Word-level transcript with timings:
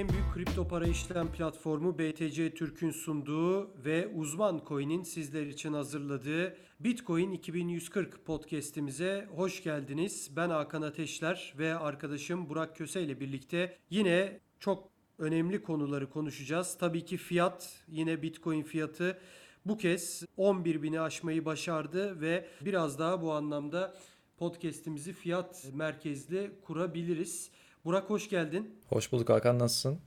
En 0.00 0.08
büyük 0.08 0.34
kripto 0.34 0.68
para 0.68 0.86
işlem 0.86 1.32
platformu 1.32 1.98
BTC 1.98 2.54
Türk'ün 2.54 2.90
sunduğu 2.90 3.84
ve 3.84 4.08
Uzman 4.08 4.62
Coin'in 4.68 5.02
sizler 5.02 5.46
için 5.46 5.72
hazırladığı 5.72 6.56
Bitcoin 6.80 7.32
2140 7.32 8.26
podcast'imize 8.26 9.28
hoş 9.36 9.62
geldiniz. 9.62 10.30
Ben 10.36 10.50
Hakan 10.50 10.82
Ateşler 10.82 11.54
ve 11.58 11.74
arkadaşım 11.74 12.48
Burak 12.48 12.76
Köse 12.76 13.02
ile 13.02 13.20
birlikte 13.20 13.76
yine 13.90 14.40
çok 14.60 14.88
önemli 15.18 15.62
konuları 15.62 16.10
konuşacağız. 16.10 16.76
Tabii 16.80 17.04
ki 17.04 17.16
fiyat, 17.16 17.84
yine 17.88 18.22
Bitcoin 18.22 18.62
fiyatı 18.62 19.18
bu 19.66 19.78
kez 19.78 20.24
11 20.36 20.82
bini 20.82 21.00
aşmayı 21.00 21.44
başardı 21.44 22.20
ve 22.20 22.46
biraz 22.60 22.98
daha 22.98 23.22
bu 23.22 23.32
anlamda 23.32 23.94
podcast'imizi 24.38 25.12
fiyat 25.12 25.70
merkezli 25.74 26.50
kurabiliriz. 26.62 27.50
Burak 27.84 28.10
hoş 28.10 28.28
geldin. 28.28 28.74
Hoş 28.88 29.12
bulduk 29.12 29.28
Hakan 29.28 29.58
nasılsın? 29.58 29.98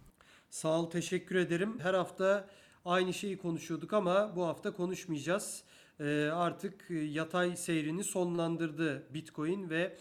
Sağ 0.50 0.80
ol 0.80 0.90
teşekkür 0.90 1.36
ederim. 1.36 1.80
Her 1.80 1.94
hafta 1.94 2.48
aynı 2.86 3.14
şeyi 3.14 3.38
konuşuyorduk 3.38 3.94
ama 3.94 4.36
bu 4.36 4.46
hafta 4.46 4.74
konuşmayacağız. 4.74 5.64
Ee, 6.00 6.30
artık 6.34 6.86
yatay 6.90 7.56
seyrini 7.56 8.04
sonlandırdı 8.04 9.14
Bitcoin 9.14 9.70
ve 9.70 9.98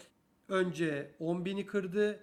önce 0.49 1.11
10.000'i 1.19 1.65
kırdı. 1.65 2.19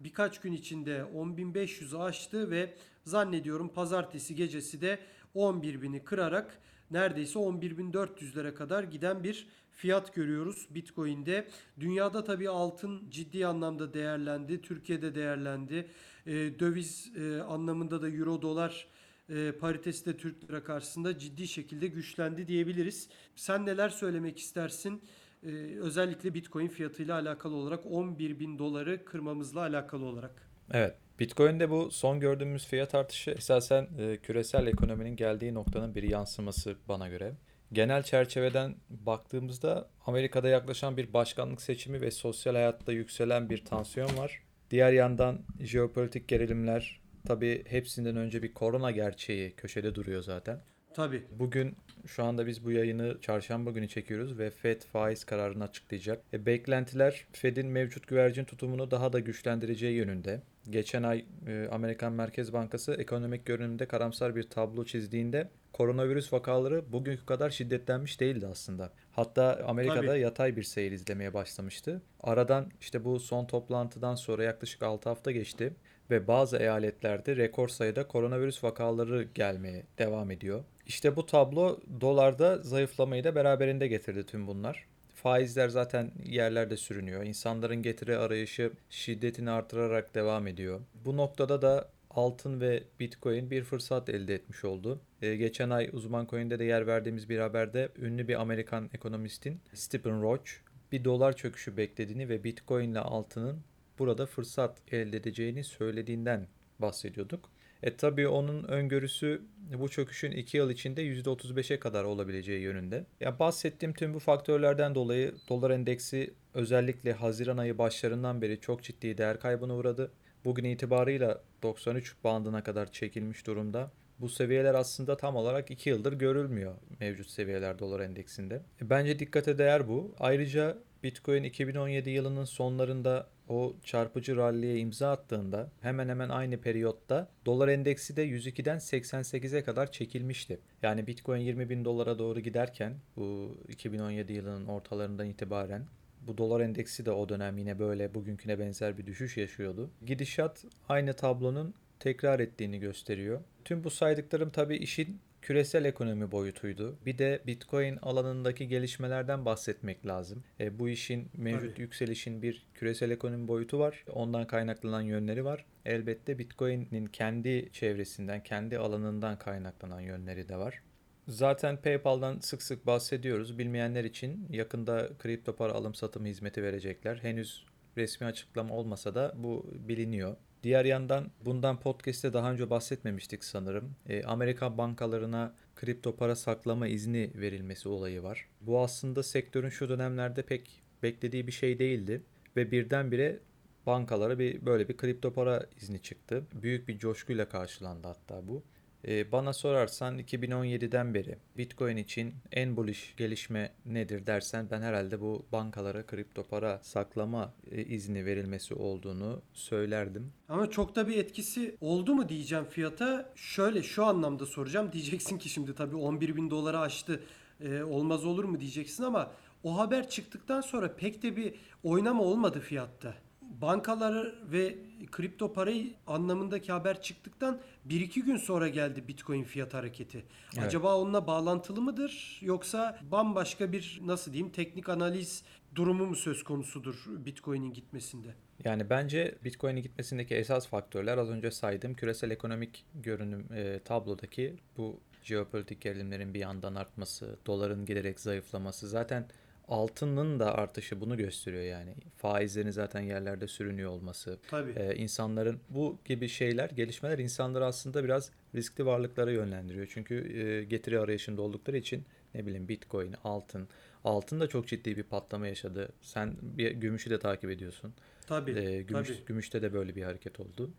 Birkaç 0.00 0.40
gün 0.40 0.52
içinde 0.52 1.04
10.500'ü 1.14 1.98
aştı 1.98 2.50
ve 2.50 2.74
zannediyorum 3.04 3.68
pazartesi 3.68 4.34
gecesi 4.34 4.80
de 4.80 4.98
11.000'i 5.34 6.04
kırarak 6.04 6.58
neredeyse 6.90 7.38
11.400'lere 7.38 8.54
kadar 8.54 8.82
giden 8.82 9.24
bir 9.24 9.48
fiyat 9.80 10.14
görüyoruz 10.14 10.66
Bitcoin'de. 10.70 11.48
Dünyada 11.80 12.24
tabii 12.24 12.48
altın 12.48 13.10
ciddi 13.10 13.46
anlamda 13.46 13.94
değerlendi. 13.94 14.62
Türkiye'de 14.62 15.14
değerlendi. 15.14 15.86
E, 16.26 16.32
döviz 16.32 17.12
e, 17.16 17.40
anlamında 17.40 18.02
da 18.02 18.08
euro 18.08 18.42
dolar 18.42 18.86
e, 19.28 19.52
paritesi 19.52 20.06
de 20.06 20.16
Türk 20.16 20.44
lira 20.44 20.64
karşısında 20.64 21.18
ciddi 21.18 21.48
şekilde 21.48 21.86
güçlendi 21.86 22.46
diyebiliriz. 22.46 23.08
Sen 23.36 23.66
neler 23.66 23.88
söylemek 23.88 24.38
istersin? 24.38 25.02
Ee, 25.46 25.48
özellikle 25.80 26.34
Bitcoin 26.34 26.68
fiyatıyla 26.68 27.14
alakalı 27.14 27.54
olarak 27.54 27.86
11 27.86 28.38
bin 28.40 28.58
doları 28.58 29.04
kırmamızla 29.04 29.60
alakalı 29.60 30.04
olarak. 30.04 30.50
Evet. 30.72 30.94
Bitcoin'de 31.20 31.70
bu 31.70 31.90
son 31.90 32.20
gördüğümüz 32.20 32.66
fiyat 32.66 32.94
artışı 32.94 33.30
esasen 33.30 33.88
e, 33.98 34.16
küresel 34.16 34.66
ekonominin 34.66 35.16
geldiği 35.16 35.54
noktanın 35.54 35.94
bir 35.94 36.02
yansıması 36.02 36.76
bana 36.88 37.08
göre. 37.08 37.32
Genel 37.72 38.02
çerçeveden 38.02 38.74
baktığımızda 38.90 39.88
Amerika'da 40.06 40.48
yaklaşan 40.48 40.96
bir 40.96 41.12
başkanlık 41.12 41.62
seçimi 41.62 42.00
ve 42.00 42.10
sosyal 42.10 42.54
hayatta 42.54 42.92
yükselen 42.92 43.50
bir 43.50 43.64
tansiyon 43.64 44.16
var. 44.16 44.42
Diğer 44.70 44.92
yandan 44.92 45.38
jeopolitik 45.60 46.28
gerilimler 46.28 47.00
tabii 47.26 47.64
hepsinden 47.68 48.16
önce 48.16 48.42
bir 48.42 48.54
korona 48.54 48.90
gerçeği 48.90 49.56
köşede 49.56 49.94
duruyor 49.94 50.22
zaten. 50.22 50.60
Tabii. 50.94 51.22
Bugün 51.38 51.76
şu 52.06 52.24
anda 52.24 52.46
biz 52.46 52.64
bu 52.64 52.70
yayını 52.70 53.20
çarşamba 53.20 53.70
günü 53.70 53.88
çekiyoruz 53.88 54.38
ve 54.38 54.50
Fed 54.50 54.82
faiz 54.82 55.24
kararını 55.24 55.64
açıklayacak. 55.64 56.22
E, 56.32 56.46
beklentiler 56.46 57.26
Fed'in 57.32 57.66
mevcut 57.66 58.06
güvercin 58.06 58.44
tutumunu 58.44 58.90
daha 58.90 59.12
da 59.12 59.20
güçlendireceği 59.20 59.96
yönünde. 59.96 60.42
Geçen 60.70 61.02
ay 61.02 61.24
e, 61.46 61.68
Amerikan 61.72 62.12
Merkez 62.12 62.52
Bankası 62.52 62.94
ekonomik 62.94 63.46
görünümde 63.46 63.86
karamsar 63.86 64.36
bir 64.36 64.42
tablo 64.42 64.84
çizdiğinde 64.84 65.48
koronavirüs 65.72 66.32
vakaları 66.32 66.92
bugünkü 66.92 67.26
kadar 67.26 67.50
şiddetlenmiş 67.50 68.20
değildi 68.20 68.46
aslında. 68.46 68.92
Hatta 69.12 69.64
Amerika'da 69.66 70.06
Tabii. 70.06 70.20
yatay 70.20 70.56
bir 70.56 70.62
seyir 70.62 70.92
izlemeye 70.92 71.34
başlamıştı. 71.34 72.02
Aradan 72.20 72.70
işte 72.80 73.04
bu 73.04 73.20
son 73.20 73.44
toplantıdan 73.44 74.14
sonra 74.14 74.44
yaklaşık 74.44 74.82
6 74.82 75.08
hafta 75.08 75.30
geçti 75.30 75.72
ve 76.10 76.26
bazı 76.26 76.56
eyaletlerde 76.56 77.36
rekor 77.36 77.68
sayıda 77.68 78.06
koronavirüs 78.06 78.64
vakaları 78.64 79.22
gelmeye 79.34 79.86
devam 79.98 80.30
ediyor. 80.30 80.64
İşte 80.90 81.16
bu 81.16 81.26
tablo 81.26 81.80
dolarda 82.00 82.58
zayıflamayı 82.58 83.24
da 83.24 83.34
beraberinde 83.34 83.88
getirdi 83.88 84.26
tüm 84.26 84.46
bunlar. 84.46 84.86
Faizler 85.14 85.68
zaten 85.68 86.12
yerlerde 86.24 86.76
sürünüyor. 86.76 87.24
İnsanların 87.24 87.82
getiri 87.82 88.16
arayışı 88.16 88.72
şiddetini 88.90 89.50
artırarak 89.50 90.14
devam 90.14 90.46
ediyor. 90.46 90.80
Bu 91.04 91.16
noktada 91.16 91.62
da 91.62 91.88
altın 92.10 92.60
ve 92.60 92.82
bitcoin 93.00 93.50
bir 93.50 93.64
fırsat 93.64 94.08
elde 94.08 94.34
etmiş 94.34 94.64
oldu. 94.64 95.00
Ee, 95.22 95.36
geçen 95.36 95.70
ay 95.70 95.90
uzman 95.92 96.26
coin'de 96.26 96.58
de 96.58 96.64
yer 96.64 96.86
verdiğimiz 96.86 97.28
bir 97.28 97.38
haberde 97.38 97.88
ünlü 97.98 98.28
bir 98.28 98.40
Amerikan 98.40 98.90
ekonomistin 98.94 99.60
Stephen 99.74 100.22
Roach 100.22 100.50
bir 100.92 101.04
dolar 101.04 101.36
çöküşü 101.36 101.76
beklediğini 101.76 102.28
ve 102.28 102.44
bitcoin 102.44 102.90
ile 102.90 103.00
altının 103.00 103.60
burada 103.98 104.26
fırsat 104.26 104.92
elde 104.92 105.16
edeceğini 105.16 105.64
söylediğinden 105.64 106.46
bahsediyorduk. 106.78 107.50
E 107.82 107.96
tabii 107.96 108.28
onun 108.28 108.64
öngörüsü 108.64 109.42
bu 109.78 109.88
çöküşün 109.88 110.30
2 110.30 110.56
yıl 110.56 110.70
içinde 110.70 111.02
%35'e 111.02 111.80
kadar 111.80 112.04
olabileceği 112.04 112.60
yönünde. 112.60 113.06
Ya 113.20 113.38
bahsettiğim 113.38 113.94
tüm 113.94 114.14
bu 114.14 114.18
faktörlerden 114.18 114.94
dolayı 114.94 115.34
dolar 115.48 115.70
endeksi 115.70 116.34
özellikle 116.54 117.12
Haziran 117.12 117.58
ayı 117.58 117.78
başlarından 117.78 118.42
beri 118.42 118.60
çok 118.60 118.82
ciddi 118.82 119.18
değer 119.18 119.40
kaybına 119.40 119.74
uğradı. 119.74 120.12
Bugün 120.44 120.64
itibarıyla 120.64 121.42
93 121.62 122.14
bandına 122.24 122.62
kadar 122.62 122.92
çekilmiş 122.92 123.46
durumda. 123.46 123.90
Bu 124.20 124.28
seviyeler 124.28 124.74
aslında 124.74 125.16
tam 125.16 125.36
olarak 125.36 125.70
2 125.70 125.90
yıldır 125.90 126.12
görülmüyor 126.12 126.74
mevcut 127.00 127.30
seviyeler 127.30 127.78
dolar 127.78 128.00
endeksinde. 128.00 128.62
E, 128.82 128.90
bence 128.90 129.18
dikkate 129.18 129.58
değer 129.58 129.88
bu. 129.88 130.14
Ayrıca 130.18 130.78
Bitcoin 131.02 131.42
2017 131.42 132.10
yılının 132.10 132.44
sonlarında 132.44 133.26
o 133.48 133.74
çarpıcı 133.84 134.36
ralliye 134.36 134.78
imza 134.78 135.12
attığında 135.12 135.70
hemen 135.80 136.08
hemen 136.08 136.28
aynı 136.28 136.60
periyotta 136.60 137.28
dolar 137.46 137.68
endeksi 137.68 138.16
de 138.16 138.26
102'den 138.26 138.78
88'e 138.78 139.64
kadar 139.64 139.92
çekilmişti. 139.92 140.60
Yani 140.82 141.06
Bitcoin 141.06 141.40
20 141.40 141.70
bin 141.70 141.84
dolara 141.84 142.18
doğru 142.18 142.40
giderken 142.40 142.94
bu 143.16 143.58
2017 143.68 144.32
yılının 144.32 144.66
ortalarından 144.66 145.26
itibaren 145.26 145.86
bu 146.26 146.38
dolar 146.38 146.60
endeksi 146.60 147.06
de 147.06 147.10
o 147.10 147.28
dönem 147.28 147.58
yine 147.58 147.78
böyle 147.78 148.14
bugünküne 148.14 148.58
benzer 148.58 148.98
bir 148.98 149.06
düşüş 149.06 149.36
yaşıyordu. 149.36 149.90
Gidişat 150.06 150.64
aynı 150.88 151.12
tablonun 151.12 151.74
tekrar 152.00 152.40
ettiğini 152.40 152.78
gösteriyor. 152.78 153.40
Tüm 153.64 153.84
bu 153.84 153.90
saydıklarım 153.90 154.50
tabii 154.50 154.76
işin 154.76 155.20
küresel 155.42 155.84
ekonomi 155.84 156.32
boyutuydu. 156.32 156.98
Bir 157.06 157.18
de 157.18 157.42
Bitcoin 157.46 157.96
alanındaki 158.02 158.68
gelişmelerden 158.68 159.44
bahsetmek 159.44 160.06
lazım. 160.06 160.44
E, 160.60 160.78
bu 160.78 160.88
işin 160.88 161.28
mevcut 161.36 161.70
Tabii. 161.70 161.82
yükselişin 161.82 162.42
bir 162.42 162.66
küresel 162.74 163.10
ekonomi 163.10 163.48
boyutu 163.48 163.78
var. 163.78 164.04
Ondan 164.12 164.46
kaynaklanan 164.46 165.00
yönleri 165.00 165.44
var. 165.44 165.64
Elbette 165.84 166.38
Bitcoin'in 166.38 167.06
kendi 167.06 167.72
çevresinden, 167.72 168.42
kendi 168.42 168.78
alanından 168.78 169.38
kaynaklanan 169.38 170.00
yönleri 170.00 170.48
de 170.48 170.56
var. 170.56 170.82
Zaten 171.28 171.76
PayPal'dan 171.76 172.38
sık 172.38 172.62
sık 172.62 172.86
bahsediyoruz. 172.86 173.58
Bilmeyenler 173.58 174.04
için 174.04 174.46
yakında 174.50 175.08
kripto 175.18 175.56
para 175.56 175.72
alım 175.72 175.94
satım 175.94 176.26
hizmeti 176.26 176.62
verecekler. 176.62 177.16
Henüz 177.16 177.64
resmi 177.96 178.26
açıklama 178.26 178.74
olmasa 178.74 179.14
da 179.14 179.32
bu 179.36 179.70
biliniyor. 179.74 180.36
Diğer 180.62 180.84
yandan 180.84 181.30
bundan 181.44 181.80
podcast'te 181.80 182.32
daha 182.32 182.52
önce 182.52 182.70
bahsetmemiştik 182.70 183.44
sanırım. 183.44 183.96
E, 184.08 184.22
Amerika 184.24 184.78
bankalarına 184.78 185.54
kripto 185.76 186.16
para 186.16 186.36
saklama 186.36 186.86
izni 186.86 187.30
verilmesi 187.34 187.88
olayı 187.88 188.22
var. 188.22 188.48
Bu 188.60 188.80
aslında 188.80 189.22
sektörün 189.22 189.68
şu 189.68 189.88
dönemlerde 189.88 190.42
pek 190.42 190.82
beklediği 191.02 191.46
bir 191.46 191.52
şey 191.52 191.78
değildi 191.78 192.22
ve 192.56 192.70
birdenbire 192.70 193.38
bankalara 193.86 194.38
bir 194.38 194.66
böyle 194.66 194.88
bir 194.88 194.96
kripto 194.96 195.32
para 195.32 195.66
izni 195.80 196.02
çıktı. 196.02 196.44
Büyük 196.62 196.88
bir 196.88 196.98
coşkuyla 196.98 197.48
karşılandı 197.48 198.08
hatta 198.08 198.48
bu. 198.48 198.62
Ee, 199.08 199.32
bana 199.32 199.52
sorarsan 199.52 200.18
2017'den 200.18 201.14
beri 201.14 201.36
Bitcoin 201.58 201.96
için 201.96 202.34
en 202.52 202.76
bullish 202.76 203.14
gelişme 203.16 203.72
nedir 203.86 204.26
dersen 204.26 204.68
ben 204.70 204.82
herhalde 204.82 205.20
bu 205.20 205.46
bankalara 205.52 206.06
kripto 206.06 206.42
para 206.42 206.80
saklama 206.82 207.52
e, 207.70 207.84
izni 207.84 208.26
verilmesi 208.26 208.74
olduğunu 208.74 209.42
söylerdim. 209.52 210.32
Ama 210.48 210.70
çok 210.70 210.96
da 210.96 211.08
bir 211.08 211.16
etkisi 211.16 211.76
oldu 211.80 212.14
mu 212.14 212.28
diyeceğim 212.28 212.64
fiyata. 212.64 213.32
Şöyle 213.34 213.82
şu 213.82 214.04
anlamda 214.04 214.46
soracağım. 214.46 214.92
Diyeceksin 214.92 215.38
ki 215.38 215.48
şimdi 215.48 215.74
tabii 215.74 215.96
11 215.96 216.36
bin 216.36 216.50
dolara 216.50 216.80
aştı. 216.80 217.20
Ee, 217.60 217.82
olmaz 217.82 218.24
olur 218.24 218.44
mu 218.44 218.60
diyeceksin 218.60 219.02
ama 219.02 219.32
o 219.64 219.78
haber 219.78 220.08
çıktıktan 220.08 220.60
sonra 220.60 220.96
pek 220.96 221.22
de 221.22 221.36
bir 221.36 221.54
oynama 221.82 222.22
olmadı 222.22 222.60
fiyatta 222.60 223.14
bankalar 223.50 224.34
ve 224.52 224.78
kripto 225.10 225.52
parayı 225.52 225.94
anlamındaki 226.06 226.72
haber 226.72 227.02
çıktıktan 227.02 227.60
1-2 227.88 228.20
gün 228.20 228.36
sonra 228.36 228.68
geldi 228.68 229.08
Bitcoin 229.08 229.44
fiyat 229.44 229.74
hareketi. 229.74 230.24
Evet. 230.54 230.66
Acaba 230.66 230.96
onunla 230.96 231.26
bağlantılı 231.26 231.80
mıdır 231.80 232.38
yoksa 232.42 232.98
bambaşka 233.10 233.72
bir 233.72 234.00
nasıl 234.04 234.32
diyeyim 234.32 234.52
teknik 234.52 234.88
analiz 234.88 235.42
durumu 235.74 236.06
mu 236.06 236.16
söz 236.16 236.42
konusudur 236.42 237.04
Bitcoin'in 237.06 237.72
gitmesinde? 237.72 238.28
Yani 238.64 238.90
bence 238.90 239.38
Bitcoin'in 239.44 239.82
gitmesindeki 239.82 240.34
esas 240.34 240.66
faktörler 240.66 241.18
az 241.18 241.30
önce 241.30 241.50
saydığım 241.50 241.94
küresel 241.94 242.30
ekonomik 242.30 242.84
görünüm 242.94 243.46
e, 243.54 243.80
tablodaki 243.84 244.56
bu 244.76 245.00
jeopolitik 245.22 245.80
gerilimlerin 245.80 246.34
bir 246.34 246.40
yandan 246.40 246.74
artması, 246.74 247.36
doların 247.46 247.84
giderek 247.84 248.20
zayıflaması 248.20 248.88
zaten 248.88 249.26
altının 249.70 250.40
da 250.40 250.54
artışı 250.54 251.00
bunu 251.00 251.16
gösteriyor 251.16 251.62
yani. 251.62 251.94
Faizlerin 252.16 252.70
zaten 252.70 253.00
yerlerde 253.00 253.48
sürünüyor 253.48 253.90
olması. 253.90 254.38
Tabii. 254.50 254.72
Ee, 254.76 254.94
insanların 254.94 255.60
bu 255.68 255.98
gibi 256.04 256.28
şeyler, 256.28 256.70
gelişmeler 256.70 257.18
insanları 257.18 257.66
aslında 257.66 258.04
biraz 258.04 258.30
riskli 258.54 258.86
varlıklara 258.86 259.32
yönlendiriyor. 259.32 259.86
Çünkü 259.94 260.38
e, 260.38 260.64
getiri 260.64 261.00
arayışında 261.00 261.42
oldukları 261.42 261.76
için 261.76 262.04
ne 262.34 262.46
bileyim 262.46 262.68
Bitcoin, 262.68 263.14
altın. 263.24 263.68
Altın 264.04 264.40
da 264.40 264.48
çok 264.48 264.68
ciddi 264.68 264.96
bir 264.96 265.02
patlama 265.02 265.46
yaşadı. 265.46 265.88
Sen 266.00 266.36
bir 266.42 266.70
gümüşü 266.70 267.10
de 267.10 267.18
takip 267.18 267.50
ediyorsun. 267.50 267.94
Tabii. 268.26 268.50
Ee, 268.50 268.82
gümüş, 268.82 269.08
tabii. 269.08 269.24
gümüşte 269.26 269.62
de 269.62 269.72
böyle 269.72 269.96
bir 269.96 270.02
hareket 270.02 270.40
oldu. 270.40 270.70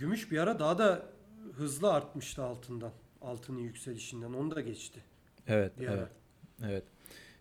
Gümüş 0.00 0.30
bir 0.30 0.38
ara 0.38 0.58
daha 0.58 0.78
da 0.78 1.06
hızlı 1.56 1.92
artmıştı 1.92 2.42
altından. 2.42 2.92
Altının 3.22 3.58
yükselişinden. 3.60 4.32
Onu 4.32 4.54
da 4.54 4.60
geçti 4.60 5.00
Evet, 5.46 5.80
bir 5.80 5.86
ara. 5.88 5.96
evet, 5.96 6.10
evet. 6.64 6.84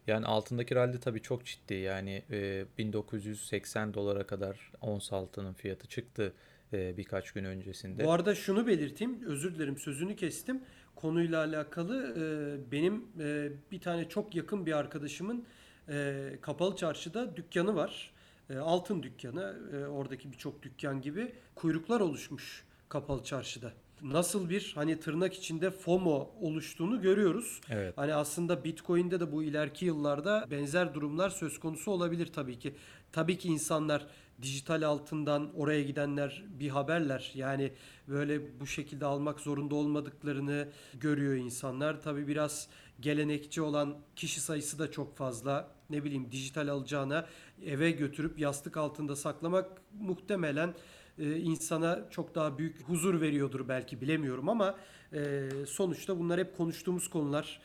Yani 0.07 0.25
altındaki 0.25 0.75
rally 0.75 0.99
tabii 0.99 1.21
çok 1.21 1.45
ciddi. 1.45 1.73
Yani 1.73 2.23
e, 2.31 2.65
1980 2.77 3.93
dolara 3.93 4.27
kadar 4.27 4.71
ons 4.81 5.13
altının 5.13 5.53
fiyatı 5.53 5.87
çıktı 5.87 6.33
e, 6.73 6.97
birkaç 6.97 7.31
gün 7.31 7.43
öncesinde. 7.45 8.05
Bu 8.05 8.11
arada 8.11 8.35
şunu 8.35 8.67
belirteyim. 8.67 9.23
Özür 9.25 9.55
dilerim 9.55 9.77
sözünü 9.77 10.15
kestim. 10.15 10.61
Konuyla 10.95 11.43
alakalı 11.43 12.15
e, 12.17 12.71
benim 12.71 13.07
e, 13.19 13.49
bir 13.71 13.81
tane 13.81 14.09
çok 14.09 14.35
yakın 14.35 14.65
bir 14.65 14.73
arkadaşımın 14.73 15.45
e, 15.89 16.29
kapalı 16.41 16.75
çarşıda 16.75 17.35
dükkanı 17.37 17.75
var. 17.75 18.13
E, 18.49 18.57
altın 18.57 19.03
dükkanı. 19.03 19.55
E, 19.73 19.85
oradaki 19.85 20.31
birçok 20.31 20.63
dükkan 20.63 21.01
gibi 21.01 21.33
kuyruklar 21.55 21.99
oluşmuş 21.99 22.65
kapalı 22.89 23.23
çarşıda. 23.23 23.73
Nasıl 24.01 24.49
bir 24.49 24.71
hani 24.75 24.99
tırnak 24.99 25.33
içinde 25.33 25.71
FOMO 25.71 26.31
oluştuğunu 26.41 27.01
görüyoruz. 27.01 27.61
Evet. 27.69 27.93
Hani 27.97 28.13
aslında 28.13 28.63
Bitcoin'de 28.63 29.19
de 29.19 29.31
bu 29.31 29.43
ileriki 29.43 29.85
yıllarda 29.85 30.47
benzer 30.51 30.93
durumlar 30.93 31.29
söz 31.29 31.59
konusu 31.59 31.91
olabilir 31.91 32.33
tabii 32.33 32.59
ki. 32.59 32.75
Tabii 33.11 33.37
ki 33.37 33.47
insanlar 33.47 34.07
dijital 34.41 34.81
altından 34.81 35.49
oraya 35.55 35.83
gidenler 35.83 36.43
bir 36.47 36.69
haberler. 36.69 37.31
Yani 37.35 37.73
böyle 38.07 38.59
bu 38.59 38.67
şekilde 38.67 39.05
almak 39.05 39.39
zorunda 39.39 39.75
olmadıklarını 39.75 40.67
görüyor 40.93 41.35
insanlar. 41.35 42.01
Tabii 42.01 42.27
biraz 42.27 42.67
gelenekçi 42.99 43.61
olan 43.61 43.97
kişi 44.15 44.41
sayısı 44.41 44.79
da 44.79 44.91
çok 44.91 45.17
fazla. 45.17 45.71
Ne 45.89 46.03
bileyim 46.03 46.31
dijital 46.31 46.67
alacağına 46.67 47.25
eve 47.65 47.91
götürüp 47.91 48.39
yastık 48.39 48.77
altında 48.77 49.15
saklamak 49.15 49.81
muhtemelen 49.99 50.73
e, 51.19 51.35
insana 51.37 52.05
çok 52.09 52.35
daha 52.35 52.57
büyük 52.57 52.83
huzur 52.83 53.21
veriyordur 53.21 53.67
belki 53.67 54.01
bilemiyorum 54.01 54.49
ama 54.49 54.75
e, 55.13 55.49
sonuçta 55.67 56.19
bunlar 56.19 56.39
hep 56.39 56.57
konuştuğumuz 56.57 57.07
konular. 57.07 57.61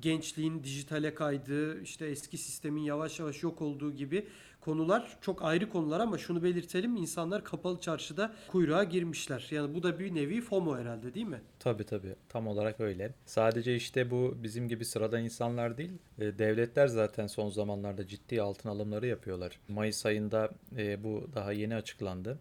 Gençliğin 0.00 0.64
dijitale 0.64 1.14
kaydığı, 1.14 1.82
işte 1.82 2.06
eski 2.06 2.38
sistemin 2.38 2.82
yavaş 2.82 3.20
yavaş 3.20 3.42
yok 3.42 3.62
olduğu 3.62 3.92
gibi 3.92 4.26
konular 4.60 5.18
çok 5.20 5.42
ayrı 5.42 5.68
konular 5.68 6.00
ama 6.00 6.18
şunu 6.18 6.42
belirtelim 6.42 6.96
insanlar 6.96 7.44
kapalı 7.44 7.80
çarşıda 7.80 8.34
kuyruğa 8.48 8.84
girmişler. 8.84 9.46
Yani 9.50 9.74
bu 9.74 9.82
da 9.82 9.98
bir 9.98 10.14
nevi 10.14 10.40
FOMO 10.40 10.76
herhalde 10.76 11.14
değil 11.14 11.26
mi? 11.26 11.40
Tabii 11.58 11.84
tabii 11.84 12.14
tam 12.28 12.46
olarak 12.46 12.80
öyle. 12.80 13.14
Sadece 13.26 13.76
işte 13.76 14.10
bu 14.10 14.36
bizim 14.42 14.68
gibi 14.68 14.84
sıradan 14.84 15.24
insanlar 15.24 15.78
değil, 15.78 15.92
e, 16.18 16.38
devletler 16.38 16.86
zaten 16.86 17.26
son 17.26 17.50
zamanlarda 17.50 18.06
ciddi 18.06 18.42
altın 18.42 18.68
alımları 18.68 19.06
yapıyorlar. 19.06 19.60
Mayıs 19.68 20.06
ayında 20.06 20.50
e, 20.76 21.04
bu 21.04 21.28
daha 21.34 21.52
yeni 21.52 21.74
açıklandı. 21.74 22.38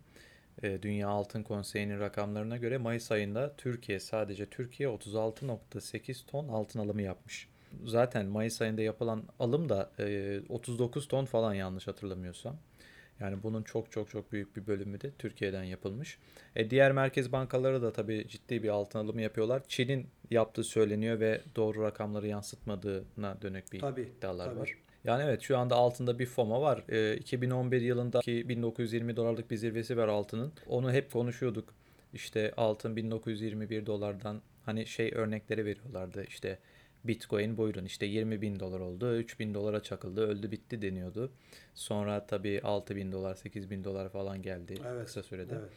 E, 0.63 0.81
Dünya 0.81 1.09
Altın 1.09 1.44
Konseyi'nin 1.44 2.00
rakamlarına 2.00 2.57
göre 2.57 2.77
Mayıs 2.77 3.12
ayında 3.12 3.54
Türkiye 3.57 4.00
sadece 4.00 4.45
Türkiye 4.45 4.89
36.8 4.89 6.25
ton 6.25 6.48
altın 6.48 6.80
alımı 6.80 7.01
yapmış. 7.01 7.48
Zaten 7.86 8.25
Mayıs 8.25 8.62
ayında 8.62 8.81
yapılan 8.81 9.24
alım 9.39 9.69
da 9.69 9.92
e, 10.00 10.39
39 10.50 11.07
ton 11.07 11.25
falan 11.25 11.54
yanlış 11.54 11.88
hatırlamıyorsam. 11.88 12.57
Yani 13.19 13.44
bunun 13.44 13.63
çok 13.63 13.92
çok 13.92 14.09
çok 14.09 14.31
büyük 14.31 14.56
bir 14.56 14.68
bölümü 14.68 15.01
de 15.01 15.12
Türkiye'den 15.12 15.63
yapılmış. 15.63 16.18
E, 16.56 16.69
diğer 16.69 16.92
merkez 16.92 17.31
bankaları 17.31 17.81
da 17.81 17.94
tabii 17.94 18.27
ciddi 18.27 18.63
bir 18.63 18.69
altın 18.69 19.00
alımı 19.00 19.21
yapıyorlar. 19.21 19.62
Çin'in 19.68 20.07
yaptığı 20.31 20.63
söyleniyor 20.63 21.19
ve 21.19 21.42
doğru 21.56 21.83
rakamları 21.83 22.27
yansıtmadığına 22.27 23.42
dönük 23.42 23.74
bir 23.74 23.80
Tabii, 23.80 24.01
iddialar 24.01 24.45
tabii. 24.45 24.59
var. 24.59 24.77
Yani 25.03 25.23
evet 25.23 25.41
şu 25.41 25.57
anda 25.57 25.75
altında 25.75 26.19
bir 26.19 26.25
FOMO 26.25 26.61
var. 26.61 26.83
E, 26.89 27.17
2011 27.17 27.81
yılındaki 27.81 28.49
1920 28.49 29.15
dolarlık 29.15 29.51
bir 29.51 29.55
zirvesi 29.57 29.97
var 29.97 30.07
altının. 30.07 30.53
Onu 30.67 30.91
hep 30.91 31.11
konuşuyorduk. 31.11 31.73
İşte 32.13 32.53
altın 32.57 32.95
1921 32.95 33.85
dolardan 33.85 34.41
hani 34.65 34.85
şey 34.85 35.11
örnekleri 35.15 35.65
veriyorlardı. 35.65 36.23
İşte 36.23 36.59
Bitcoin 37.03 37.57
buyurun 37.57 37.85
işte 37.85 38.05
20 38.05 38.41
bin 38.41 38.59
dolar 38.59 38.79
oldu. 38.79 39.15
3 39.15 39.39
bin 39.39 39.53
dolara 39.53 39.83
çakıldı. 39.83 40.27
Öldü 40.27 40.51
bitti 40.51 40.81
deniyordu. 40.81 41.31
Sonra 41.75 42.25
tabii 42.25 42.61
6 42.63 42.95
bin 42.95 43.11
dolar 43.11 43.35
8 43.35 43.69
bin 43.69 43.83
dolar 43.83 44.09
falan 44.09 44.41
geldi 44.41 44.73
Evet, 44.88 45.05
kısa 45.05 45.23
sürede. 45.23 45.53
Evet. 45.59 45.69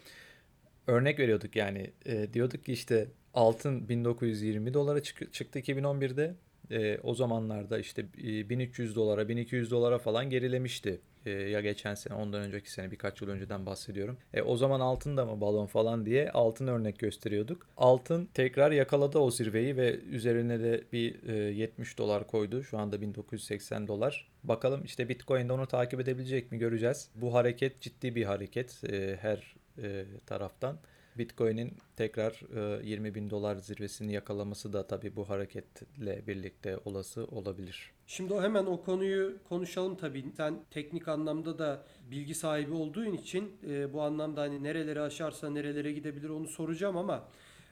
Örnek 0.86 1.18
veriyorduk 1.18 1.56
yani. 1.56 1.90
E, 2.06 2.32
diyorduk 2.32 2.64
ki 2.64 2.72
işte 2.72 3.08
altın 3.34 3.88
1920 3.88 4.74
dolara 4.74 5.02
çık- 5.02 5.32
çıktı 5.32 5.58
2011'de. 5.58 6.34
E, 6.70 6.98
o 7.02 7.14
zamanlarda 7.14 7.78
işte 7.78 8.06
e, 8.18 8.48
1300 8.48 8.96
dolara 8.96 9.28
1200 9.28 9.70
dolara 9.70 9.98
falan 9.98 10.30
gerilemişti. 10.30 11.00
E, 11.26 11.30
ya 11.30 11.60
geçen 11.60 11.94
sene 11.94 12.14
ondan 12.14 12.42
önceki 12.42 12.72
sene 12.72 12.90
birkaç 12.90 13.22
yıl 13.22 13.28
önceden 13.28 13.66
bahsediyorum. 13.66 14.18
E, 14.34 14.42
o 14.42 14.56
zaman 14.56 14.80
altın 14.80 15.16
da 15.16 15.26
mı 15.26 15.40
balon 15.40 15.66
falan 15.66 16.06
diye 16.06 16.30
altın 16.30 16.66
örnek 16.66 16.98
gösteriyorduk. 16.98 17.66
Altın 17.76 18.28
tekrar 18.34 18.70
yakaladı 18.70 19.18
o 19.18 19.30
zirveyi 19.30 19.76
ve 19.76 20.00
üzerine 20.00 20.60
de 20.60 20.84
bir 20.92 21.28
e, 21.28 21.32
70 21.34 21.98
dolar 21.98 22.26
koydu. 22.26 22.62
Şu 22.62 22.78
anda 22.78 23.00
1980 23.00 23.88
dolar. 23.88 24.28
Bakalım 24.44 24.84
işte 24.84 25.08
Bitcoin'de 25.08 25.52
onu 25.52 25.66
takip 25.66 26.00
edebilecek 26.00 26.52
mi 26.52 26.58
göreceğiz. 26.58 27.08
Bu 27.14 27.34
hareket 27.34 27.80
ciddi 27.80 28.14
bir 28.14 28.24
hareket 28.24 28.84
e, 28.84 29.16
her 29.20 29.54
e, 29.82 30.04
taraftan. 30.26 30.78
Bitcoin'in 31.20 31.72
tekrar 31.96 32.42
e, 32.80 32.86
20 32.86 33.14
bin 33.14 33.30
dolar 33.30 33.56
zirvesini 33.56 34.12
yakalaması 34.12 34.72
da 34.72 34.86
tabii 34.86 35.16
bu 35.16 35.28
hareketle 35.28 36.26
birlikte 36.26 36.78
olası 36.84 37.24
olabilir. 37.24 37.90
Şimdi 38.06 38.34
hemen 38.34 38.66
o 38.66 38.82
konuyu 38.82 39.36
konuşalım 39.48 39.96
tabii. 39.96 40.24
Sen 40.36 40.54
teknik 40.70 41.08
anlamda 41.08 41.58
da 41.58 41.82
bilgi 42.10 42.34
sahibi 42.34 42.72
olduğun 42.72 43.12
için 43.12 43.52
e, 43.68 43.92
bu 43.92 44.02
anlamda 44.02 44.40
hani 44.40 44.62
nereleri 44.62 45.00
aşarsa 45.00 45.50
nerelere 45.50 45.92
gidebilir 45.92 46.28
onu 46.28 46.48
soracağım 46.48 46.96
ama 46.96 47.28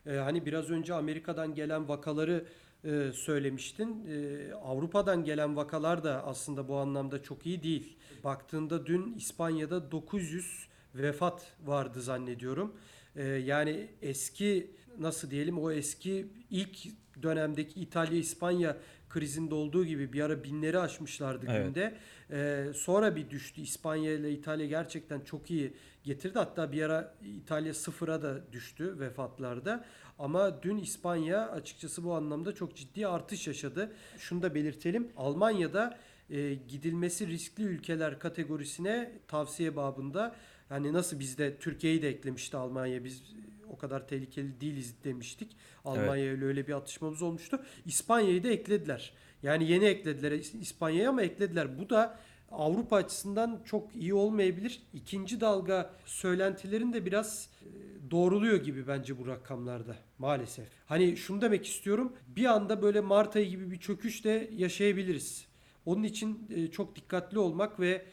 e, 0.06 0.12
hani 0.12 0.46
biraz 0.46 0.70
önce 0.70 0.94
Amerika'dan 0.94 1.54
gelen 1.54 1.88
vakaları 1.88 2.44
e, 2.84 3.12
söylemiştin. 3.12 4.06
E, 4.08 4.54
Avrupa'dan 4.54 5.24
gelen 5.24 5.56
vakalar 5.56 6.04
da 6.04 6.26
aslında 6.26 6.68
bu 6.68 6.76
anlamda 6.76 7.22
çok 7.22 7.46
iyi 7.46 7.62
değil. 7.62 7.96
Baktığında 8.24 8.86
dün 8.86 9.14
İspanya'da 9.14 9.90
900 9.90 10.68
vefat 10.94 11.52
vardı 11.66 12.02
zannediyorum. 12.02 12.74
E, 13.16 13.24
yani 13.24 13.86
eski 14.02 14.70
nasıl 14.98 15.30
diyelim 15.30 15.58
o 15.58 15.70
eski 15.70 16.26
ilk 16.50 16.78
dönemdeki 17.22 17.80
İtalya-İspanya 17.80 18.76
krizinde 19.08 19.54
olduğu 19.54 19.84
gibi 19.84 20.12
bir 20.12 20.20
ara 20.20 20.44
binleri 20.44 20.78
aşmışlardı 20.78 21.46
Evet. 21.48 21.66
günde. 21.66 21.94
Ee, 22.30 22.66
sonra 22.74 23.16
bir 23.16 23.30
düştü. 23.30 23.60
İspanya 23.60 24.12
ile 24.12 24.32
İtalya 24.32 24.66
gerçekten 24.66 25.20
çok 25.20 25.50
iyi 25.50 25.72
getirdi. 26.04 26.38
Hatta 26.38 26.72
bir 26.72 26.82
ara 26.82 27.14
İtalya 27.22 27.74
sıfıra 27.74 28.22
da 28.22 28.52
düştü 28.52 29.00
vefatlarda. 29.00 29.84
Ama 30.18 30.62
dün 30.62 30.76
İspanya 30.76 31.48
açıkçası 31.48 32.04
bu 32.04 32.14
anlamda 32.14 32.54
çok 32.54 32.76
ciddi 32.76 33.06
artış 33.06 33.46
yaşadı. 33.46 33.92
Şunu 34.18 34.42
da 34.42 34.54
belirtelim. 34.54 35.08
Almanya'da 35.16 35.98
e, 36.30 36.54
gidilmesi 36.54 37.26
riskli 37.26 37.62
ülkeler 37.62 38.18
kategorisine 38.18 39.12
tavsiye 39.28 39.76
babında 39.76 40.36
yani 40.70 40.92
nasıl 40.92 41.18
bizde 41.18 41.56
Türkiye'yi 41.56 42.02
de 42.02 42.08
eklemişti 42.08 42.56
Almanya 42.56 43.04
biz 43.04 43.22
o 43.70 43.78
kadar 43.78 44.08
tehlikeli 44.08 44.60
değiliz 44.60 44.94
demiştik. 45.04 45.56
Almanya 45.84 46.32
ile 46.32 46.44
öyle 46.44 46.66
bir 46.66 46.72
atışmamız 46.72 47.22
olmuştu. 47.22 47.62
İspanya'yı 47.86 48.44
da 48.44 48.48
eklediler. 48.48 49.12
Yani 49.42 49.70
yeni 49.70 49.84
eklediler 49.84 50.32
İspanya'yı 50.32 51.08
ama 51.08 51.22
eklediler. 51.22 51.78
Bu 51.78 51.90
da 51.90 52.18
Avrupa 52.52 52.96
açısından 52.96 53.60
çok 53.64 53.96
iyi 53.96 54.14
olmayabilir. 54.14 54.82
İkinci 54.94 55.40
dalga 55.40 55.90
söylentilerin 56.04 56.92
de 56.92 57.06
biraz 57.06 57.48
e, 57.62 58.10
doğruluyor 58.10 58.62
gibi 58.62 58.86
bence 58.86 59.18
bu 59.18 59.26
rakamlarda 59.26 59.96
maalesef. 60.18 60.66
Hani 60.86 61.16
şunu 61.16 61.40
demek 61.40 61.66
istiyorum. 61.66 62.12
Bir 62.28 62.44
anda 62.44 62.82
böyle 62.82 63.00
Mart 63.00 63.36
ayı 63.36 63.48
gibi 63.48 63.70
bir 63.70 63.80
çöküş 63.80 64.24
de 64.24 64.50
yaşayabiliriz. 64.56 65.47
Onun 65.86 66.02
için 66.02 66.46
e, 66.50 66.70
çok 66.70 66.96
dikkatli 66.96 67.38
olmak 67.38 67.80
ve 67.80 68.06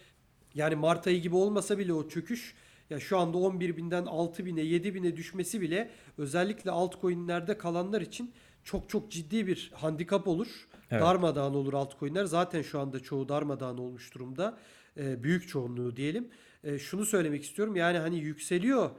yani 0.55 0.75
Mart 0.75 1.07
ayı 1.07 1.21
gibi 1.21 1.35
olmasa 1.35 1.77
bile 1.77 1.93
o 1.93 2.07
çöküş 2.07 2.55
ya 2.89 2.99
şu 2.99 3.17
anda 3.17 3.37
11 3.37 3.77
binden 3.77 4.05
6 4.05 4.45
bine 4.45 4.61
7 4.61 4.95
bine 4.95 5.17
düşmesi 5.17 5.61
bile 5.61 5.89
özellikle 6.17 6.71
altcoin'lerde 6.71 7.57
kalanlar 7.57 8.01
için 8.01 8.33
çok 8.63 8.89
çok 8.89 9.11
ciddi 9.11 9.47
bir 9.47 9.71
handikap 9.73 10.27
olur. 10.27 10.67
Evet. 10.91 11.01
Darmadağın 11.01 11.53
olur 11.53 11.73
altcoin'ler. 11.73 12.25
Zaten 12.25 12.61
şu 12.61 12.79
anda 12.79 12.99
çoğu 12.99 13.29
darmadağın 13.29 13.77
olmuş 13.77 14.13
durumda. 14.13 14.57
Ee, 14.97 15.23
büyük 15.23 15.47
çoğunluğu 15.47 15.95
diyelim. 15.95 16.29
Ee, 16.63 16.79
şunu 16.79 17.05
söylemek 17.05 17.43
istiyorum. 17.43 17.75
Yani 17.75 17.97
hani 17.97 18.19
yükseliyor. 18.19 18.89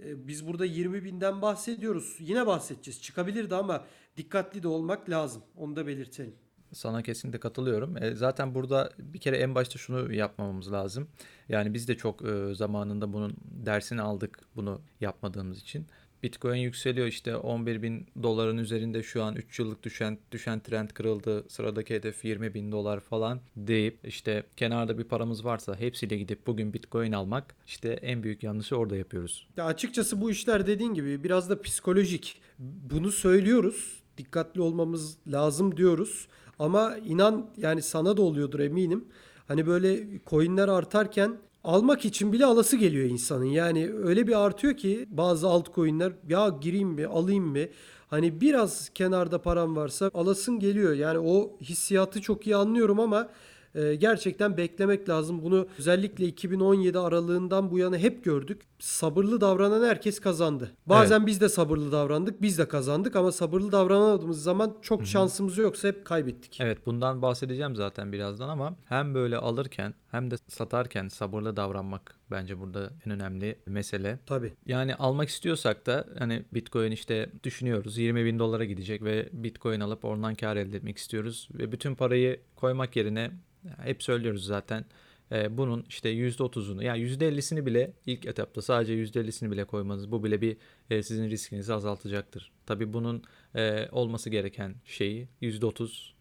Ee, 0.00 0.28
biz 0.28 0.46
burada 0.46 0.64
20 0.64 1.04
binden 1.04 1.42
bahsediyoruz. 1.42 2.16
Yine 2.18 2.46
bahsedeceğiz. 2.46 3.02
Çıkabilirdi 3.02 3.54
ama 3.54 3.84
dikkatli 4.16 4.62
de 4.62 4.68
olmak 4.68 5.10
lazım. 5.10 5.42
Onu 5.56 5.76
da 5.76 5.86
belirtelim. 5.86 6.34
Sana 6.72 7.02
kesinlikle 7.02 7.40
katılıyorum. 7.40 8.02
E, 8.02 8.14
zaten 8.14 8.54
burada 8.54 8.90
bir 8.98 9.18
kere 9.18 9.36
en 9.36 9.54
başta 9.54 9.78
şunu 9.78 10.14
yapmamamız 10.14 10.72
lazım. 10.72 11.08
Yani 11.48 11.74
biz 11.74 11.88
de 11.88 11.96
çok 11.96 12.24
e, 12.28 12.54
zamanında 12.54 13.12
bunun 13.12 13.36
dersini 13.44 14.02
aldık 14.02 14.38
bunu 14.56 14.80
yapmadığımız 15.00 15.60
için. 15.60 15.86
Bitcoin 16.22 16.60
yükseliyor 16.60 17.06
işte 17.06 17.36
11 17.36 17.82
bin 17.82 18.06
doların 18.22 18.58
üzerinde 18.58 19.02
şu 19.02 19.22
an 19.22 19.34
3 19.34 19.58
yıllık 19.58 19.82
düşen 19.82 20.18
düşen 20.32 20.60
trend 20.60 20.90
kırıldı. 20.90 21.44
Sıradaki 21.48 21.94
hedef 21.94 22.24
20 22.24 22.54
bin 22.54 22.72
dolar 22.72 23.00
falan 23.00 23.40
deyip 23.56 23.98
işte 24.04 24.42
kenarda 24.56 24.98
bir 24.98 25.04
paramız 25.04 25.44
varsa 25.44 25.76
hepsiyle 25.76 26.18
gidip 26.18 26.46
bugün 26.46 26.72
Bitcoin 26.72 27.12
almak 27.12 27.54
işte 27.66 27.88
en 27.88 28.22
büyük 28.22 28.42
yanlışı 28.42 28.76
orada 28.76 28.96
yapıyoruz. 28.96 29.48
Ya 29.56 29.64
açıkçası 29.64 30.20
bu 30.20 30.30
işler 30.30 30.66
dediğin 30.66 30.94
gibi 30.94 31.24
biraz 31.24 31.50
da 31.50 31.62
psikolojik. 31.62 32.40
Bunu 32.58 33.12
söylüyoruz. 33.12 34.02
Dikkatli 34.18 34.60
olmamız 34.60 35.18
lazım 35.26 35.76
diyoruz. 35.76 36.28
Ama 36.62 36.96
inan 36.96 37.46
yani 37.56 37.82
sana 37.82 38.16
da 38.16 38.22
oluyordur 38.22 38.60
eminim. 38.60 39.04
Hani 39.48 39.66
böyle 39.66 40.04
coinler 40.26 40.68
artarken 40.68 41.36
almak 41.64 42.04
için 42.04 42.32
bile 42.32 42.44
alası 42.46 42.76
geliyor 42.76 43.04
insanın. 43.10 43.44
Yani 43.44 43.90
öyle 44.04 44.26
bir 44.26 44.44
artıyor 44.44 44.76
ki 44.76 45.06
bazı 45.10 45.48
altcoin'ler 45.48 46.12
ya 46.28 46.48
gireyim 46.60 46.88
mi 46.88 47.06
alayım 47.06 47.44
mı? 47.44 47.58
Hani 48.10 48.40
biraz 48.40 48.88
kenarda 48.94 49.42
param 49.42 49.76
varsa 49.76 50.10
alasın 50.14 50.58
geliyor. 50.58 50.94
Yani 50.94 51.18
o 51.18 51.50
hissiyatı 51.60 52.20
çok 52.20 52.46
iyi 52.46 52.56
anlıyorum 52.56 53.00
ama 53.00 53.28
e, 53.74 53.94
gerçekten 53.94 54.56
beklemek 54.56 55.08
lazım. 55.08 55.42
Bunu 55.42 55.66
özellikle 55.78 56.26
2017 56.26 56.98
aralığından 56.98 57.70
bu 57.70 57.78
yana 57.78 57.96
hep 57.96 58.24
gördük. 58.24 58.62
Sabırlı 58.78 59.40
davranan 59.40 59.84
herkes 59.84 60.20
kazandı. 60.20 60.70
Bazen 60.86 61.26
biz 61.26 61.40
de 61.40 61.48
sabırlı 61.48 61.92
davrandık, 61.92 62.42
biz 62.42 62.58
de 62.58 62.68
kazandık 62.68 63.16
ama 63.16 63.32
sabırlı 63.32 63.72
davranmadığımız 63.72 64.42
zaman 64.42 64.74
çok 64.82 65.06
şansımız 65.06 65.58
yoksa 65.58 65.88
hep 65.88 66.04
kaybettik. 66.04 66.58
Evet 66.60 66.86
bundan 66.86 67.22
bahsedeceğim 67.22 67.76
zaten 67.76 68.12
birazdan 68.12 68.48
ama 68.48 68.76
hem 68.84 69.14
böyle 69.14 69.36
alırken 69.36 69.94
hem 70.10 70.30
de 70.30 70.36
satarken 70.48 71.08
sabırlı 71.08 71.56
davranmak 71.56 72.14
bence 72.32 72.60
burada 72.60 72.92
en 73.06 73.12
önemli 73.12 73.58
mesele. 73.66 74.18
Tabii. 74.26 74.52
Yani 74.66 74.94
almak 74.94 75.28
istiyorsak 75.28 75.86
da 75.86 76.06
hani 76.18 76.42
Bitcoin 76.54 76.92
işte 76.92 77.30
düşünüyoruz 77.44 77.98
20 77.98 78.24
bin 78.24 78.38
dolara 78.38 78.64
gidecek 78.64 79.02
ve 79.02 79.28
Bitcoin 79.32 79.80
alıp 79.80 80.04
oradan 80.04 80.34
kar 80.34 80.56
elde 80.56 80.76
etmek 80.76 80.98
istiyoruz. 80.98 81.48
Ve 81.54 81.72
bütün 81.72 81.94
parayı 81.94 82.40
koymak 82.56 82.96
yerine 82.96 83.30
hep 83.82 84.02
söylüyoruz 84.02 84.44
zaten 84.44 84.84
e, 85.32 85.56
bunun 85.56 85.84
işte 85.88 86.14
%30'unu 86.14 86.84
yani 86.84 87.02
%50'sini 87.02 87.66
bile 87.66 87.92
ilk 88.06 88.26
etapta 88.26 88.62
sadece 88.62 88.94
%50'sini 88.94 89.50
bile 89.50 89.64
koymanız 89.64 90.12
bu 90.12 90.24
bile 90.24 90.40
bir 90.40 90.56
e, 90.90 91.02
sizin 91.02 91.30
riskinizi 91.30 91.74
azaltacaktır. 91.74 92.52
Tabii 92.66 92.92
bunun 92.92 93.22
e, 93.54 93.88
olması 93.92 94.30
gereken 94.30 94.74
şeyi 94.84 95.28
%30 95.42 96.12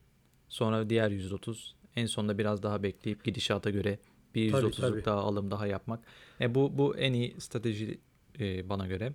sonra 0.49 0.89
diğer 0.89 1.11
%30 1.11 1.71
en 1.95 2.05
sonunda 2.05 2.37
biraz 2.37 2.63
daha 2.63 2.83
bekleyip 2.83 3.23
gidişata 3.23 3.69
göre 3.69 3.99
bir 4.35 4.51
Tabii, 4.51 4.65
%30'luk 4.67 4.81
tabii. 4.81 5.05
daha 5.05 5.17
alım 5.19 5.51
daha 5.51 5.67
yapmak. 5.67 5.99
E, 6.41 6.55
bu 6.55 6.77
bu 6.77 6.97
en 6.97 7.13
iyi 7.13 7.35
strateji 7.39 7.99
e, 8.39 8.69
bana 8.69 8.87
göre. 8.87 9.13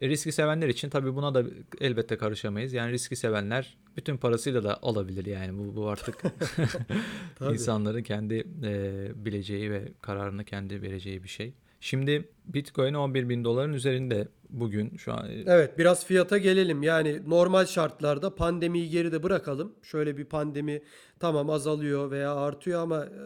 E, 0.00 0.08
riski 0.08 0.32
sevenler 0.32 0.68
için 0.68 0.90
tabii 0.90 1.14
buna 1.14 1.34
da 1.34 1.44
elbette 1.80 2.16
karışamayız. 2.16 2.72
Yani 2.72 2.92
riski 2.92 3.16
sevenler 3.16 3.76
bütün 3.96 4.16
parasıyla 4.16 4.64
da 4.64 4.82
alabilir 4.82 5.26
yani 5.26 5.58
bu, 5.58 5.76
bu 5.76 5.88
artık 5.88 6.22
insanların 7.52 8.02
kendi 8.02 8.46
e, 8.64 9.10
bileceği 9.14 9.70
ve 9.70 9.88
kararını 10.02 10.44
kendi 10.44 10.82
vereceği 10.82 11.22
bir 11.22 11.28
şey. 11.28 11.54
Şimdi 11.80 12.28
Bitcoin 12.44 12.94
11 12.94 13.28
bin 13.28 13.44
doların 13.44 13.72
üzerinde 13.72 14.28
bugün 14.50 14.96
şu 14.96 15.12
an. 15.12 15.30
e, 15.30 15.44
Evet 15.46 15.78
biraz 15.78 16.06
fiyata 16.06 16.38
gelelim. 16.38 16.82
Yani 16.82 17.30
normal 17.30 17.66
şartlarda 17.66 18.34
pandemiyi 18.34 18.90
geride 18.90 19.22
bırakalım. 19.22 19.72
Şöyle 19.82 20.16
bir 20.16 20.24
pandemi 20.24 20.82
tamam 21.20 21.50
azalıyor 21.50 22.10
veya 22.10 22.34
artıyor 22.34 22.82
ama 22.82 23.04
e, 23.04 23.20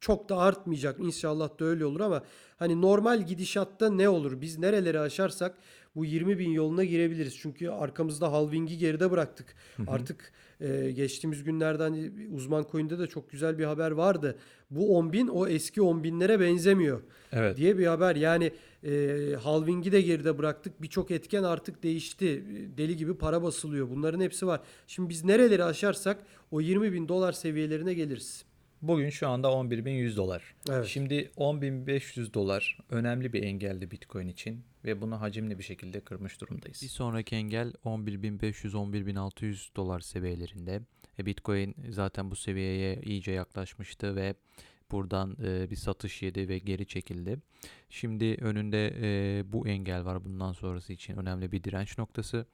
çok 0.00 0.28
da 0.28 0.36
artmayacak. 0.38 1.00
İnşallah 1.00 1.58
da 1.60 1.64
öyle 1.64 1.86
olur 1.86 2.00
ama 2.00 2.22
hani 2.56 2.80
normal 2.80 3.26
gidişatta 3.26 3.90
ne 3.90 4.08
olur? 4.08 4.40
Biz 4.40 4.58
nereleri 4.58 5.00
aşarsak 5.00 5.54
bu 5.96 6.04
20 6.04 6.38
bin 6.38 6.50
yoluna 6.50 6.84
girebiliriz. 6.84 7.36
Çünkü 7.38 7.68
arkamızda 7.68 8.32
halvingi 8.32 8.78
geride 8.78 9.10
bıraktık. 9.10 9.54
Artık 9.86 10.32
e, 10.60 10.90
geçtiğimiz 10.90 11.44
günlerden 11.44 12.12
uzman 12.34 12.66
coin'de 12.72 12.98
de 12.98 13.06
çok 13.06 13.30
güzel 13.30 13.58
bir 13.58 13.64
haber 13.64 13.90
vardı. 13.90 14.36
Bu 14.70 14.96
10 14.96 15.12
bin 15.12 15.28
o 15.28 15.46
eski 15.46 15.82
10 15.82 16.04
binlere 16.04 16.40
benzemiyor 16.40 17.00
Evet. 17.32 17.56
diye 17.56 17.78
bir 17.78 17.86
haber. 17.86 18.16
Yani 18.16 18.52
e, 18.84 19.18
halvingi 19.42 19.92
de 19.92 20.00
geride 20.00 20.38
bıraktık. 20.38 20.82
Birçok 20.82 21.10
etken 21.10 21.42
artık 21.42 21.82
değişti. 21.82 22.44
Deli 22.76 22.96
gibi 22.96 23.14
para 23.18 23.42
basılıyor. 23.42 23.90
Bunların 23.90 24.20
hepsi 24.20 24.46
var. 24.46 24.60
Şimdi 24.86 25.08
biz 25.08 25.24
nereleri 25.24 25.64
aşarsak 25.64 26.18
o 26.50 26.60
20 26.60 26.92
bin 26.92 27.08
dolar 27.08 27.32
seviyelerine 27.32 27.94
geliriz. 27.94 28.44
Bugün 28.82 29.10
şu 29.10 29.28
anda 29.28 29.48
11.100 29.48 30.16
dolar. 30.16 30.54
Evet. 30.70 30.86
Şimdi 30.86 31.30
10.500 31.36 32.34
dolar 32.34 32.78
önemli 32.90 33.32
bir 33.32 33.42
engeldi 33.42 33.90
Bitcoin 33.90 34.28
için 34.28 34.64
ve 34.84 35.00
bunu 35.00 35.20
hacimli 35.20 35.58
bir 35.58 35.64
şekilde 35.64 36.00
kırmış 36.00 36.40
durumdayız. 36.40 36.82
Bir 36.82 36.88
sonraki 36.88 37.36
engel 37.36 37.72
11.500-11.600 37.84 39.76
dolar 39.76 40.00
seviyelerinde. 40.00 40.80
E, 41.18 41.26
Bitcoin 41.26 41.74
zaten 41.90 42.30
bu 42.30 42.36
seviyeye 42.36 43.00
iyice 43.02 43.32
yaklaşmıştı 43.32 44.16
ve 44.16 44.34
buradan 44.90 45.36
e, 45.44 45.70
bir 45.70 45.76
satış 45.76 46.22
yedi 46.22 46.48
ve 46.48 46.58
geri 46.58 46.86
çekildi. 46.86 47.38
Şimdi 47.90 48.36
önünde 48.40 48.94
e, 49.00 49.42
bu 49.52 49.68
engel 49.68 50.04
var 50.04 50.24
bundan 50.24 50.52
sonrası 50.52 50.92
için 50.92 51.16
önemli 51.16 51.52
bir 51.52 51.64
direnç 51.64 51.98
noktası. 51.98 52.46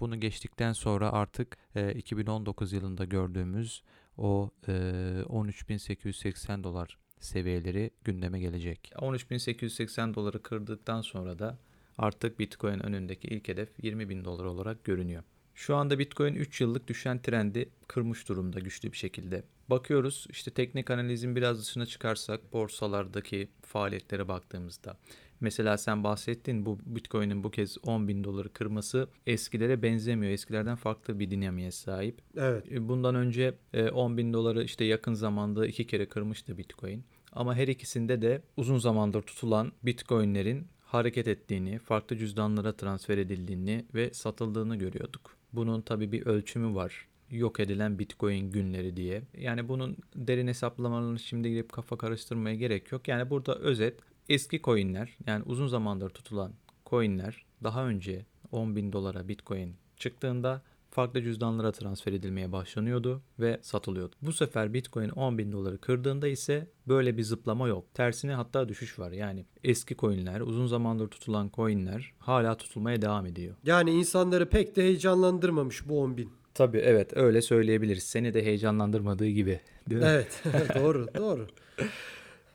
Bunu 0.00 0.20
geçtikten 0.20 0.72
sonra 0.72 1.12
artık 1.12 1.58
e, 1.74 1.92
2019 1.94 2.72
yılında 2.72 3.04
gördüğümüz 3.04 3.82
o 4.18 4.50
e, 4.68 4.72
13.880 4.72 6.62
dolar 6.64 6.98
seviyeleri 7.20 7.90
gündeme 8.04 8.40
gelecek. 8.40 8.92
13.880 8.94 10.14
doları 10.14 10.42
kırdıktan 10.42 11.00
sonra 11.00 11.38
da 11.38 11.58
artık 11.98 12.38
Bitcoin 12.38 12.86
önündeki 12.86 13.28
ilk 13.28 13.48
hedef 13.48 13.78
20.000 13.78 14.24
dolar 14.24 14.44
olarak 14.44 14.84
görünüyor. 14.84 15.22
Şu 15.54 15.76
anda 15.76 15.98
Bitcoin 15.98 16.34
3 16.34 16.60
yıllık 16.60 16.88
düşen 16.88 17.22
trendi 17.22 17.68
kırmış 17.88 18.28
durumda 18.28 18.60
güçlü 18.60 18.92
bir 18.92 18.96
şekilde. 18.96 19.42
Bakıyoruz 19.68 20.26
işte 20.30 20.50
teknik 20.50 20.90
analizin 20.90 21.36
biraz 21.36 21.60
dışına 21.60 21.86
çıkarsak 21.86 22.52
borsalardaki 22.52 23.48
faaliyetlere 23.62 24.28
baktığımızda 24.28 24.96
Mesela 25.40 25.78
sen 25.78 26.04
bahsettin 26.04 26.66
bu 26.66 26.78
Bitcoin'in 26.86 27.44
bu 27.44 27.50
kez 27.50 27.78
10 27.82 28.08
bin 28.08 28.24
doları 28.24 28.52
kırması 28.52 29.08
eskilere 29.26 29.82
benzemiyor. 29.82 30.32
Eskilerden 30.32 30.76
farklı 30.76 31.18
bir 31.18 31.30
dinamiğe 31.30 31.70
sahip. 31.70 32.18
Evet. 32.36 32.72
E, 32.72 32.88
Bundan 32.88 33.14
önce 33.14 33.54
e, 33.72 33.88
10 33.90 34.16
bin 34.16 34.32
doları 34.32 34.64
işte 34.64 34.84
yakın 34.84 35.14
zamanda 35.14 35.66
iki 35.66 35.86
kere 35.86 36.06
kırmıştı 36.08 36.58
Bitcoin. 36.58 37.04
Ama 37.32 37.54
her 37.54 37.68
ikisinde 37.68 38.22
de 38.22 38.42
uzun 38.56 38.78
zamandır 38.78 39.22
tutulan 39.22 39.72
Bitcoin'lerin 39.82 40.66
hareket 40.80 41.28
ettiğini, 41.28 41.78
farklı 41.78 42.16
cüzdanlara 42.16 42.72
transfer 42.76 43.18
edildiğini 43.18 43.84
ve 43.94 44.14
satıldığını 44.14 44.76
görüyorduk. 44.76 45.36
Bunun 45.52 45.82
tabii 45.82 46.12
bir 46.12 46.26
ölçümü 46.26 46.74
var. 46.74 47.06
Yok 47.30 47.60
edilen 47.60 47.98
Bitcoin 47.98 48.50
günleri 48.50 48.96
diye. 48.96 49.22
Yani 49.38 49.68
bunun 49.68 49.96
derin 50.16 50.46
hesaplamalarını 50.46 51.18
şimdi 51.18 51.50
girip 51.50 51.72
kafa 51.72 51.98
karıştırmaya 51.98 52.56
gerek 52.56 52.92
yok. 52.92 53.08
Yani 53.08 53.30
burada 53.30 53.58
özet 53.58 54.00
eski 54.28 54.62
coinler 54.62 55.16
yani 55.26 55.42
uzun 55.46 55.66
zamandır 55.66 56.10
tutulan 56.10 56.52
coinler 56.86 57.44
daha 57.62 57.86
önce 57.86 58.26
10 58.52 58.76
bin 58.76 58.92
dolara 58.92 59.28
Bitcoin 59.28 59.76
çıktığında 59.96 60.62
farklı 60.90 61.22
cüzdanlara 61.22 61.72
transfer 61.72 62.12
edilmeye 62.12 62.52
başlanıyordu 62.52 63.22
ve 63.38 63.58
satılıyordu. 63.62 64.16
Bu 64.22 64.32
sefer 64.32 64.74
Bitcoin 64.74 65.08
10 65.08 65.38
bin 65.38 65.52
doları 65.52 65.78
kırdığında 65.78 66.28
ise 66.28 66.66
böyle 66.88 67.16
bir 67.16 67.22
zıplama 67.22 67.68
yok. 67.68 67.94
Tersine 67.94 68.34
hatta 68.34 68.68
düşüş 68.68 68.98
var. 68.98 69.12
Yani 69.12 69.44
eski 69.64 69.96
coinler, 69.96 70.40
uzun 70.40 70.66
zamandır 70.66 71.08
tutulan 71.08 71.50
coinler 71.54 72.12
hala 72.18 72.56
tutulmaya 72.56 73.02
devam 73.02 73.26
ediyor. 73.26 73.54
Yani 73.64 73.90
insanları 73.90 74.48
pek 74.48 74.76
de 74.76 74.82
heyecanlandırmamış 74.82 75.88
bu 75.88 76.00
10 76.00 76.16
bin. 76.16 76.30
Tabii 76.54 76.78
evet 76.78 77.16
öyle 77.16 77.42
söyleyebiliriz. 77.42 78.02
Seni 78.02 78.34
de 78.34 78.44
heyecanlandırmadığı 78.44 79.28
gibi. 79.28 79.60
Değil 79.90 80.00
mi? 80.00 80.06
Evet. 80.08 80.42
doğru. 80.74 81.06
Doğru. 81.16 81.46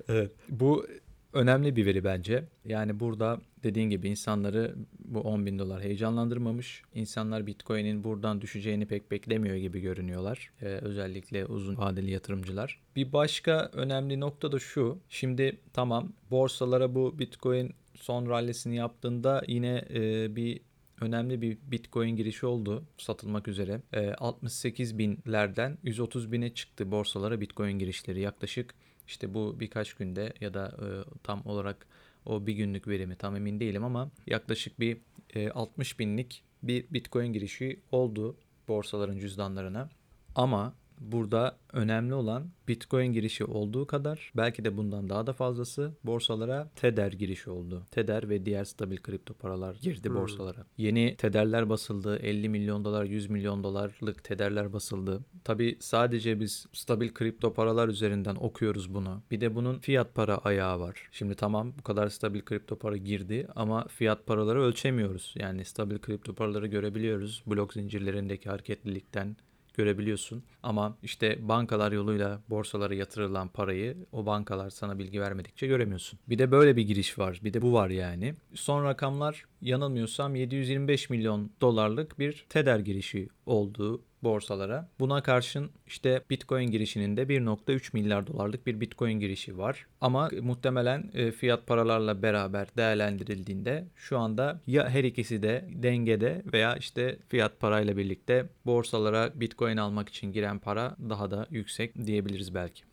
Evet. 0.08 0.32
Bu 0.50 0.86
önemli 1.34 1.76
bir 1.76 1.86
veri 1.86 2.04
bence. 2.04 2.44
Yani 2.66 3.00
burada 3.00 3.42
dediğin 3.64 3.90
gibi 3.90 4.10
insanları 4.10 4.76
bu 5.00 5.20
10 5.20 5.46
bin 5.46 5.60
dolar 5.60 5.82
heyecanlandırmamış. 5.82 6.84
İnsanlar 6.94 7.48
Bitcoin'in 7.48 8.04
buradan 8.04 8.42
düşeceğini 8.42 8.86
pek 8.86 9.12
beklemiyor 9.12 9.56
gibi 9.56 9.80
görünüyorlar. 9.80 10.52
Ee, 10.62 10.66
özellikle 10.66 11.46
uzun 11.46 11.78
vadeli 11.78 12.12
yatırımcılar. 12.12 12.80
Bir 12.96 13.14
başka 13.14 13.70
önemli 13.74 14.20
nokta 14.20 14.52
da 14.52 14.60
şu. 14.60 14.98
Şimdi 15.10 15.58
tamam 15.74 16.14
borsalara 16.32 16.96
bu 16.96 17.20
Bitcoin 17.20 17.74
son 17.96 18.30
rallisini 18.30 18.76
yaptığında 18.76 19.44
yine 19.48 19.86
e, 19.94 20.36
bir 20.36 20.60
önemli 21.02 21.42
bir 21.42 21.58
Bitcoin 21.64 22.16
girişi 22.16 22.46
oldu 22.46 22.84
satılmak 22.98 23.48
üzere. 23.48 23.82
E, 23.94 24.14
68 24.14 24.98
binlerden 24.98 25.78
130 25.84 26.32
bine 26.32 26.54
çıktı 26.54 26.92
borsalara 26.92 27.42
Bitcoin 27.42 27.80
girişleri 27.80 28.20
yaklaşık 28.20 28.76
işte 29.12 29.34
bu 29.34 29.60
birkaç 29.60 29.94
günde 29.94 30.34
ya 30.41 30.53
da 30.53 30.68
e, 30.68 30.88
tam 31.24 31.41
olarak 31.46 31.86
o 32.25 32.48
bir 32.48 32.53
günlük 32.53 32.88
verimi 32.88 33.15
tam 33.15 33.36
emin 33.36 33.60
değilim 33.60 33.84
ama 33.84 34.12
yaklaşık 34.27 34.80
bir 34.80 34.98
e, 35.36 35.50
60 35.50 36.00
binlik 36.00 36.44
bir 36.63 36.86
Bitcoin 36.94 37.34
girişi 37.34 37.80
oldu 37.91 38.38
borsaların 38.68 39.18
cüzdanlarına. 39.18 39.89
Ama 40.36 40.74
burada 41.01 41.58
önemli 41.74 42.13
olan 42.13 42.51
Bitcoin 42.67 43.13
girişi 43.13 43.46
olduğu 43.46 43.88
kadar 43.88 44.31
belki 44.38 44.65
de 44.65 44.77
bundan 44.77 45.10
daha 45.10 45.27
da 45.27 45.34
fazlası 45.34 45.91
borsalara 46.03 46.70
Tether 46.75 47.12
girişi 47.12 47.50
oldu. 47.50 47.84
Tether 47.91 48.29
ve 48.29 48.46
diğer 48.46 48.63
stabil 48.63 48.98
kripto 48.98 49.34
paralar 49.34 49.75
girdi 49.81 50.10
Hmm. 50.10 50.15
borsalara. 50.15 50.65
Yeni 50.77 51.15
Tether'ler 51.17 51.70
basıldı. 51.70 52.17
50 52.17 52.50
milyon 52.50 52.86
dolar, 52.86 53.05
100 53.05 53.29
milyon 53.29 53.63
dolarlık 53.63 54.24
Tether'ler 54.24 54.74
basıldı. 54.74 55.22
Tabi 55.43 55.77
sadece 55.79 56.39
biz 56.39 56.65
stabil 56.74 57.10
kripto 57.10 57.53
paralar 57.53 57.88
üzerinden 57.88 58.36
okuyoruz 58.36 58.93
bunu. 58.93 59.22
Bir 59.31 59.41
de 59.41 59.55
bunun 59.55 59.79
fiyat 59.79 60.15
para 60.15 60.38
ayağı 60.38 60.79
var. 60.79 61.10
Şimdi 61.12 61.36
tamam 61.36 61.74
bu 61.79 61.84
kadar 61.84 62.10
stabil 62.10 62.41
kripto 62.41 62.75
para 62.75 62.98
girdi 62.98 63.48
ama 63.55 63.88
fiyat 63.88 64.25
paraları 64.27 64.62
ölçemiyoruz. 64.62 65.34
Yani 65.38 65.65
stabil 65.65 65.98
kripto 65.98 66.34
paraları 66.34 66.67
görebiliyoruz. 66.67 67.43
Blok 67.48 67.74
zincirlerindeki 67.74 68.50
hareketlilikten 68.50 69.36
görebiliyorsun. 69.74 70.44
Ama 70.63 70.98
işte 71.04 71.48
bankalar 71.48 71.92
yoluyla 71.92 72.42
borsalara 72.50 72.94
yatırılan 72.94 73.48
parayı 73.48 73.98
o 74.12 74.25
bankalar 74.25 74.70
sana 74.70 75.00
bilgi 75.00 75.22
vermedikçe 75.22 75.68
göremiyorsun. 75.68 76.20
Bir 76.30 76.40
de 76.40 76.51
böyle 76.51 76.75
bir 76.75 76.82
giriş 76.82 77.20
var. 77.20 77.40
Bir 77.44 77.54
de 77.54 77.62
bu 77.62 77.74
var 77.74 77.90
yani. 77.90 78.34
Son 78.54 78.84
rakamlar 78.84 79.46
yanılmıyorsam 79.62 80.36
725 80.36 81.10
milyon 81.10 81.51
dolarlık 81.62 82.20
bir 82.20 82.46
TEDER 82.50 82.80
girişi 82.80 83.30
olduğu 83.46 84.01
borsalara. 84.24 84.90
Buna 85.00 85.24
karşın 85.24 85.72
işte 85.88 86.22
Bitcoin 86.30 86.72
girişinin 86.72 87.18
de 87.18 87.24
1.3 87.24 87.90
milyar 87.94 88.28
dolarlık 88.28 88.68
bir 88.68 88.82
Bitcoin 88.82 89.20
girişi 89.20 89.58
var. 89.58 89.88
Ama 90.01 90.30
muhtemelen 90.42 91.12
e, 91.13 91.32
fiyat 91.32 91.68
paralarla 91.68 92.22
beraber 92.22 92.68
değerlendirildiğinde 92.78 93.86
şu 93.96 94.18
anda 94.18 94.62
ya 94.68 94.90
her 94.90 95.04
ikisi 95.04 95.44
de 95.44 95.66
dengede 95.70 96.42
veya 96.54 96.75
işte 96.75 97.18
fiyat 97.28 97.60
parayla 97.60 97.98
birlikte 97.98 98.46
borsalara 98.66 99.32
Bitcoin 99.36 99.78
almak 99.78 100.10
için 100.10 100.32
giren 100.32 100.60
para 100.60 100.96
daha 101.10 101.32
da 101.32 101.48
yüksek 101.50 102.06
diyebiliriz 102.06 102.56
belki. 102.56 102.84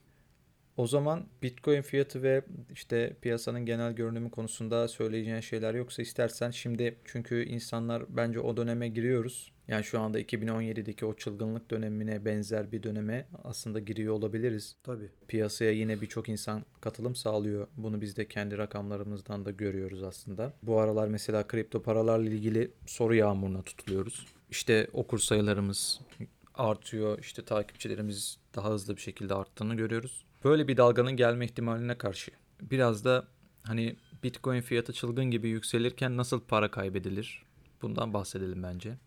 O 0.79 0.87
zaman 0.87 1.27
Bitcoin 1.43 1.83
fiyatı 1.83 2.23
ve 2.23 2.43
işte 2.73 3.17
piyasanın 3.23 3.67
genel 3.67 3.93
görünümü 3.93 4.31
konusunda 4.31 4.89
söyleyeceğin 4.89 5.41
şeyler 5.41 5.75
yoksa 5.75 6.03
istersen 6.03 6.51
şimdi 6.51 6.97
çünkü 7.05 7.45
insanlar 7.45 8.03
bence 8.09 8.41
o 8.41 8.57
döneme 8.57 8.89
giriyoruz. 8.89 9.53
Yani 9.69 9.85
şu 9.85 10.01
anda 10.01 10.21
2017'deki 10.21 11.07
o 11.07 11.15
çılgınlık 11.15 11.71
dönemine 11.71 12.25
benzer 12.25 12.73
bir 12.73 12.83
döneme 12.83 13.29
aslında 13.45 13.79
giriyor 13.79 14.15
olabiliriz. 14.15 14.77
Tabii. 14.83 15.11
Piyasaya 15.29 15.71
yine 15.71 16.01
birçok 16.01 16.29
insan 16.29 16.65
katılım 16.81 17.15
sağlıyor. 17.15 17.67
Bunu 17.77 18.01
biz 18.01 18.17
de 18.17 18.29
kendi 18.29 18.59
rakamlarımızdan 18.59 19.45
da 19.45 19.51
görüyoruz 19.51 20.03
aslında. 20.03 20.53
Bu 20.63 20.81
aralar 20.81 21.09
mesela 21.09 21.47
kripto 21.47 21.83
paralarla 21.83 22.31
ilgili 22.31 22.71
soru 22.87 23.15
yağmuruna 23.15 23.63
tutuluyoruz. 23.63 24.27
İşte 24.51 24.89
okur 24.93 25.19
sayılarımız 25.19 26.01
artıyor. 26.55 27.19
İşte 27.19 27.45
takipçilerimiz 27.45 28.39
daha 28.57 28.71
hızlı 28.71 28.97
bir 28.97 29.01
şekilde 29.01 29.35
arttığını 29.35 29.75
görüyoruz. 29.75 30.25
Böyle 30.45 30.69
bir 30.69 30.77
dalganın 30.77 31.17
gelme 31.17 31.45
ihtimaline 31.45 31.99
karşı 31.99 32.31
biraz 32.61 33.05
da 33.05 33.27
hani 33.63 33.97
Bitcoin 34.23 34.61
fiyatı 34.61 34.93
çılgın 34.93 35.25
gibi 35.25 35.49
yükselirken 35.49 36.17
nasıl 36.17 36.41
para 36.41 36.71
kaybedilir? 36.71 37.43
Bundan 37.83 38.15
bahsedelim 38.15 38.63
bence. 38.63 38.99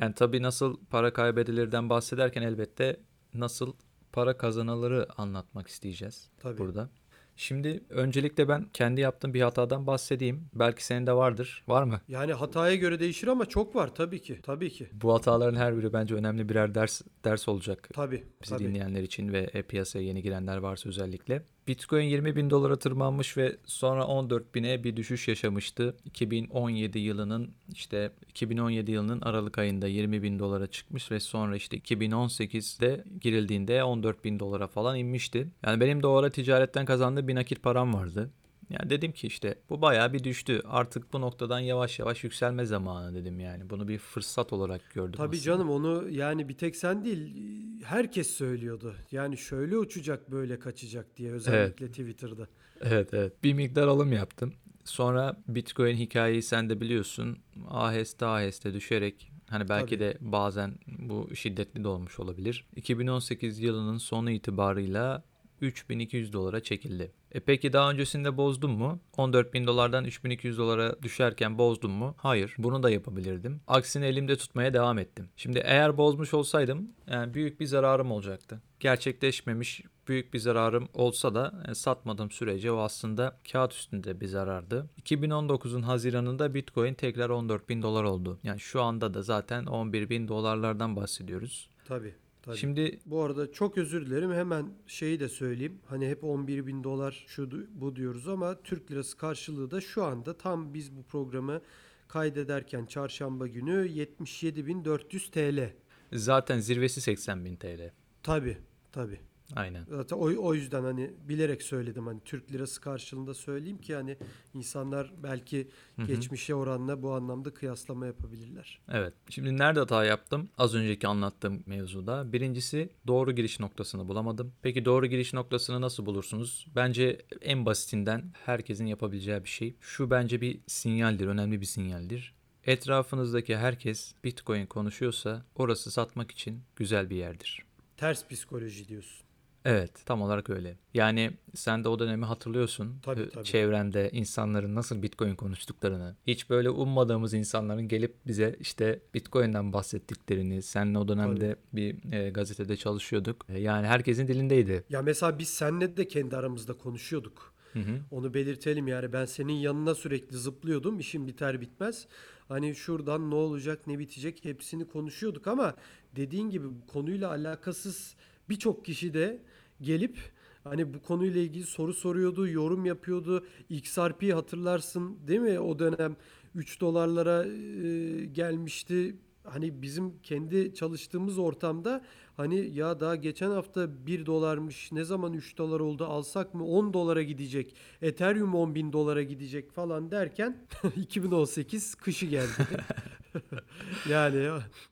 Yani 0.00 0.14
tabii 0.14 0.42
nasıl 0.42 0.76
para 0.90 1.12
kaybedilirden 1.12 1.90
bahsederken 1.90 2.42
elbette 2.42 3.00
nasıl 3.34 3.72
para 4.12 4.36
kazanılırı 4.36 5.06
anlatmak 5.16 5.68
isteyeceğiz 5.68 6.30
Tabii. 6.40 6.58
burada. 6.58 6.90
Şimdi 7.36 7.84
öncelikle 7.90 8.48
ben 8.48 8.66
kendi 8.72 9.00
yaptığım 9.00 9.34
bir 9.34 9.40
hatadan 9.40 9.86
bahsedeyim. 9.86 10.48
Belki 10.54 10.84
senin 10.84 11.06
de 11.06 11.12
vardır. 11.12 11.64
Var 11.68 11.82
mı? 11.82 12.00
Yani 12.08 12.32
hataya 12.32 12.74
göre 12.74 13.00
değişir 13.00 13.28
ama 13.28 13.46
çok 13.46 13.76
var 13.76 13.94
tabii 13.94 14.22
ki. 14.22 14.38
Tabii 14.42 14.70
ki. 14.70 14.88
Bu 14.92 15.14
hataların 15.14 15.56
her 15.58 15.76
biri 15.76 15.92
bence 15.92 16.14
önemli 16.14 16.48
birer 16.48 16.74
ders 16.74 17.02
ders 17.24 17.48
olacak 17.48 17.88
Tabii. 17.92 18.24
bizi 18.42 18.50
tabii. 18.54 18.64
dinleyenler 18.64 19.02
için 19.02 19.32
ve 19.32 19.50
e, 19.52 19.62
piyasaya 19.62 20.04
yeni 20.04 20.22
girenler 20.22 20.56
varsa 20.56 20.88
özellikle. 20.88 21.42
Bitcoin 21.68 22.04
20 22.04 22.36
bin 22.36 22.50
dolara 22.50 22.78
tırmanmış 22.78 23.36
ve 23.36 23.56
sonra 23.64 24.06
14 24.06 24.54
bine 24.54 24.84
bir 24.84 24.96
düşüş 24.96 25.28
yaşamıştı. 25.28 25.96
2017 26.04 26.98
yılının 26.98 27.50
işte 27.72 28.12
2017 28.28 28.90
yılının 28.90 29.20
Aralık 29.20 29.58
ayında 29.58 29.86
20 29.86 30.22
bin 30.22 30.38
dolara 30.38 30.66
çıkmış 30.66 31.10
ve 31.10 31.20
sonra 31.20 31.56
işte 31.56 31.78
2018'de 31.78 33.04
girildiğinde 33.20 33.84
14 33.84 34.24
bin 34.24 34.40
dolara 34.40 34.66
falan 34.66 34.98
inmişti. 34.98 35.48
Yani 35.66 35.80
benim 35.80 36.02
de 36.02 36.06
o 36.06 36.14
ara 36.14 36.30
ticaretten 36.30 36.84
kazandığım 36.84 37.28
bir 37.28 37.34
nakit 37.34 37.62
param 37.62 37.94
vardı. 37.94 38.30
Yani 38.72 38.90
dedim 38.90 39.12
ki 39.12 39.26
işte 39.26 39.58
bu 39.70 39.82
bayağı 39.82 40.12
bir 40.12 40.24
düştü. 40.24 40.62
Artık 40.68 41.12
bu 41.12 41.20
noktadan 41.20 41.58
yavaş 41.58 41.98
yavaş 41.98 42.24
yükselme 42.24 42.66
zamanı 42.66 43.14
dedim 43.14 43.40
yani. 43.40 43.70
Bunu 43.70 43.88
bir 43.88 43.98
fırsat 43.98 44.52
olarak 44.52 44.90
gördüm. 44.94 45.12
Tabii 45.16 45.36
aslında. 45.36 45.42
canım 45.42 45.70
onu 45.70 46.08
yani 46.10 46.48
bir 46.48 46.54
tek 46.56 46.76
sen 46.76 47.04
değil 47.04 47.36
herkes 47.84 48.30
söylüyordu. 48.30 48.94
Yani 49.10 49.38
şöyle 49.38 49.76
uçacak 49.76 50.30
böyle 50.30 50.58
kaçacak 50.58 51.16
diye 51.16 51.32
özellikle 51.32 51.88
Twitter'da. 51.88 52.48
Evet 52.80 53.14
evet. 53.14 53.44
Bir 53.44 53.52
miktar 53.54 53.86
alım 53.88 54.12
yaptım. 54.12 54.54
Sonra 54.84 55.36
Bitcoin 55.48 55.96
hikayeyi 55.96 56.42
sen 56.42 56.70
de 56.70 56.80
biliyorsun. 56.80 57.38
Aheste 57.68 58.26
aheste 58.26 58.74
düşerek 58.74 59.32
hani 59.50 59.68
belki 59.68 59.98
Tabii. 59.98 60.00
de 60.00 60.16
bazen 60.20 60.74
bu 60.86 61.34
şiddetli 61.34 61.84
de 61.84 61.88
olmuş 61.88 62.20
olabilir. 62.20 62.66
2018 62.76 63.58
yılının 63.58 63.98
sonu 63.98 64.30
itibarıyla 64.30 65.22
3200 65.66 66.32
dolara 66.32 66.62
çekildi. 66.62 67.12
E 67.32 67.40
peki 67.40 67.72
daha 67.72 67.90
öncesinde 67.90 68.36
bozdum 68.36 68.70
mu? 68.70 69.00
14.000 69.16 69.66
dolardan 69.66 70.04
3200 70.04 70.58
dolara 70.58 71.02
düşerken 71.02 71.58
bozdum 71.58 71.92
mu? 71.92 72.14
Hayır. 72.18 72.54
Bunu 72.58 72.82
da 72.82 72.90
yapabilirdim. 72.90 73.60
Aksine 73.66 74.06
elimde 74.06 74.36
tutmaya 74.36 74.74
devam 74.74 74.98
ettim. 74.98 75.28
Şimdi 75.36 75.58
eğer 75.64 75.96
bozmuş 75.96 76.34
olsaydım 76.34 76.88
yani 77.06 77.34
büyük 77.34 77.60
bir 77.60 77.66
zararım 77.66 78.10
olacaktı. 78.10 78.62
Gerçekleşmemiş 78.80 79.82
büyük 80.08 80.34
bir 80.34 80.38
zararım 80.38 80.88
olsa 80.94 81.34
da 81.34 81.62
e, 81.68 81.74
satmadığım 81.74 82.30
sürece 82.30 82.72
o 82.72 82.78
aslında 82.78 83.40
kağıt 83.52 83.72
üstünde 83.72 84.20
bir 84.20 84.26
zarardı. 84.26 84.90
2019'un 85.02 85.82
Haziran'ında 85.82 86.54
Bitcoin 86.54 86.94
tekrar 86.94 87.30
14.000 87.30 87.82
dolar 87.82 88.04
oldu. 88.04 88.38
Yani 88.42 88.60
şu 88.60 88.82
anda 88.82 89.14
da 89.14 89.22
zaten 89.22 89.64
11.000 89.64 90.28
dolarlardan 90.28 90.96
bahsediyoruz. 90.96 91.68
Tabii. 91.84 92.14
Tabii. 92.42 92.56
Şimdi 92.56 92.98
Bu 93.06 93.22
arada 93.22 93.52
çok 93.52 93.78
özür 93.78 94.06
dilerim. 94.06 94.32
Hemen 94.32 94.66
şeyi 94.86 95.20
de 95.20 95.28
söyleyeyim. 95.28 95.78
Hani 95.86 96.08
hep 96.08 96.24
11 96.24 96.66
bin 96.66 96.84
dolar 96.84 97.24
şu 97.28 97.50
bu 97.80 97.96
diyoruz 97.96 98.28
ama 98.28 98.62
Türk 98.62 98.90
lirası 98.90 99.16
karşılığı 99.16 99.70
da 99.70 99.80
şu 99.80 100.04
anda 100.04 100.36
tam 100.38 100.74
biz 100.74 100.96
bu 100.96 101.02
programı 101.02 101.60
kaydederken 102.08 102.86
çarşamba 102.86 103.46
günü 103.46 103.88
77.400 103.88 105.30
TL. 105.30 105.72
zaten 106.12 106.58
zirvesi 106.58 107.12
80.000 107.12 107.56
TL. 107.56 107.92
Tabii. 108.22 108.58
Tabii. 108.92 109.20
Aynen. 109.56 109.84
Zaten 109.88 110.16
o, 110.16 110.20
o 110.20 110.54
yüzden 110.54 110.82
hani 110.84 111.10
bilerek 111.28 111.62
söyledim 111.62 112.06
hani 112.06 112.20
Türk 112.24 112.52
lirası 112.52 112.80
karşılığında 112.80 113.34
söyleyeyim 113.34 113.78
ki 113.78 113.94
hani 113.94 114.16
insanlar 114.54 115.12
belki 115.22 115.68
Hı 115.96 116.02
hı. 116.02 116.06
geçmişe 116.06 116.54
oranla 116.54 117.02
bu 117.02 117.12
anlamda 117.12 117.54
kıyaslama 117.54 118.06
yapabilirler. 118.06 118.80
Evet. 118.88 119.14
Şimdi 119.30 119.58
nerede 119.58 119.80
hata 119.80 120.04
yaptım? 120.04 120.48
Az 120.58 120.74
önceki 120.74 121.06
anlattığım 121.08 121.62
mevzuda. 121.66 122.32
Birincisi 122.32 122.90
doğru 123.06 123.32
giriş 123.32 123.60
noktasını 123.60 124.08
bulamadım. 124.08 124.52
Peki 124.62 124.84
doğru 124.84 125.06
giriş 125.06 125.34
noktasını 125.34 125.80
nasıl 125.80 126.06
bulursunuz? 126.06 126.66
Bence 126.76 127.22
en 127.40 127.66
basitinden 127.66 128.32
herkesin 128.46 128.86
yapabileceği 128.86 129.44
bir 129.44 129.48
şey. 129.48 129.76
Şu 129.80 130.10
bence 130.10 130.40
bir 130.40 130.60
sinyaldir, 130.66 131.26
önemli 131.26 131.60
bir 131.60 131.66
sinyaldir. 131.66 132.34
Etrafınızdaki 132.66 133.56
herkes 133.56 134.14
Bitcoin 134.24 134.66
konuşuyorsa 134.66 135.44
orası 135.54 135.90
satmak 135.90 136.30
için 136.30 136.62
güzel 136.76 137.10
bir 137.10 137.16
yerdir. 137.16 137.62
Ters 137.96 138.28
psikoloji 138.28 138.88
diyorsun. 138.88 139.26
Evet, 139.64 139.90
tam 140.06 140.22
olarak 140.22 140.50
öyle. 140.50 140.76
Yani 140.94 141.30
sen 141.54 141.84
de 141.84 141.88
o 141.88 141.98
dönemi 141.98 142.24
hatırlıyorsun. 142.24 142.98
Tabii, 143.02 143.28
tabii. 143.30 143.44
Çevrende 143.44 144.10
insanların 144.12 144.74
nasıl 144.74 145.02
Bitcoin 145.02 145.34
konuştuklarını. 145.34 146.16
Hiç 146.26 146.50
böyle 146.50 146.70
ummadığımız 146.70 147.34
insanların 147.34 147.88
gelip 147.88 148.14
bize 148.26 148.56
işte 148.60 149.00
Bitcoin'den 149.14 149.72
bahsettiklerini. 149.72 150.62
Seninle 150.62 150.98
o 150.98 151.08
dönemde 151.08 151.56
bir 151.72 152.12
e, 152.12 152.30
gazetede 152.30 152.76
çalışıyorduk. 152.76 153.46
E, 153.48 153.60
yani 153.60 153.86
herkesin 153.86 154.28
dilindeydi. 154.28 154.84
Ya 154.90 155.02
mesela 155.02 155.38
biz 155.38 155.48
seninle 155.48 155.96
de 155.96 156.08
kendi 156.08 156.36
aramızda 156.36 156.72
konuşuyorduk. 156.72 157.52
Hı 157.72 157.78
hı. 157.78 158.00
Onu 158.10 158.34
belirtelim 158.34 158.88
yani 158.88 159.12
ben 159.12 159.24
senin 159.24 159.52
yanına 159.52 159.94
sürekli 159.94 160.36
zıplıyordum 160.36 160.98
işim 160.98 161.26
biter 161.26 161.60
bitmez. 161.60 162.06
Hani 162.48 162.74
şuradan 162.74 163.30
ne 163.30 163.34
olacak 163.34 163.86
ne 163.86 163.98
bitecek 163.98 164.44
hepsini 164.44 164.88
konuşuyorduk 164.88 165.46
ama 165.46 165.74
dediğin 166.16 166.50
gibi 166.50 166.66
konuyla 166.92 167.30
alakasız 167.30 168.14
birçok 168.48 168.84
kişi 168.84 169.14
de 169.14 169.42
gelip 169.82 170.18
hani 170.64 170.94
bu 170.94 171.02
konuyla 171.02 171.40
ilgili 171.40 171.64
soru 171.64 171.94
soruyordu, 171.94 172.48
yorum 172.48 172.84
yapıyordu. 172.84 173.46
XRP 173.70 174.34
hatırlarsın 174.34 175.18
değil 175.26 175.40
mi? 175.40 175.60
O 175.60 175.78
dönem 175.78 176.16
3 176.54 176.80
dolarlara 176.80 177.44
e, 177.46 178.24
gelmişti. 178.24 179.16
Hani 179.44 179.82
bizim 179.82 180.18
kendi 180.22 180.74
çalıştığımız 180.74 181.38
ortamda 181.38 182.04
hani 182.36 182.70
ya 182.74 183.00
daha 183.00 183.16
geçen 183.16 183.50
hafta 183.50 184.06
1 184.06 184.26
dolarmış 184.26 184.92
ne 184.92 185.04
zaman 185.04 185.32
3 185.32 185.58
dolar 185.58 185.80
oldu 185.80 186.04
alsak 186.04 186.54
mı 186.54 186.64
10 186.64 186.92
dolara 186.92 187.22
gidecek 187.22 187.74
Ethereum 188.02 188.54
10 188.54 188.74
bin 188.74 188.92
dolara 188.92 189.22
gidecek 189.22 189.72
falan 189.72 190.10
derken 190.10 190.66
2018 190.96 191.94
kışı 191.94 192.26
geldi. 192.26 192.66
Yani 194.08 194.48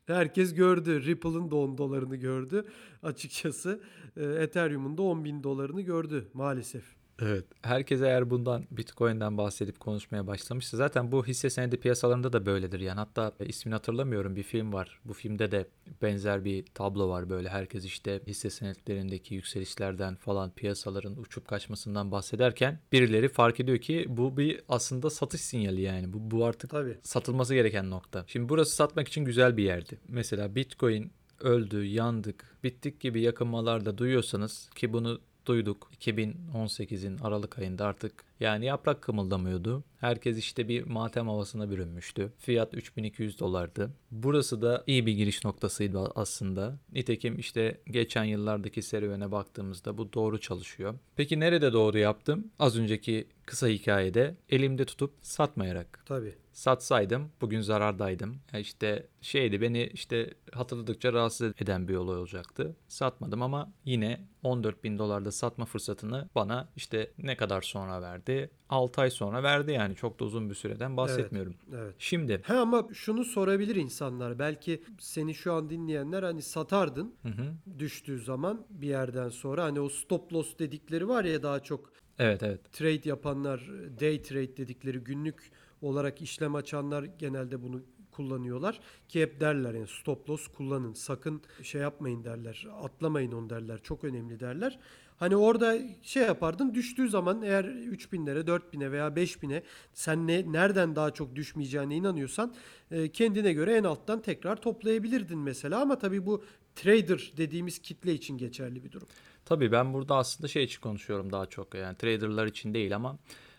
herkes 0.06 0.54
gördü. 0.54 1.04
Ripple'ın 1.04 1.50
da 1.50 1.56
10 1.56 1.78
dolarını 1.78 2.16
gördü. 2.16 2.64
Açıkçası 3.02 3.80
Ethereum'un 4.16 4.98
da 4.98 5.02
10 5.02 5.24
bin 5.24 5.42
dolarını 5.42 5.80
gördü 5.80 6.28
maalesef. 6.34 6.99
Evet. 7.20 7.44
Herkes 7.62 8.02
eğer 8.02 8.30
bundan 8.30 8.64
Bitcoin'den 8.70 9.38
bahsedip 9.38 9.80
konuşmaya 9.80 10.26
başlamışsa 10.26 10.76
zaten 10.76 11.12
bu 11.12 11.26
hisse 11.26 11.50
senedi 11.50 11.76
piyasalarında 11.76 12.32
da 12.32 12.46
böyledir. 12.46 12.80
Yani 12.80 12.96
hatta 12.98 13.32
ismini 13.40 13.74
hatırlamıyorum 13.74 14.36
bir 14.36 14.42
film 14.42 14.72
var. 14.72 15.00
Bu 15.04 15.12
filmde 15.12 15.50
de 15.50 15.68
benzer 16.02 16.44
bir 16.44 16.64
tablo 16.66 17.08
var 17.08 17.30
böyle. 17.30 17.48
Herkes 17.48 17.84
işte 17.84 18.20
hisse 18.26 18.50
senetlerindeki 18.50 19.34
yükselişlerden 19.34 20.14
falan 20.14 20.50
piyasaların 20.50 21.16
uçup 21.16 21.48
kaçmasından 21.48 22.10
bahsederken 22.10 22.78
birileri 22.92 23.28
fark 23.28 23.60
ediyor 23.60 23.78
ki 23.78 24.04
bu 24.08 24.36
bir 24.36 24.60
aslında 24.68 25.10
satış 25.10 25.40
sinyali 25.40 25.80
yani. 25.80 26.12
Bu, 26.12 26.30
bu 26.30 26.44
artık 26.44 26.70
Tabii. 26.70 26.98
satılması 27.02 27.54
gereken 27.54 27.90
nokta. 27.90 28.24
Şimdi 28.26 28.48
burası 28.48 28.74
satmak 28.74 29.08
için 29.08 29.24
güzel 29.24 29.56
bir 29.56 29.64
yerdi. 29.64 29.98
Mesela 30.08 30.54
Bitcoin 30.54 31.12
öldü, 31.40 31.84
yandık, 31.84 32.56
bittik 32.64 33.00
gibi 33.00 33.20
yakınmalarda 33.20 33.98
duyuyorsanız 33.98 34.70
ki 34.74 34.92
bunu 34.92 35.20
duyduk 35.46 35.90
2018'in 36.00 37.18
Aralık 37.18 37.58
ayında 37.58 37.86
artık 37.86 38.12
yani 38.40 38.64
yaprak 38.66 39.02
kımıldamıyordu. 39.02 39.84
Herkes 40.00 40.38
işte 40.38 40.68
bir 40.68 40.84
matem 40.84 41.28
havasına 41.28 41.70
bürünmüştü. 41.70 42.32
Fiyat 42.38 42.74
3200 42.74 43.40
dolardı. 43.40 43.90
Burası 44.10 44.62
da 44.62 44.84
iyi 44.86 45.06
bir 45.06 45.12
giriş 45.12 45.44
noktasıydı 45.44 45.98
aslında. 46.14 46.78
Nitekim 46.92 47.38
işte 47.38 47.80
geçen 47.86 48.24
yıllardaki 48.24 48.82
serüvene 48.82 49.32
baktığımızda 49.32 49.98
bu 49.98 50.12
doğru 50.12 50.40
çalışıyor. 50.40 50.94
Peki 51.16 51.40
nerede 51.40 51.72
doğru 51.72 51.98
yaptım? 51.98 52.50
Az 52.58 52.78
önceki 52.78 53.26
kısa 53.46 53.68
hikayede 53.68 54.36
elimde 54.48 54.84
tutup 54.84 55.12
satmayarak 55.22 56.02
Tabii. 56.06 56.34
Satsaydım 56.60 57.30
bugün 57.40 57.60
zarardaydım. 57.60 58.36
Ya 58.52 58.58
işte 58.58 59.06
şeydi 59.20 59.60
beni 59.60 59.86
işte 59.86 60.34
hatırladıkça 60.52 61.12
rahatsız 61.12 61.52
eden 61.60 61.88
bir 61.88 61.94
olay 61.94 62.16
olacaktı. 62.16 62.76
Satmadım 62.88 63.42
ama 63.42 63.72
yine 63.84 64.20
14 64.42 64.84
bin 64.84 64.98
dolarda 64.98 65.32
satma 65.32 65.64
fırsatını 65.64 66.28
bana 66.34 66.68
işte 66.76 67.10
ne 67.18 67.36
kadar 67.36 67.62
sonra 67.62 68.02
verdi? 68.02 68.50
6 68.68 69.00
ay 69.00 69.10
sonra 69.10 69.42
verdi 69.42 69.72
yani 69.72 69.94
çok 69.94 70.20
da 70.20 70.24
uzun 70.24 70.50
bir 70.50 70.54
süreden 70.54 70.96
bahsetmiyorum. 70.96 71.54
Evet. 71.74 71.94
Şimdi 71.98 72.40
He 72.44 72.54
ama 72.54 72.88
şunu 72.92 73.24
sorabilir 73.24 73.76
insanlar. 73.76 74.38
Belki 74.38 74.82
seni 74.98 75.34
şu 75.34 75.52
an 75.52 75.70
dinleyenler 75.70 76.22
hani 76.22 76.42
satardın 76.42 77.14
hı 77.22 77.28
hı. 77.28 77.78
düştüğü 77.78 78.20
zaman 78.20 78.66
bir 78.70 78.88
yerden 78.88 79.28
sonra 79.28 79.64
hani 79.64 79.80
o 79.80 79.88
stop 79.88 80.32
loss 80.32 80.58
dedikleri 80.58 81.08
var 81.08 81.24
ya 81.24 81.42
daha 81.42 81.60
çok 81.60 81.92
evet 82.18 82.42
evet 82.42 82.72
trade 82.72 83.08
yapanlar 83.08 83.60
day 84.00 84.22
trade 84.22 84.56
dedikleri 84.56 84.98
günlük 84.98 85.50
olarak 85.82 86.22
işlem 86.22 86.54
açanlar 86.54 87.04
genelde 87.04 87.62
bunu 87.62 87.82
kullanıyorlar 88.10 88.80
ki 89.08 89.22
hep 89.22 89.40
derler 89.40 89.74
yani 89.74 89.86
stop 89.86 90.30
loss 90.30 90.48
kullanın 90.48 90.92
sakın 90.92 91.42
şey 91.62 91.80
yapmayın 91.80 92.24
derler 92.24 92.66
atlamayın 92.82 93.32
onu 93.32 93.50
derler 93.50 93.80
çok 93.82 94.04
önemli 94.04 94.40
derler. 94.40 94.78
Hani 95.16 95.36
orada 95.36 95.78
şey 96.02 96.22
yapardın 96.22 96.74
düştüğü 96.74 97.08
zaman 97.08 97.42
eğer 97.42 97.64
3000'lere 97.64 98.46
4000'e 98.46 98.92
veya 98.92 99.08
5000'e 99.08 99.62
sen 99.94 100.26
ne 100.26 100.52
nereden 100.52 100.96
daha 100.96 101.10
çok 101.10 101.36
düşmeyeceğine 101.36 101.96
inanıyorsan 101.96 102.54
e, 102.90 103.08
kendine 103.08 103.52
göre 103.52 103.76
en 103.76 103.84
alttan 103.84 104.22
tekrar 104.22 104.56
toplayabilirdin 104.56 105.38
mesela 105.38 105.80
ama 105.80 105.98
tabii 105.98 106.26
bu 106.26 106.44
trader 106.76 107.32
dediğimiz 107.36 107.78
kitle 107.78 108.14
için 108.14 108.38
geçerli 108.38 108.84
bir 108.84 108.92
durum. 108.92 109.08
Tabii 109.44 109.72
ben 109.72 109.94
burada 109.94 110.16
aslında 110.16 110.48
şey 110.48 110.64
için 110.64 110.80
konuşuyorum 110.80 111.32
daha 111.32 111.46
çok 111.46 111.74
yani 111.74 111.96
traderlar 111.96 112.46
için 112.46 112.74
değil 112.74 112.96
ama 112.96 113.18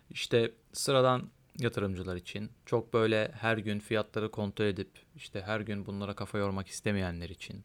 işte 0.10 0.52
sıradan 0.74 1.30
yatırımcılar 1.60 2.16
için 2.16 2.50
çok 2.66 2.94
böyle 2.94 3.32
her 3.36 3.58
gün 3.58 3.80
fiyatları 3.80 4.32
kontrol 4.32 4.66
edip 4.66 4.90
işte 5.16 5.42
her 5.42 5.60
gün 5.60 5.86
bunlara 5.86 6.14
kafa 6.14 6.38
yormak 6.38 6.68
istemeyenler 6.68 7.30
için 7.30 7.64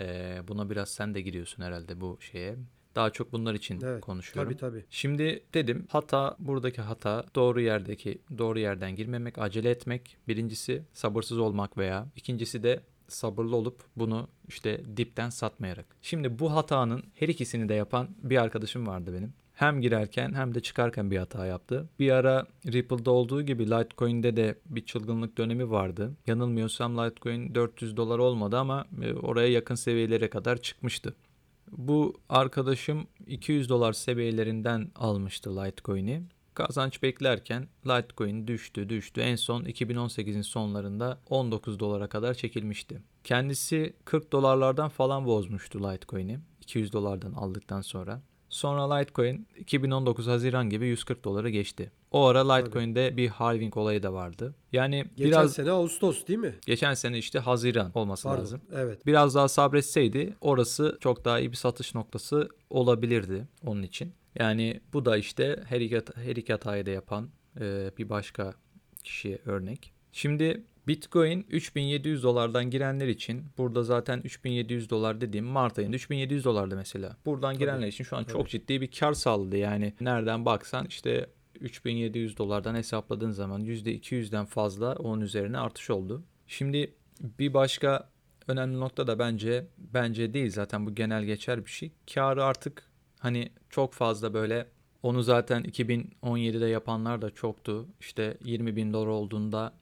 eee, 0.00 0.42
buna 0.48 0.70
biraz 0.70 0.88
sen 0.88 1.14
de 1.14 1.20
gidiyorsun 1.20 1.62
herhalde 1.62 2.00
bu 2.00 2.18
şeye. 2.20 2.56
Daha 2.94 3.10
çok 3.10 3.32
bunlar 3.32 3.54
için 3.54 3.80
Evet, 3.84 4.00
konuşuyorum. 4.00 4.52
Tabii 4.52 4.60
tabii. 4.60 4.84
Şimdi 4.90 5.42
dedim 5.54 5.86
hata 5.88 6.36
buradaki 6.38 6.80
hata 6.82 7.24
doğru 7.34 7.60
yerdeki 7.60 8.18
doğru 8.38 8.58
yerden 8.58 8.96
girmemek, 8.96 9.38
acele 9.38 9.70
etmek. 9.70 10.16
Birincisi 10.28 10.82
sabırsız 10.92 11.38
olmak 11.38 11.78
veya 11.78 12.06
ikincisi 12.16 12.62
de 12.62 12.80
sabırlı 13.08 13.56
olup 13.56 13.82
bunu 13.96 14.28
işte 14.48 14.96
dipten 14.96 15.30
satmayarak. 15.30 15.86
Şimdi 16.02 16.38
bu 16.38 16.52
hatanın 16.54 17.04
her 17.14 17.28
ikisini 17.28 17.68
de 17.68 17.74
yapan 17.74 18.08
bir 18.22 18.36
arkadaşım 18.36 18.86
vardı 18.86 19.14
benim. 19.14 19.32
Hem 19.54 19.80
girerken 19.80 20.34
hem 20.34 20.54
de 20.54 20.60
çıkarken 20.60 21.10
bir 21.10 21.18
hata 21.18 21.46
yaptı. 21.46 21.88
Bir 21.98 22.10
ara 22.10 22.46
Ripple'da 22.66 23.10
olduğu 23.10 23.42
gibi 23.42 23.70
Litecoin'de 23.70 24.36
de 24.36 24.58
bir 24.66 24.86
çılgınlık 24.86 25.38
dönemi 25.38 25.70
vardı. 25.70 26.12
Yanılmıyorsam 26.26 26.98
Litecoin 26.98 27.54
400 27.54 27.96
dolar 27.96 28.18
olmadı 28.18 28.58
ama 28.58 28.84
e, 29.02 29.12
oraya 29.12 29.48
yakın 29.48 29.74
seviyelere 29.74 30.30
kadar 30.30 30.56
çıkmıştı. 30.56 31.14
Bu 31.72 32.14
arkadaşım 32.28 33.06
200 33.26 33.68
dolar 33.68 33.92
seviyelerinden 33.92 34.90
almıştı 34.94 35.56
Litecoin'i. 35.56 36.22
Kazanç 36.54 37.02
beklerken 37.02 37.68
Litecoin 37.86 38.46
düştü 38.46 38.88
düştü. 38.88 39.20
En 39.20 39.36
son 39.36 39.64
2018'in 39.64 40.42
sonlarında 40.42 41.18
19 41.30 41.80
dolara 41.80 42.08
kadar 42.08 42.34
çekilmişti. 42.34 43.02
Kendisi 43.24 43.94
40 44.04 44.32
dolarlardan 44.32 44.88
falan 44.88 45.24
bozmuştu 45.26 45.78
Litecoin'i. 45.82 46.38
200 46.60 46.92
dolardan 46.92 47.32
aldıktan 47.32 47.80
sonra. 47.80 48.22
Sonra 48.54 48.94
Litecoin 48.94 49.46
2019 49.56 50.26
Haziran 50.26 50.70
gibi 50.70 50.86
140 50.86 51.24
dolara 51.24 51.50
geçti. 51.50 51.92
O 52.10 52.24
ara 52.24 52.52
Litecoin'de 52.52 53.16
bir 53.16 53.28
halving 53.28 53.76
olayı 53.76 54.02
da 54.02 54.12
vardı. 54.12 54.54
Yani 54.72 55.04
Geçen 55.16 55.30
biraz 55.30 55.52
sene 55.52 55.70
Ağustos 55.70 56.26
değil 56.26 56.38
mi? 56.38 56.54
geçen 56.66 56.94
sene 56.94 57.18
işte 57.18 57.38
Haziran 57.38 57.90
olması 57.94 58.28
Pardon. 58.28 58.40
lazım. 58.40 58.60
Evet. 58.74 59.06
Biraz 59.06 59.34
daha 59.34 59.48
sabretseydi 59.48 60.34
orası 60.40 60.98
çok 61.00 61.24
daha 61.24 61.40
iyi 61.40 61.50
bir 61.50 61.56
satış 61.56 61.94
noktası 61.94 62.48
olabilirdi 62.70 63.48
onun 63.66 63.82
için. 63.82 64.12
Yani 64.34 64.80
bu 64.92 65.04
da 65.04 65.16
işte 65.16 65.62
her 65.66 65.80
iki, 65.80 66.00
her 66.14 66.36
iki 66.36 66.52
hatayı 66.52 66.86
da 66.86 66.90
yapan 66.90 67.28
e, 67.60 67.90
bir 67.98 68.08
başka 68.08 68.54
kişiye 69.04 69.38
örnek. 69.46 69.92
Şimdi 70.12 70.64
Bitcoin 70.86 71.46
3700 71.50 72.22
dolardan 72.22 72.70
girenler 72.70 73.08
için 73.08 73.44
burada 73.58 73.82
zaten 73.82 74.20
3700 74.24 74.90
dolar 74.90 75.20
dediğim 75.20 75.46
Mart 75.46 75.78
ayında 75.78 75.96
3700 75.96 76.44
dolardı 76.44 76.76
mesela. 76.76 77.16
Buradan 77.26 77.58
girenler 77.58 77.86
için 77.86 78.04
şu 78.04 78.16
an 78.16 78.24
çok 78.24 78.48
ciddi 78.48 78.80
bir 78.80 78.90
kar 78.90 79.12
sağladı 79.12 79.56
yani. 79.56 79.94
Nereden 80.00 80.44
baksan 80.44 80.86
işte 80.86 81.26
3700 81.60 82.38
dolardan 82.38 82.74
hesapladığın 82.74 83.30
zaman 83.30 83.64
%200'den 83.64 84.44
fazla 84.44 84.94
onun 84.94 85.20
üzerine 85.20 85.58
artış 85.58 85.90
oldu. 85.90 86.22
Şimdi 86.46 86.94
bir 87.20 87.54
başka 87.54 88.08
önemli 88.48 88.80
nokta 88.80 89.06
da 89.06 89.18
bence 89.18 89.66
bence 89.78 90.34
değil 90.34 90.50
zaten 90.50 90.86
bu 90.86 90.94
genel 90.94 91.24
geçer 91.24 91.64
bir 91.64 91.70
şey. 91.70 91.92
Karı 92.14 92.44
artık 92.44 92.90
hani 93.18 93.52
çok 93.70 93.92
fazla 93.92 94.34
böyle 94.34 94.66
onu 95.02 95.22
zaten 95.22 95.62
2017'de 95.62 96.66
yapanlar 96.66 97.22
da 97.22 97.30
çoktu. 97.30 97.86
İşte 98.00 98.36
20 98.44 98.76
bin 98.76 98.92
dolar 98.92 99.06
olduğunda 99.06 99.72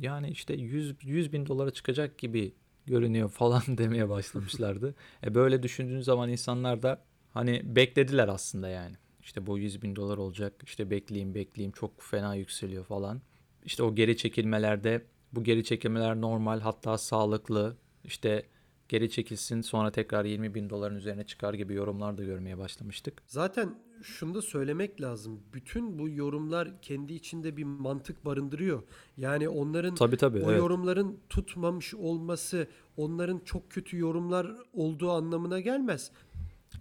yani 0.00 0.30
işte 0.30 0.54
100, 0.54 0.94
100 1.02 1.32
bin 1.32 1.46
dolara 1.46 1.70
çıkacak 1.70 2.18
gibi 2.18 2.54
görünüyor 2.86 3.28
falan 3.30 3.62
demeye 3.68 4.08
başlamışlardı. 4.08 4.94
e 5.24 5.34
böyle 5.34 5.62
düşündüğün 5.62 6.00
zaman 6.00 6.30
insanlar 6.30 6.82
da 6.82 7.04
hani 7.30 7.62
beklediler 7.76 8.28
aslında 8.28 8.68
yani. 8.68 8.96
İşte 9.22 9.46
bu 9.46 9.58
100 9.58 9.82
bin 9.82 9.96
dolar 9.96 10.18
olacak 10.18 10.62
işte 10.66 10.90
bekleyeyim 10.90 11.34
bekleyeyim 11.34 11.72
çok 11.72 12.02
fena 12.02 12.34
yükseliyor 12.34 12.84
falan. 12.84 13.22
İşte 13.64 13.82
o 13.82 13.94
geri 13.94 14.16
çekilmelerde 14.16 15.06
bu 15.32 15.44
geri 15.44 15.64
çekilmeler 15.64 16.20
normal 16.20 16.60
hatta 16.60 16.98
sağlıklı 16.98 17.76
işte 18.04 18.46
geri 18.90 19.10
çekilsin 19.10 19.60
sonra 19.60 19.90
tekrar 19.90 20.24
20 20.24 20.54
bin 20.54 20.70
doların 20.70 20.96
üzerine 20.96 21.24
çıkar 21.24 21.54
gibi 21.54 21.74
yorumlar 21.74 22.18
da 22.18 22.24
görmeye 22.24 22.58
başlamıştık. 22.58 23.22
Zaten 23.26 23.74
şunu 24.02 24.34
da 24.34 24.42
söylemek 24.42 25.00
lazım. 25.00 25.40
Bütün 25.52 25.98
bu 25.98 26.08
yorumlar 26.08 26.82
kendi 26.82 27.14
içinde 27.14 27.56
bir 27.56 27.64
mantık 27.64 28.24
barındırıyor. 28.24 28.82
Yani 29.16 29.48
onların 29.48 29.94
Tabii 29.94 30.16
tabii 30.16 30.38
o 30.38 30.50
evet. 30.50 30.58
yorumların 30.58 31.20
tutmamış 31.28 31.94
olması, 31.94 32.66
onların 32.96 33.38
çok 33.44 33.70
kötü 33.70 33.98
yorumlar 33.98 34.56
olduğu 34.72 35.10
anlamına 35.10 35.60
gelmez. 35.60 36.10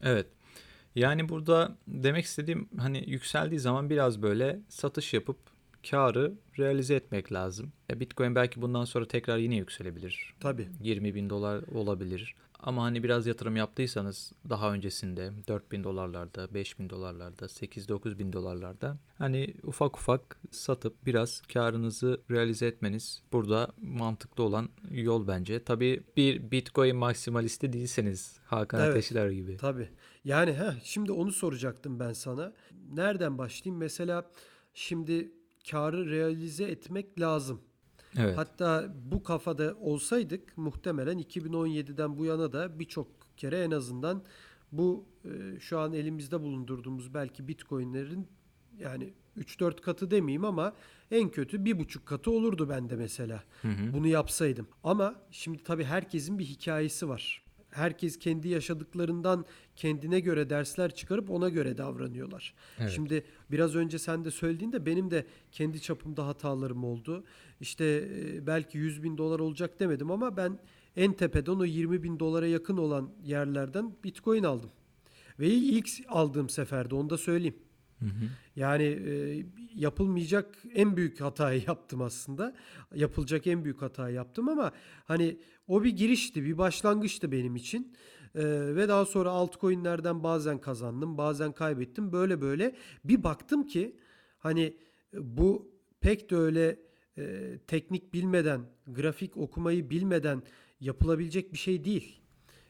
Evet. 0.03 0.27
Yani 0.95 1.29
burada 1.29 1.77
demek 1.87 2.25
istediğim 2.25 2.69
hani 2.77 3.09
yükseldiği 3.09 3.59
zaman 3.59 3.89
biraz 3.89 4.21
böyle 4.21 4.59
satış 4.69 5.13
yapıp 5.13 5.37
karı 5.89 6.33
realize 6.59 6.95
etmek 6.95 7.31
lazım. 7.33 7.71
E, 7.91 7.99
Bitcoin 7.99 8.35
belki 8.35 8.61
bundan 8.61 8.85
sonra 8.85 9.07
tekrar 9.07 9.37
yine 9.37 9.55
yükselebilir. 9.55 10.33
Tabii. 10.39 10.67
20 10.81 11.15
bin 11.15 11.29
dolar 11.29 11.63
olabilir. 11.73 12.35
Ama 12.59 12.83
hani 12.83 13.03
biraz 13.03 13.27
yatırım 13.27 13.55
yaptıysanız 13.55 14.31
daha 14.49 14.73
öncesinde 14.73 15.31
4 15.47 15.71
bin 15.71 15.83
dolarlarda, 15.83 16.53
5 16.53 16.79
bin 16.79 16.89
dolarlarda, 16.89 17.45
8-9 17.45 18.19
bin 18.19 18.33
dolarlarda 18.33 18.97
hani 19.17 19.53
ufak 19.63 19.97
ufak 19.97 20.39
satıp 20.51 21.05
biraz 21.05 21.41
karınızı 21.41 22.21
realize 22.31 22.67
etmeniz 22.67 23.23
burada 23.33 23.67
mantıklı 23.81 24.43
olan 24.43 24.69
yol 24.91 25.27
bence. 25.27 25.63
Tabii 25.63 26.03
bir 26.17 26.51
Bitcoin 26.51 26.95
maksimalisti 26.95 27.73
değilseniz 27.73 28.39
Hakan 28.45 28.81
Evet. 28.81 28.89
Ateşler 28.89 29.29
gibi. 29.29 29.57
Tabii. 29.57 29.89
Yani 30.23 30.53
heh, 30.53 30.73
şimdi 30.83 31.11
onu 31.11 31.31
soracaktım 31.31 31.99
ben 31.99 32.13
sana. 32.13 32.53
Nereden 32.93 33.37
başlayayım? 33.37 33.79
Mesela 33.79 34.31
şimdi 34.73 35.31
karı 35.71 36.09
realize 36.09 36.63
etmek 36.63 37.19
lazım. 37.19 37.61
Evet. 38.17 38.37
Hatta 38.37 38.95
bu 39.11 39.23
kafada 39.23 39.75
olsaydık 39.79 40.57
muhtemelen 40.57 41.19
2017'den 41.19 42.17
bu 42.17 42.25
yana 42.25 42.53
da 42.53 42.79
birçok 42.79 43.07
kere 43.37 43.63
en 43.63 43.71
azından 43.71 44.23
bu 44.71 45.05
e, 45.25 45.59
şu 45.59 45.79
an 45.79 45.93
elimizde 45.93 46.41
bulundurduğumuz 46.41 47.13
belki 47.13 47.47
Bitcoin'lerin 47.47 48.27
yani 48.79 49.13
3-4 49.37 49.81
katı 49.81 50.11
demeyeyim 50.11 50.45
ama 50.45 50.73
en 51.11 51.29
kötü 51.29 51.65
bir 51.65 51.79
buçuk 51.79 52.05
katı 52.05 52.31
olurdu 52.31 52.69
bende 52.69 52.95
mesela. 52.95 53.43
Hı 53.61 53.67
hı. 53.67 53.93
Bunu 53.93 54.07
yapsaydım. 54.07 54.67
Ama 54.83 55.15
şimdi 55.31 55.63
tabii 55.63 55.83
herkesin 55.83 56.39
bir 56.39 56.45
hikayesi 56.45 57.09
var. 57.09 57.43
Herkes 57.71 58.19
kendi 58.19 58.47
yaşadıklarından 58.47 59.45
kendine 59.75 60.19
göre 60.19 60.49
dersler 60.49 60.95
çıkarıp 60.95 61.29
ona 61.29 61.49
göre 61.49 61.77
davranıyorlar. 61.77 62.53
Evet. 62.79 62.91
Şimdi 62.91 63.23
biraz 63.51 63.75
önce 63.75 63.99
sen 63.99 64.25
de 64.25 64.31
söylediğinde 64.31 64.85
benim 64.85 65.11
de 65.11 65.25
kendi 65.51 65.81
çapımda 65.81 66.27
hatalarım 66.27 66.83
oldu. 66.83 67.23
İşte 67.61 68.07
belki 68.47 68.77
100 68.77 69.03
bin 69.03 69.17
dolar 69.17 69.39
olacak 69.39 69.79
demedim 69.79 70.11
ama 70.11 70.37
ben 70.37 70.59
en 70.95 71.13
tepeden 71.13 71.55
o 71.55 71.65
20 71.65 72.03
bin 72.03 72.19
dolara 72.19 72.47
yakın 72.47 72.77
olan 72.77 73.09
yerlerden 73.23 73.95
Bitcoin 74.03 74.43
aldım. 74.43 74.69
Ve 75.39 75.47
ilk 75.47 75.89
aldığım 76.07 76.49
seferde 76.49 76.95
onu 76.95 77.09
da 77.09 77.17
söyleyeyim. 77.17 77.55
Hı 77.99 78.05
hı. 78.05 78.29
Yani 78.55 78.83
e, 78.83 79.43
yapılmayacak 79.75 80.57
en 80.73 80.97
büyük 80.97 81.21
hatayı 81.21 81.61
yaptım 81.67 82.01
aslında. 82.01 82.55
Yapılacak 82.95 83.47
en 83.47 83.63
büyük 83.63 83.81
hatayı 83.81 84.15
yaptım 84.15 84.49
ama 84.49 84.71
hani 85.05 85.37
o 85.67 85.83
bir 85.83 85.89
girişti, 85.89 86.43
bir 86.43 86.57
başlangıçtı 86.57 87.31
benim 87.31 87.55
için. 87.55 87.93
E, 88.35 88.43
ve 88.75 88.87
daha 88.87 89.05
sonra 89.05 89.29
altcoin'lerden 89.29 90.23
bazen 90.23 90.61
kazandım, 90.61 91.17
bazen 91.17 91.51
kaybettim. 91.51 92.11
Böyle 92.11 92.41
böyle 92.41 92.75
bir 93.05 93.23
baktım 93.23 93.67
ki 93.67 93.95
hani 94.37 94.77
bu 95.13 95.71
pek 96.01 96.29
de 96.31 96.35
öyle 96.35 96.79
e, 97.17 97.57
teknik 97.67 98.13
bilmeden, 98.13 98.61
grafik 98.87 99.37
okumayı 99.37 99.89
bilmeden 99.89 100.43
yapılabilecek 100.79 101.53
bir 101.53 101.57
şey 101.57 101.83
değil. 101.83 102.21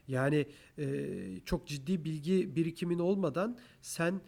Yani 0.08 0.46
e, 0.78 1.06
çok 1.44 1.66
ciddi 1.66 2.04
bilgi 2.04 2.56
birikimin 2.56 2.98
olmadan 2.98 3.58
sen 3.80 4.20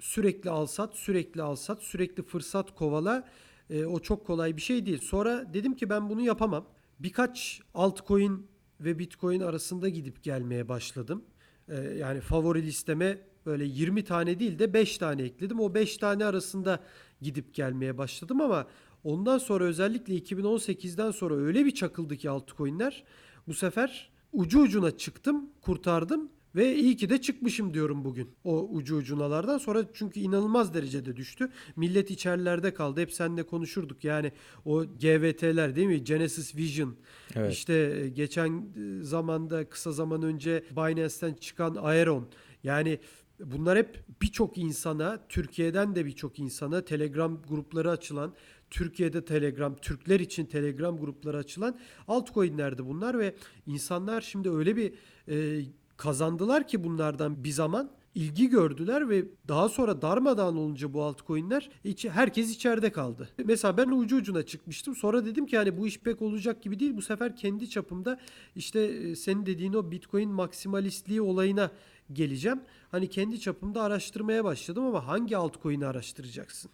sürekli 0.00 0.50
al 0.50 0.66
sat, 0.66 0.96
sürekli 0.96 1.42
al 1.42 1.56
sat, 1.56 1.82
sürekli 1.82 2.22
fırsat 2.22 2.74
kovala. 2.74 3.28
E, 3.70 3.84
o 3.84 4.00
çok 4.00 4.26
kolay 4.26 4.56
bir 4.56 4.62
şey 4.62 4.86
değil. 4.86 5.00
Sonra 5.02 5.54
dedim 5.54 5.76
ki 5.76 5.90
ben 5.90 6.10
bunu 6.10 6.20
yapamam. 6.20 6.66
Birkaç 6.98 7.60
altcoin 7.74 8.46
ve 8.80 8.98
Bitcoin 8.98 9.40
arasında 9.40 9.88
gidip 9.88 10.22
gelmeye 10.22 10.68
başladım. 10.68 11.24
E, 11.68 11.76
yani 11.76 12.20
favori 12.20 12.62
listeme 12.62 13.18
böyle 13.46 13.64
20 13.64 14.04
tane 14.04 14.38
değil 14.38 14.58
de 14.58 14.74
5 14.74 14.98
tane 14.98 15.22
ekledim. 15.22 15.60
O 15.60 15.74
5 15.74 15.96
tane 15.96 16.24
arasında 16.24 16.80
gidip 17.22 17.54
gelmeye 17.54 17.98
başladım 17.98 18.40
ama 18.40 18.66
ondan 19.04 19.38
sonra 19.38 19.64
özellikle 19.64 20.14
2018'den 20.14 21.10
sonra 21.10 21.34
öyle 21.34 21.64
bir 21.64 21.74
çakıldı 21.74 22.16
ki 22.16 22.30
altcoin'ler. 22.30 23.04
Bu 23.46 23.54
sefer 23.54 24.10
ucu 24.32 24.60
ucuna 24.60 24.96
çıktım, 24.96 25.50
kurtardım 25.60 26.30
ve 26.54 26.76
iyi 26.76 26.96
ki 26.96 27.10
de 27.10 27.20
çıkmışım 27.20 27.74
diyorum 27.74 28.04
bugün. 28.04 28.30
O 28.44 28.68
ucu 28.72 28.96
ucunalardan 28.96 29.58
sonra 29.58 29.84
çünkü 29.94 30.20
inanılmaz 30.20 30.74
derecede 30.74 31.16
düştü. 31.16 31.48
Millet 31.76 32.10
içerilerde 32.10 32.74
kaldı. 32.74 33.00
Hep 33.00 33.12
seninle 33.12 33.42
konuşurduk. 33.42 34.04
Yani 34.04 34.32
o 34.64 34.84
GVT'ler 34.84 35.76
değil 35.76 35.86
mi? 35.86 36.04
Genesis 36.04 36.56
Vision. 36.56 36.96
Evet. 37.34 37.52
İşte 37.52 37.74
e, 37.74 38.08
geçen 38.08 38.48
e, 38.50 39.02
zamanda 39.02 39.68
kısa 39.68 39.92
zaman 39.92 40.22
önce 40.22 40.64
Binance'ten 40.76 41.34
çıkan 41.34 41.74
Aeron. 41.74 42.28
Yani 42.64 42.98
bunlar 43.40 43.78
hep 43.78 44.04
birçok 44.22 44.58
insana, 44.58 45.26
Türkiye'den 45.28 45.94
de 45.94 46.06
birçok 46.06 46.38
insana 46.38 46.84
Telegram 46.84 47.42
grupları 47.48 47.90
açılan, 47.90 48.34
Türkiye'de 48.70 49.24
Telegram, 49.24 49.76
Türkler 49.76 50.20
için 50.20 50.46
Telegram 50.46 50.98
grupları 50.98 51.36
açılan 51.36 51.78
altcoin'lerdi 52.08 52.86
bunlar 52.86 53.18
ve 53.18 53.34
insanlar 53.66 54.20
şimdi 54.20 54.50
öyle 54.50 54.76
bir 54.76 54.92
e, 55.28 55.64
kazandılar 55.98 56.68
ki 56.68 56.84
bunlardan 56.84 57.44
bir 57.44 57.50
zaman 57.50 57.90
ilgi 58.14 58.48
gördüler 58.48 59.08
ve 59.08 59.24
daha 59.48 59.68
sonra 59.68 60.02
darmadağın 60.02 60.56
olunca 60.56 60.92
bu 60.92 61.02
altcoin'ler 61.02 61.70
içi, 61.84 62.10
herkes 62.10 62.50
içeride 62.50 62.92
kaldı. 62.92 63.28
Mesela 63.44 63.76
ben 63.76 63.88
ucu 63.88 64.16
ucuna 64.16 64.42
çıkmıştım. 64.42 64.96
Sonra 64.96 65.24
dedim 65.24 65.46
ki 65.46 65.56
hani 65.56 65.78
bu 65.78 65.86
iş 65.86 66.00
pek 66.00 66.22
olacak 66.22 66.62
gibi 66.62 66.80
değil. 66.80 66.96
Bu 66.96 67.02
sefer 67.02 67.36
kendi 67.36 67.70
çapımda 67.70 68.18
işte 68.56 68.80
e, 68.80 69.16
senin 69.16 69.46
dediğin 69.46 69.72
o 69.72 69.90
Bitcoin 69.90 70.30
maksimalistliği 70.30 71.22
olayına 71.22 71.70
geleceğim. 72.12 72.60
Hani 72.90 73.08
kendi 73.10 73.40
çapımda 73.40 73.82
araştırmaya 73.82 74.44
başladım 74.44 74.84
ama 74.84 75.06
hangi 75.06 75.36
altcoin'i 75.36 75.86
araştıracaksın? 75.86 76.70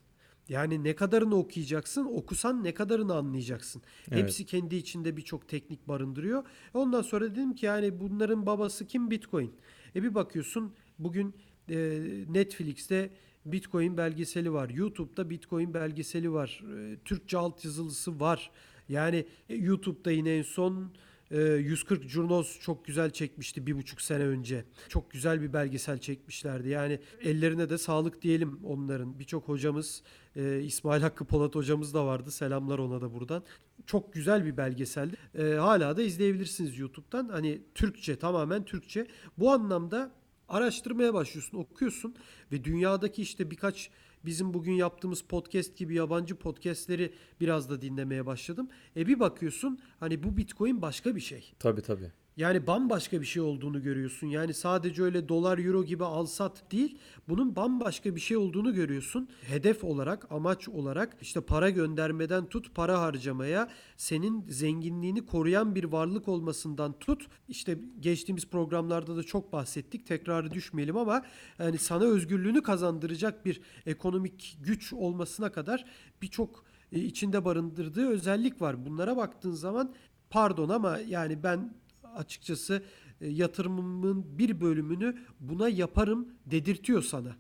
Yani 0.49 0.85
ne 0.85 0.95
kadarını 0.95 1.37
okuyacaksın, 1.37 2.05
okusan 2.05 2.65
ne 2.65 2.75
kadarını 2.75 3.15
anlayacaksın. 3.15 3.83
Evet. 4.09 4.23
Hepsi 4.23 4.47
kendi 4.47 4.77
içinde 4.77 5.17
birçok 5.17 5.49
teknik 5.49 5.89
barındırıyor. 5.89 6.45
Ondan 6.75 7.03
sonra 7.03 7.31
dedim 7.31 7.55
ki 7.55 7.67
yani 7.67 8.01
bunların 8.01 8.47
babası 8.47 8.87
kim? 8.87 9.11
Bitcoin. 9.11 9.53
E 9.97 10.03
bir 10.03 10.15
bakıyorsun 10.15 10.73
bugün 10.99 11.35
e, 11.69 12.01
Netflix'te 12.29 13.11
Bitcoin 13.45 13.97
belgeseli 13.97 14.53
var. 14.53 14.71
YouTube'da 14.71 15.31
Bitcoin 15.31 15.75
belgeseli 15.75 16.33
var. 16.33 16.65
E, 16.77 16.97
Türkçe 17.05 17.39
altyazılısı 17.39 18.21
var. 18.21 18.51
Yani 18.89 19.27
e, 19.49 19.55
YouTube'da 19.55 20.11
yine 20.11 20.37
en 20.37 20.43
son 20.43 20.93
e, 21.31 21.41
140 21.41 22.09
Jurnos 22.09 22.61
çok 22.61 22.85
güzel 22.85 23.11
çekmişti 23.11 23.67
bir 23.67 23.77
buçuk 23.77 24.01
sene 24.01 24.25
önce. 24.25 24.65
Çok 24.89 25.11
güzel 25.11 25.43
bir 25.43 25.53
belgesel 25.53 25.99
çekmişlerdi. 25.99 26.69
Yani 26.69 27.01
ellerine 27.23 27.71
de 27.71 27.79
sağlık 27.79 28.23
diyelim 28.23 28.61
onların. 28.65 29.19
Birçok 29.19 29.49
hocamız 29.49 30.03
e, 30.37 30.61
İsmail 30.61 31.03
Hakkı 31.03 31.25
Polat 31.25 31.55
hocamız 31.55 31.95
da 31.95 32.07
vardı. 32.07 32.31
Selamlar 32.31 32.79
ona 32.79 33.01
da 33.01 33.15
buradan. 33.15 33.43
Çok 33.87 34.13
güzel 34.13 34.45
bir 34.45 34.57
belgeseldi. 34.57 35.17
E, 35.35 35.43
hala 35.43 35.97
da 35.97 36.03
izleyebilirsiniz 36.03 36.79
YouTube'dan. 36.79 37.29
Hani 37.29 37.63
Türkçe 37.75 38.17
tamamen 38.17 38.65
Türkçe. 38.65 39.07
Bu 39.39 39.53
anlamda 39.53 40.13
araştırmaya 40.49 41.15
başlıyorsun, 41.15 41.59
okuyorsun 41.59 42.15
ve 42.53 42.65
dünyadaki 42.65 43.23
işte 43.23 43.51
birkaç 43.51 43.91
bizim 44.27 44.55
bugün 44.55 44.73
yaptığımız 44.73 45.23
podcast 45.23 45.77
gibi 45.77 45.95
yabancı 45.95 46.37
podcastleri 46.37 47.13
biraz 47.41 47.71
da 47.71 47.83
dinlemeye 47.83 48.27
başladım. 48.27 48.69
E 48.97 49.07
bir 49.07 49.21
bakıyorsun 49.21 49.79
hani 50.01 50.23
bu 50.23 50.37
Bitcoin 50.37 50.83
başka 50.83 51.17
bir 51.17 51.21
şey. 51.21 51.53
Tabii 51.59 51.83
tabii. 51.83 52.13
Yani 52.37 52.67
bambaşka 52.67 53.21
bir 53.21 53.27
şey 53.27 53.43
olduğunu 53.43 53.83
görüyorsun. 53.83 54.27
Yani 54.27 54.55
sadece 54.55 55.03
öyle 55.03 55.29
dolar 55.29 55.59
euro 55.59 55.85
gibi 55.85 56.05
al 56.05 56.27
sat 56.27 56.73
değil. 56.73 56.99
Bunun 57.29 57.57
bambaşka 57.57 58.17
bir 58.17 58.21
şey 58.21 58.37
olduğunu 58.37 58.75
görüyorsun. 58.75 59.29
Hedef 59.43 59.85
olarak, 59.85 60.33
amaç 60.33 60.69
olarak 60.69 61.17
işte 61.21 61.41
para 61.41 61.71
göndermeden 61.71 62.47
tut 62.47 62.75
para 62.75 63.01
harcamaya, 63.01 63.69
senin 63.97 64.47
zenginliğini 64.49 65.27
koruyan 65.27 65.75
bir 65.75 65.85
varlık 65.85 66.29
olmasından 66.29 66.99
tut. 66.99 67.27
İşte 67.49 67.79
geçtiğimiz 68.01 68.47
programlarda 68.47 69.17
da 69.17 69.23
çok 69.23 69.53
bahsettik. 69.53 70.07
Tekrarı 70.07 70.51
düşmeyelim 70.51 70.97
ama 70.97 71.23
yani 71.59 71.79
sana 71.79 72.05
özgürlüğünü 72.05 72.63
kazandıracak 72.63 73.45
bir 73.45 73.61
ekonomik 73.87 74.59
güç 74.61 74.93
olmasına 74.93 75.53
kadar 75.53 75.85
birçok 76.23 76.65
e, 76.93 77.01
içinde 77.01 77.45
barındırdığı 77.45 78.09
özellik 78.09 78.63
var. 78.63 78.87
Bunlara 78.87 79.17
baktığın 79.17 79.53
zaman 79.53 79.95
pardon 80.31 80.69
ama 80.69 80.99
yani 80.99 81.43
ben 81.43 81.84
açıkçası 82.15 82.83
e, 83.21 83.29
yatırımımın 83.29 84.39
bir 84.39 84.61
bölümünü 84.61 85.19
buna 85.41 85.69
yaparım 85.69 86.29
dedirtiyor 86.47 87.03
sana. 87.03 87.37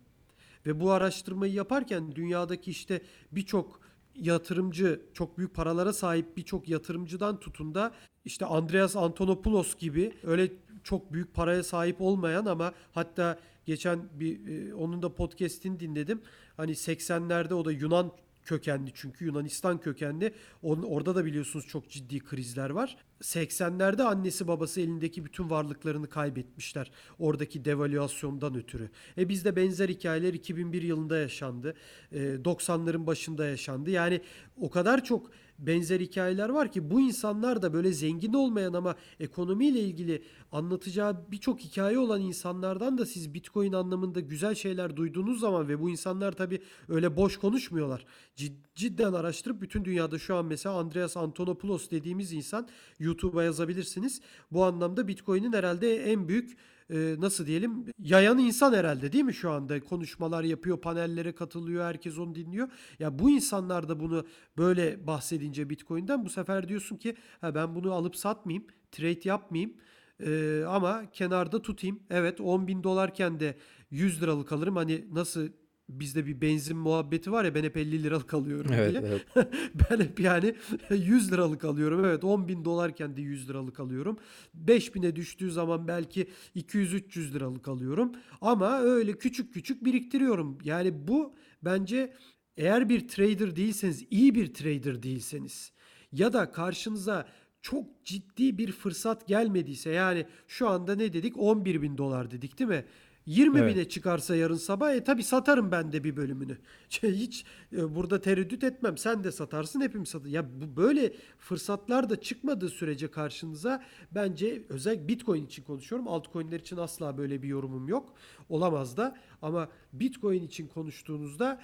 Ve 0.66 0.80
bu 0.80 0.90
araştırmayı 0.90 1.52
yaparken 1.52 2.16
dünyadaki 2.16 2.70
işte 2.70 3.02
birçok 3.32 3.80
yatırımcı, 4.14 5.02
çok 5.14 5.38
büyük 5.38 5.54
paralara 5.54 5.92
sahip 5.92 6.36
birçok 6.36 6.68
yatırımcıdan 6.68 7.40
tutun 7.40 7.74
da 7.74 7.92
işte 8.24 8.46
Andreas 8.46 8.96
Antonopoulos 8.96 9.76
gibi 9.76 10.12
öyle 10.22 10.52
çok 10.84 11.12
büyük 11.12 11.34
paraya 11.34 11.62
sahip 11.62 12.00
olmayan 12.00 12.46
ama 12.46 12.72
hatta 12.92 13.38
geçen 13.66 14.08
bir 14.12 14.48
e, 14.48 14.74
onun 14.74 15.02
da 15.02 15.14
podcast'ini 15.14 15.80
dinledim. 15.80 16.22
Hani 16.56 16.70
80'lerde 16.70 17.54
o 17.54 17.64
da 17.64 17.72
Yunan 17.72 18.12
kökenli 18.44 18.90
çünkü 18.94 19.24
Yunanistan 19.24 19.80
kökenli. 19.80 20.34
Orada 20.62 21.14
da 21.14 21.24
biliyorsunuz 21.24 21.66
çok 21.66 21.90
ciddi 21.90 22.18
krizler 22.18 22.70
var. 22.70 22.96
80'lerde 23.22 24.02
annesi 24.02 24.48
babası 24.48 24.80
elindeki 24.80 25.24
bütün 25.24 25.50
varlıklarını 25.50 26.08
kaybetmişler. 26.08 26.90
Oradaki 27.18 27.64
devalüasyondan 27.64 28.54
ötürü. 28.54 28.90
E 29.18 29.28
bizde 29.28 29.56
benzer 29.56 29.88
hikayeler 29.88 30.34
2001 30.34 30.82
yılında 30.82 31.18
yaşandı. 31.18 31.74
E, 32.12 32.18
90'ların 32.18 33.06
başında 33.06 33.46
yaşandı. 33.46 33.90
Yani 33.90 34.20
o 34.60 34.70
kadar 34.70 35.04
çok 35.04 35.30
benzer 35.58 36.00
hikayeler 36.00 36.48
var 36.48 36.72
ki 36.72 36.90
bu 36.90 37.00
insanlar 37.00 37.62
da 37.62 37.72
böyle 37.72 37.92
zengin 37.92 38.32
olmayan 38.32 38.72
ama 38.72 38.94
ekonomiyle 39.20 39.80
ilgili 39.80 40.22
anlatacağı 40.52 41.30
birçok 41.30 41.60
hikaye 41.60 41.98
olan 41.98 42.20
insanlardan 42.20 42.98
da 42.98 43.06
siz 43.06 43.34
Bitcoin 43.34 43.72
anlamında 43.72 44.20
güzel 44.20 44.54
şeyler 44.54 44.96
duyduğunuz 44.96 45.40
zaman 45.40 45.68
ve 45.68 45.80
bu 45.80 45.90
insanlar 45.90 46.32
tabii 46.32 46.62
öyle 46.88 47.16
boş 47.16 47.36
konuşmuyorlar. 47.36 48.06
Cid- 48.36 48.64
cidden 48.74 49.12
araştırıp 49.12 49.62
bütün 49.62 49.84
dünyada 49.84 50.18
şu 50.18 50.36
an 50.36 50.46
mesela 50.46 50.76
Andreas 50.76 51.16
Antonopoulos 51.16 51.90
dediğimiz 51.90 52.32
insan 52.32 52.68
YouTube'a 52.98 53.44
yazabilirsiniz. 53.44 54.20
Bu 54.52 54.64
anlamda 54.64 55.08
Bitcoin'in 55.08 55.52
herhalde 55.52 56.04
en 56.12 56.28
büyük 56.28 56.56
e, 56.90 57.16
nasıl 57.18 57.46
diyelim 57.46 57.86
yayan 57.98 58.38
insan 58.38 58.72
herhalde 58.72 59.12
değil 59.12 59.24
mi 59.24 59.34
şu 59.34 59.50
anda? 59.50 59.80
Konuşmalar 59.80 60.44
yapıyor, 60.44 60.80
panellere 60.80 61.34
katılıyor, 61.34 61.84
herkes 61.84 62.18
onu 62.18 62.34
dinliyor. 62.34 62.68
Ya 62.98 63.18
bu 63.18 63.30
insanlar 63.30 63.88
da 63.88 64.00
bunu 64.00 64.26
böyle 64.58 65.06
bahsedince 65.06 65.70
Bitcoin'den 65.70 66.24
bu 66.24 66.30
sefer 66.30 66.68
diyorsun 66.68 66.96
ki 66.96 67.14
ha 67.40 67.54
ben 67.54 67.74
bunu 67.74 67.92
alıp 67.92 68.16
satmayayım, 68.16 68.66
trade 68.92 69.20
yapmayayım. 69.28 69.74
e, 70.20 70.62
ama 70.68 71.10
kenarda 71.12 71.62
tutayım. 71.62 72.00
Evet 72.10 72.40
10 72.40 72.66
bin 72.66 72.82
dolarken 72.84 73.40
de 73.40 73.56
100 73.90 74.22
liralık 74.22 74.52
alırım. 74.52 74.76
Hani 74.76 75.04
nasıl 75.12 75.48
bizde 75.88 76.26
bir 76.26 76.40
benzin 76.40 76.76
muhabbeti 76.76 77.32
var 77.32 77.44
ya 77.44 77.54
ben 77.54 77.64
hep 77.64 77.76
50 77.76 78.02
liralık 78.02 78.34
alıyorum 78.34 78.72
Evet, 78.74 78.90
diye. 78.90 79.02
evet. 79.06 79.48
ben 79.90 80.00
hep 80.00 80.20
yani 80.20 80.54
100 80.90 81.32
liralık 81.32 81.64
alıyorum. 81.64 82.04
Evet 82.04 82.24
10 82.24 82.48
bin 82.48 82.64
dolarken 82.64 83.16
de 83.16 83.22
100 83.22 83.48
liralık 83.48 83.80
alıyorum. 83.80 84.18
5000'e 84.66 85.16
düştüğü 85.16 85.50
zaman 85.50 85.88
belki 85.88 86.26
200-300 86.56 87.32
liralık 87.34 87.68
alıyorum. 87.68 88.12
Ama 88.40 88.80
öyle 88.80 89.12
küçük 89.12 89.54
küçük 89.54 89.84
biriktiriyorum. 89.84 90.58
Yani 90.64 91.08
bu 91.08 91.34
bence 91.62 92.12
eğer 92.56 92.88
bir 92.88 93.08
trader 93.08 93.56
değilseniz, 93.56 94.04
iyi 94.10 94.34
bir 94.34 94.54
trader 94.54 95.02
değilseniz 95.02 95.72
ya 96.12 96.32
da 96.32 96.52
karşınıza 96.52 97.28
çok 97.62 98.04
ciddi 98.04 98.58
bir 98.58 98.72
fırsat 98.72 99.28
gelmediyse 99.28 99.90
yani 99.90 100.26
şu 100.48 100.68
anda 100.68 100.94
ne 100.94 101.12
dedik 101.12 101.38
11 101.38 101.82
bin 101.82 101.98
dolar 101.98 102.30
dedik 102.30 102.58
değil 102.58 102.70
mi? 102.70 102.84
20 103.26 103.58
Evet. 103.58 103.74
bine 103.76 103.88
çıkarsa 103.88 104.36
yarın 104.36 104.54
sabah 104.54 104.92
e 104.92 105.04
tabi 105.04 105.22
satarım 105.22 105.70
ben 105.72 105.92
de 105.92 106.04
bir 106.04 106.16
bölümünü. 106.16 106.58
Şey, 106.88 107.12
Hiç 107.14 107.44
e, 107.72 107.94
burada 107.94 108.20
tereddüt 108.20 108.64
etmem. 108.64 108.98
Sen 108.98 109.24
de 109.24 109.32
satarsın 109.32 109.80
hepimiz 109.80 110.08
satar. 110.08 110.26
Ya 110.26 110.46
bu 110.60 110.76
böyle 110.76 111.12
fırsatlar 111.38 112.10
da 112.10 112.20
çıkmadığı 112.20 112.68
sürece 112.68 113.10
karşınıza 113.10 113.84
bence 114.10 114.62
özel 114.68 115.08
Bitcoin 115.08 115.46
için 115.46 115.62
konuşuyorum. 115.62 116.08
Altcoin'ler 116.08 116.60
için 116.60 116.76
asla 116.76 117.18
böyle 117.18 117.42
bir 117.42 117.48
yorumum 117.48 117.88
yok. 117.88 118.14
Olamaz 118.48 118.96
da 118.96 119.16
ama 119.42 119.68
Bitcoin 119.92 120.42
için 120.42 120.68
konuştuğunuzda 120.68 121.60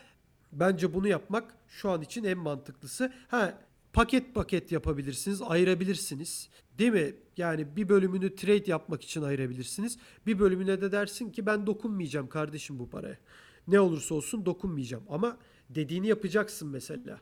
bence 0.52 0.94
bunu 0.94 1.08
yapmak 1.08 1.54
şu 1.68 1.90
an 1.90 2.02
için 2.02 2.24
en 2.24 2.38
mantıklısı. 2.38 3.12
Ha 3.28 3.58
paket 3.92 4.34
paket 4.34 4.72
yapabilirsiniz, 4.72 5.42
ayırabilirsiniz. 5.42 6.48
Değil 6.78 6.92
mi? 6.92 7.14
Yani 7.36 7.76
bir 7.76 7.88
bölümünü 7.88 8.34
trade 8.34 8.70
yapmak 8.70 9.02
için 9.02 9.22
ayırabilirsiniz. 9.22 9.98
Bir 10.26 10.38
bölümüne 10.38 10.80
de 10.80 10.92
dersin 10.92 11.30
ki 11.30 11.46
ben 11.46 11.66
dokunmayacağım 11.66 12.28
kardeşim 12.28 12.78
bu 12.78 12.90
paraya. 12.90 13.18
Ne 13.68 13.80
olursa 13.80 14.14
olsun 14.14 14.46
dokunmayacağım. 14.46 15.04
Ama 15.08 15.38
dediğini 15.70 16.06
yapacaksın 16.06 16.68
mesela. 16.68 17.20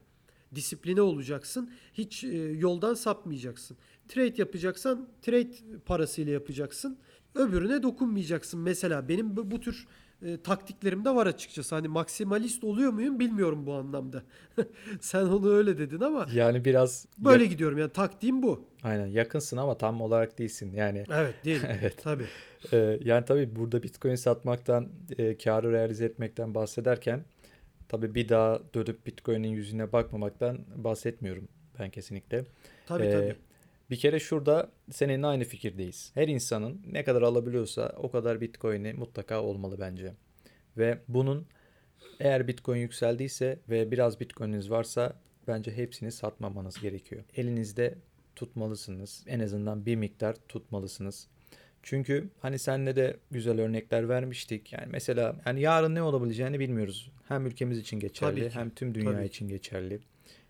Disipline 0.55 1.03
olacaksın. 1.03 1.71
Hiç 1.95 2.25
e, 2.25 2.37
yoldan 2.37 2.95
sapmayacaksın. 2.95 3.77
Trade 4.09 4.35
yapacaksan 4.37 5.09
trade 5.23 5.81
parasıyla 5.87 6.33
yapacaksın. 6.33 6.99
Öbürüne 7.35 7.83
dokunmayacaksın. 7.83 8.61
Mesela 8.61 9.09
benim 9.09 9.37
bu, 9.37 9.51
bu 9.51 9.61
tür 9.61 9.87
e, 10.23 10.43
taktiklerim 10.43 11.05
de 11.05 11.15
var 11.15 11.27
açıkçası. 11.27 11.75
Hani 11.75 11.89
maksimalist 11.89 12.65
oluyor 12.65 12.93
muyum 12.93 13.19
bilmiyorum 13.21 13.67
bu 13.67 13.75
anlamda. 13.75 14.23
Sen 15.01 15.23
onu 15.23 15.51
öyle 15.53 15.79
dedin 15.79 16.01
ama 16.01 16.27
Yani 16.35 16.65
biraz 16.65 17.07
böyle 17.19 17.43
yak- 17.43 17.53
gidiyorum. 17.53 17.79
Yani 17.79 17.91
taktiğim 17.93 18.43
bu. 18.43 18.65
aynen 18.83 19.07
yakınsın 19.07 19.57
ama 19.57 19.79
tam 19.79 20.01
olarak 20.01 20.39
değilsin. 20.39 20.73
Yani 20.73 21.05
Evet 21.15 21.35
değil. 21.45 21.61
Evet. 21.81 22.03
Tabii. 22.03 22.25
Ee, 22.73 22.99
yani 23.05 23.25
tabii 23.25 23.57
burada 23.57 23.83
Bitcoin 23.83 24.15
satmaktan, 24.15 24.89
e, 25.19 25.37
karı 25.39 25.73
realize 25.73 26.05
etmekten 26.05 26.55
bahsederken 26.55 27.25
tabii 27.89 28.15
bir 28.15 28.29
daha 28.29 28.61
dönüp 28.75 29.07
Bitcoin'in 29.07 29.49
yüzüne 29.49 29.93
bakmamaktan 29.93 30.59
bahsetmiyorum 30.77 31.49
ben 31.79 31.91
kesinlikle. 31.91 32.45
Tabii 32.87 33.05
Ee, 33.05 33.11
tabii. 33.11 33.37
Bir 33.91 33.97
kere 33.97 34.21
şurada 34.21 34.71
seninle 34.91 35.27
aynı 35.27 35.45
fikirdeyiz. 35.45 36.11
Her 36.15 36.29
insanın 36.29 36.83
ne 36.93 37.05
kadar 37.05 37.23
alabiliyorsa 37.23 37.95
o 37.97 38.11
kadar 38.11 38.41
Bitcoin'i 38.41 38.93
mutlaka 38.93 39.43
olmalı 39.43 39.77
bence. 39.81 40.15
Ve 40.77 40.99
bunun 41.09 41.47
eğer 42.21 42.49
Bitcoin 42.49 42.81
yükseldiyse 42.81 43.59
ve 43.69 43.91
biraz 43.91 44.21
Bitcoin'iniz 44.21 44.71
varsa 44.71 45.13
bence 45.49 45.73
hepsini 45.73 46.13
satmamanız 46.13 46.81
gerekiyor. 46.81 47.25
Elinizde 47.37 47.95
tutmalısınız. 48.37 49.25
En 49.27 49.41
azından 49.41 49.87
bir 49.87 49.97
miktar 49.97 50.37
tutmalısınız. 50.49 51.29
Çünkü 51.83 52.29
hani 52.41 52.59
senle 52.59 52.97
de 52.97 53.17
güzel 53.31 53.61
örnekler 53.61 54.09
vermiştik. 54.09 54.73
Yani 54.73 54.87
mesela 54.91 55.37
yani 55.47 55.61
yarın 55.61 55.95
ne 55.95 56.03
olabileceğini 56.03 56.61
bilmiyoruz. 56.61 57.11
Hem 57.29 57.47
ülkemiz 57.47 57.79
için 57.79 58.01
geçerli 58.01 58.51
hem 58.51 58.71
tüm 58.71 58.95
dünya 58.95 59.13
Tabii. 59.13 59.27
için 59.27 59.49
geçerli. 59.49 60.01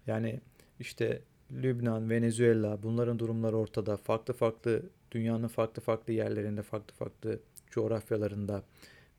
Yani 0.07 0.40
işte 0.81 1.22
Lübnan, 1.53 2.11
Venezuela 2.11 2.83
bunların 2.83 3.19
durumları 3.19 3.57
ortada. 3.57 3.97
Farklı 3.97 4.35
farklı 4.35 4.83
dünyanın 5.13 5.49
farklı 5.49 5.83
farklı 5.83 6.13
yerlerinde, 6.13 6.63
farklı 6.63 6.95
farklı 6.95 7.41
coğrafyalarında 7.71 8.63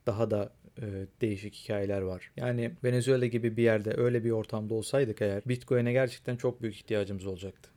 daha 0.06 0.30
da 0.30 0.52
e, 0.78 1.06
değişik 1.20 1.54
hikayeler 1.54 2.00
var. 2.00 2.32
Yani 2.36 2.72
Venezuela 2.84 3.26
gibi 3.26 3.56
bir 3.56 3.62
yerde 3.62 3.94
öyle 3.96 4.24
bir 4.24 4.30
ortamda 4.30 4.74
olsaydık 4.74 5.22
eğer 5.22 5.42
Bitcoin'e 5.46 5.92
gerçekten 5.92 6.36
çok 6.36 6.62
büyük 6.62 6.76
ihtiyacımız 6.76 7.26
olacaktı. 7.26 7.70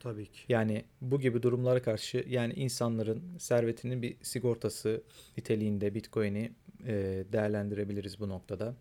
Tabii 0.00 0.26
ki. 0.26 0.40
Yani 0.48 0.84
bu 1.00 1.20
gibi 1.20 1.42
durumlara 1.42 1.82
karşı 1.82 2.24
yani 2.28 2.52
insanların 2.52 3.22
servetinin 3.38 4.02
bir 4.02 4.16
sigortası 4.22 5.02
niteliğinde 5.36 5.94
Bitcoin'i 5.94 6.52
e, 6.86 7.24
değerlendirebiliriz 7.32 8.20
bu 8.20 8.28
noktada. 8.28 8.74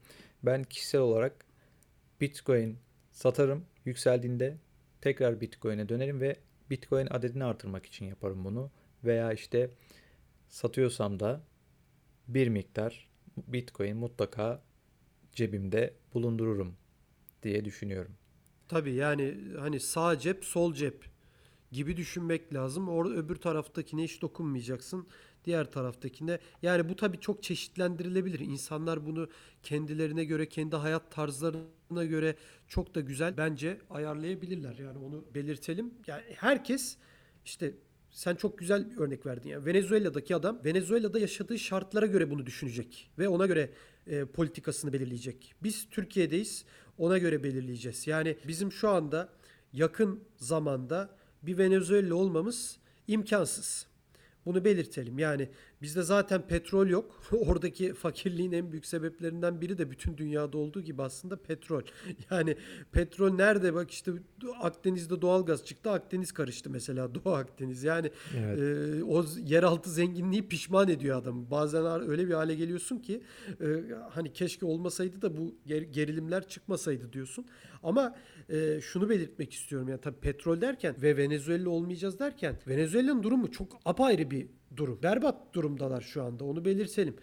Ben 0.43 0.63
kişisel 0.63 1.02
olarak 1.02 1.45
Bitcoin 2.21 2.78
satarım 3.12 3.65
yükseldiğinde 3.86 4.58
tekrar 5.05 5.41
Bitcoin'e 5.41 5.89
dönerim 5.89 6.21
ve 6.21 6.35
Bitcoin 6.69 7.07
adedini 7.09 7.43
artırmak 7.43 7.85
için 7.85 8.05
yaparım 8.05 8.45
bunu. 8.45 8.71
Veya 9.03 9.33
işte 9.33 9.69
satıyorsam 10.49 11.19
da 11.19 11.41
bir 12.27 12.47
miktar 12.47 13.09
Bitcoin 13.37 13.97
mutlaka 13.97 14.63
cebimde 15.33 15.93
bulundururum 16.13 16.75
diye 17.43 17.65
düşünüyorum. 17.65 18.11
Tabii 18.67 18.93
yani 18.93 19.37
hani 19.59 19.79
sağ 19.79 20.19
cep, 20.19 20.45
sol 20.45 20.73
cep 20.73 21.05
gibi 21.71 21.97
düşünmek 21.97 22.53
lazım. 22.53 22.89
Orada 22.89 23.15
öbür 23.15 23.35
taraftakine 23.35 24.03
hiç 24.03 24.21
dokunmayacaksın. 24.21 25.07
Diğer 25.45 25.71
taraftakine 25.71 26.39
yani 26.62 26.89
bu 26.89 26.95
tabii 26.95 27.19
çok 27.19 27.43
çeşitlendirilebilir. 27.43 28.39
İnsanlar 28.39 29.05
bunu 29.05 29.29
kendilerine 29.63 30.25
göre, 30.25 30.49
kendi 30.49 30.75
hayat 30.75 31.12
tarzlarına 31.12 32.05
göre 32.05 32.36
çok 32.67 32.95
da 32.95 33.01
güzel 33.01 33.38
bence 33.38 33.81
ayarlayabilirler. 33.89 34.75
Yani 34.75 34.97
onu 34.97 35.25
belirtelim. 35.36 35.93
Yani 36.08 36.23
herkes 36.36 36.97
işte 37.45 37.73
sen 38.12 38.36
çok 38.36 38.58
güzel 38.58 38.91
bir 38.91 38.97
örnek 38.97 39.25
verdin. 39.25 39.49
Yani 39.49 39.65
Venezuela'daki 39.65 40.36
adam 40.36 40.60
Venezuela'da 40.65 41.19
yaşadığı 41.19 41.60
şartlara 41.60 42.05
göre 42.05 42.31
bunu 42.31 42.45
düşünecek 42.45 43.12
ve 43.19 43.27
ona 43.29 43.45
göre 43.45 43.69
e, 44.08 44.25
politikasını 44.25 44.93
belirleyecek. 44.93 45.53
Biz 45.63 45.89
Türkiye'deyiz. 45.89 46.65
Ona 46.97 47.17
göre 47.17 47.43
belirleyeceğiz. 47.43 48.08
Yani 48.08 48.38
bizim 48.47 48.71
şu 48.71 48.89
anda 48.89 49.29
yakın 49.73 50.23
zamanda 50.38 51.10
bir 51.43 51.58
Venezuela 51.58 52.15
olmamız 52.15 52.77
imkansız. 53.08 53.88
Bunu 54.45 54.65
belirtelim. 54.65 55.19
Yani 55.19 55.49
bizde 55.81 56.01
zaten 56.03 56.47
petrol 56.47 56.88
yok. 56.88 57.21
Oradaki 57.31 57.93
fakirliğin 57.93 58.51
en 58.51 58.71
büyük 58.71 58.85
sebeplerinden 58.85 59.61
biri 59.61 59.77
de 59.77 59.91
bütün 59.91 60.17
dünyada 60.17 60.57
olduğu 60.57 60.81
gibi 60.81 61.03
aslında 61.03 61.35
petrol. 61.35 61.81
Yani 62.31 62.55
petrol 62.91 63.29
nerede? 63.33 63.73
Bak 63.73 63.91
işte 63.91 64.11
Akdeniz'de 64.61 65.21
doğalgaz 65.21 65.65
çıktı. 65.65 65.91
Akdeniz 65.91 66.31
karıştı 66.31 66.69
mesela 66.69 67.15
Doğu 67.15 67.33
Akdeniz. 67.33 67.83
Yani 67.83 68.11
Evet. 68.38 68.59
e, 68.59 69.03
o 69.03 69.25
yeraltı 69.45 69.89
zenginliği 69.89 70.47
pişman 70.47 70.89
ediyor 70.89 71.21
adamı. 71.21 71.51
Bazen 71.51 72.09
öyle 72.09 72.27
bir 72.27 72.33
hale 72.33 72.55
geliyorsun 72.55 72.97
ki 72.99 73.21
e, 73.61 73.65
hani 74.09 74.33
keşke 74.33 74.65
olmasaydı 74.65 75.21
da 75.21 75.38
bu 75.38 75.55
ger- 75.67 75.91
gerilimler 75.91 76.47
çıkmasaydı 76.47 77.13
diyorsun. 77.13 77.45
Ama 77.83 78.15
e, 78.49 78.81
şunu 78.81 79.09
belirtmek 79.09 79.53
istiyorum. 79.53 79.88
Yani 79.88 80.01
tabii 80.01 80.19
petrol 80.19 80.61
derken 80.61 80.95
ve 81.01 81.17
Venezuela 81.17 81.69
olmayacağız 81.69 82.19
derken 82.19 82.59
Venezuela'nın 82.67 83.23
durumu 83.23 83.51
çok 83.51 83.79
apayrı 83.85 84.31
bir 84.31 84.47
durum. 84.77 84.99
Berbat 85.03 85.54
durumdalar 85.54 86.02
şu 86.02 86.23
anda. 86.23 86.45
Onu 86.45 86.65
belirtelim. 86.65 87.15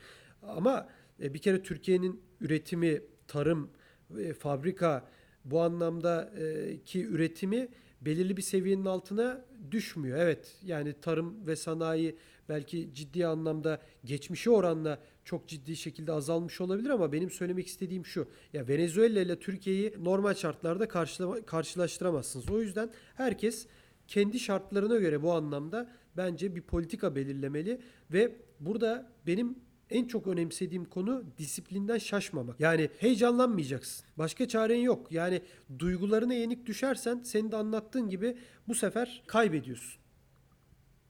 Ama 0.42 0.88
e, 1.22 1.34
bir 1.34 1.38
kere 1.38 1.62
Türkiye'nin 1.62 2.22
üretimi, 2.40 3.02
tarım, 3.28 3.70
e, 4.18 4.32
fabrika 4.32 5.08
bu 5.44 5.60
anlamda 5.60 6.32
e, 6.38 6.78
ki 6.84 7.06
üretimi 7.06 7.68
belirli 8.00 8.36
bir 8.36 8.42
seviyenin 8.42 8.84
altına 8.84 9.44
düşmüyor. 9.70 10.18
Evet 10.18 10.56
yani 10.62 10.94
tarım 11.00 11.46
ve 11.46 11.56
sanayi 11.56 12.16
belki 12.48 12.94
ciddi 12.94 13.26
anlamda 13.26 13.80
geçmişe 14.04 14.50
oranla 14.50 14.98
çok 15.24 15.48
ciddi 15.48 15.76
şekilde 15.76 16.12
azalmış 16.12 16.60
olabilir 16.60 16.90
ama 16.90 17.12
benim 17.12 17.30
söylemek 17.30 17.66
istediğim 17.66 18.06
şu. 18.06 18.28
Ya 18.52 18.68
Venezuela 18.68 19.20
ile 19.20 19.38
Türkiye'yi 19.38 19.94
normal 19.98 20.34
şartlarda 20.34 20.84
karşıla- 20.84 21.46
karşılaştıramazsınız. 21.46 22.50
O 22.50 22.60
yüzden 22.60 22.90
herkes 23.14 23.66
kendi 24.08 24.40
şartlarına 24.40 24.96
göre 24.96 25.22
bu 25.22 25.32
anlamda 25.32 25.90
bence 26.16 26.54
bir 26.54 26.62
politika 26.62 27.14
belirlemeli 27.16 27.80
ve 28.12 28.36
burada 28.60 29.12
benim 29.26 29.56
en 29.90 30.06
çok 30.06 30.26
önemsediğim 30.26 30.84
konu 30.84 31.24
disiplinden 31.38 31.98
şaşmamak. 31.98 32.60
Yani 32.60 32.90
heyecanlanmayacaksın. 32.98 34.06
Başka 34.18 34.48
çaren 34.48 34.78
yok. 34.78 35.12
Yani 35.12 35.42
duygularına 35.78 36.34
yenik 36.34 36.66
düşersen 36.66 37.20
senin 37.24 37.52
de 37.52 37.56
anlattığın 37.56 38.08
gibi 38.08 38.36
bu 38.68 38.74
sefer 38.74 39.22
kaybediyorsun. 39.26 40.02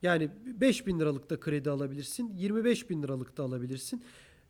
Yani 0.03 0.31
5 0.47 0.87
bin 0.87 1.01
liralık 1.01 1.31
da 1.31 1.41
kredi 1.41 1.71
alabilirsin. 1.71 2.33
25 2.37 2.91
bin 2.91 3.03
liralık 3.03 3.37
da 3.37 3.43
alabilirsin. 3.43 4.03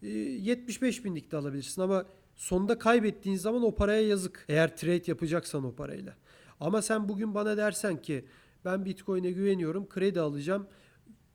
e, 0.03 0.09
75 0.09 1.05
binlik 1.05 1.33
de 1.33 1.37
alabilirsin 1.37 1.83
ama 1.83 2.07
sonunda 2.37 2.79
kaybettiğin 2.79 3.37
zaman 3.37 3.63
o 3.63 3.75
paraya 3.75 4.09
yazık. 4.09 4.45
Eğer 4.49 4.77
trade 4.77 5.03
yapacaksan 5.07 5.65
o 5.65 5.75
parayla. 5.75 6.17
Ama 6.61 6.83
sen 6.83 7.09
bugün 7.09 7.35
bana 7.35 7.57
dersen 7.57 8.03
ki 8.03 8.25
ben 8.65 8.85
Bitcoin'e 8.85 9.31
güveniyorum, 9.31 9.89
kredi 9.89 10.21
alacağım, 10.21 10.67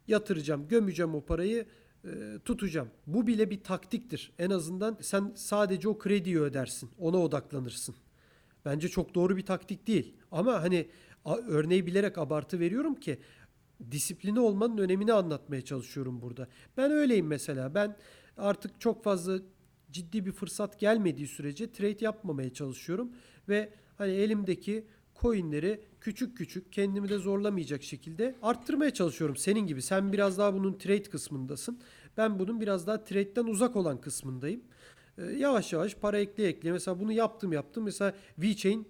yatıracağım, 0.07 0.67
gömeceğim 0.67 1.15
o 1.15 1.25
parayı, 1.25 1.65
e, 2.05 2.39
tutacağım. 2.45 2.89
Bu 3.07 3.27
bile 3.27 3.49
bir 3.49 3.63
taktiktir. 3.63 4.31
En 4.39 4.49
azından 4.49 4.97
sen 5.01 5.31
sadece 5.35 5.89
o 5.89 5.97
krediyi 5.97 6.39
ödersin. 6.39 6.89
Ona 6.99 7.17
odaklanırsın. 7.17 7.95
Bence 8.65 8.89
çok 8.89 9.15
doğru 9.15 9.37
bir 9.37 9.45
taktik 9.45 9.87
değil. 9.87 10.13
Ama 10.31 10.61
hani 10.61 10.87
örneği 11.47 11.85
bilerek 11.85 12.17
abartı 12.17 12.59
veriyorum 12.59 12.95
ki 12.95 13.19
disiplini 13.91 14.39
olmanın 14.39 14.77
önemini 14.77 15.13
anlatmaya 15.13 15.61
çalışıyorum 15.61 16.21
burada. 16.21 16.47
Ben 16.77 16.91
öyleyim 16.91 17.27
mesela. 17.27 17.75
Ben 17.75 17.97
artık 18.37 18.81
çok 18.81 19.03
fazla 19.03 19.39
ciddi 19.91 20.25
bir 20.25 20.31
fırsat 20.31 20.79
gelmediği 20.79 21.27
sürece 21.27 21.71
trade 21.71 22.05
yapmamaya 22.05 22.53
çalışıyorum 22.53 23.11
ve 23.49 23.73
hani 23.97 24.11
elimdeki 24.11 24.87
coinleri 25.21 25.81
küçük 26.01 26.37
küçük 26.37 26.73
kendimi 26.73 27.09
de 27.09 27.17
zorlamayacak 27.17 27.83
şekilde 27.83 28.35
arttırmaya 28.41 28.93
çalışıyorum. 28.93 29.35
Senin 29.35 29.67
gibi 29.67 29.81
sen 29.81 30.13
biraz 30.13 30.37
daha 30.37 30.53
bunun 30.53 30.77
trade 30.77 31.03
kısmındasın. 31.03 31.79
Ben 32.17 32.39
bunun 32.39 32.61
biraz 32.61 32.87
daha 32.87 33.03
trade'den 33.03 33.45
uzak 33.45 33.75
olan 33.75 34.01
kısmındayım. 34.01 34.61
Ee, 35.17 35.23
yavaş 35.25 35.73
yavaş 35.73 35.95
para 35.95 36.19
ekle 36.19 36.47
ekle. 36.47 36.71
Mesela 36.71 36.99
bunu 36.99 37.11
yaptım 37.11 37.53
yaptım. 37.53 37.83
Mesela 37.83 38.13
VeChain 38.37 38.87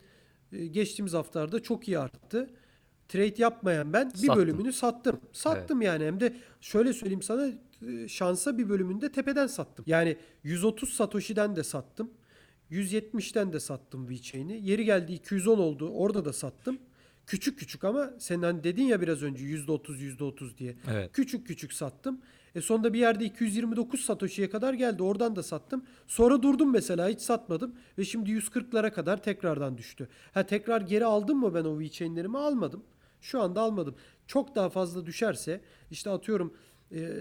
e, 0.51 0.67
geçtiğimiz 0.67 1.13
haftalarda 1.13 1.63
çok 1.63 1.87
iyi 1.87 1.99
arttı. 1.99 2.49
Trade 3.07 3.33
yapmayan 3.37 3.93
ben 3.93 4.09
bir 4.09 4.17
Sattın. 4.17 4.35
bölümünü 4.35 4.73
sattım. 4.73 5.19
Sattım 5.33 5.81
yani 5.81 6.05
hem 6.05 6.19
de 6.19 6.35
şöyle 6.61 6.93
söyleyeyim 6.93 7.21
sana 7.21 7.47
e, 7.87 8.07
şansa 8.07 8.57
bir 8.57 8.69
bölümünde 8.69 9.11
tepeden 9.11 9.47
sattım. 9.47 9.85
Yani 9.87 10.17
130 10.43 10.93
Satoshi'den 10.93 11.55
de 11.55 11.63
sattım. 11.63 12.11
170'ten 12.71 13.53
de 13.53 13.59
sattım 13.59 14.09
VeChain'i. 14.09 14.69
Yeri 14.69 14.85
geldi 14.85 15.13
210 15.13 15.57
oldu. 15.57 15.89
Orada 15.89 16.25
da 16.25 16.33
sattım. 16.33 16.79
Küçük 17.27 17.59
küçük 17.59 17.83
ama 17.83 18.09
sen 18.19 18.41
hani 18.41 18.63
dedin 18.63 18.83
ya 18.83 19.01
biraz 19.01 19.23
önce 19.23 19.45
%30 19.45 20.17
%30 20.17 20.57
diye. 20.57 20.75
Evet. 20.91 21.11
Küçük 21.13 21.47
küçük 21.47 21.73
sattım. 21.73 22.21
E 22.55 22.61
sonunda 22.61 22.93
bir 22.93 22.99
yerde 22.99 23.25
229 23.25 24.01
Satoshi'ye 24.01 24.49
kadar 24.49 24.73
geldi. 24.73 25.03
Oradan 25.03 25.35
da 25.35 25.43
sattım. 25.43 25.85
Sonra 26.07 26.41
durdum 26.41 26.71
mesela 26.71 27.09
hiç 27.09 27.21
satmadım. 27.21 27.75
Ve 27.97 28.05
şimdi 28.05 28.31
140'lara 28.31 28.91
kadar 28.91 29.23
tekrardan 29.23 29.77
düştü. 29.77 30.07
Ha 30.33 30.45
tekrar 30.45 30.81
geri 30.81 31.05
aldım 31.05 31.39
mı 31.39 31.53
ben 31.53 31.63
o 31.63 31.79
VeChain'lerimi? 31.79 32.37
Almadım. 32.37 32.83
Şu 33.21 33.41
anda 33.41 33.61
almadım. 33.61 33.95
Çok 34.27 34.55
daha 34.55 34.69
fazla 34.69 35.05
düşerse 35.05 35.61
işte 35.91 36.09
atıyorum 36.09 36.53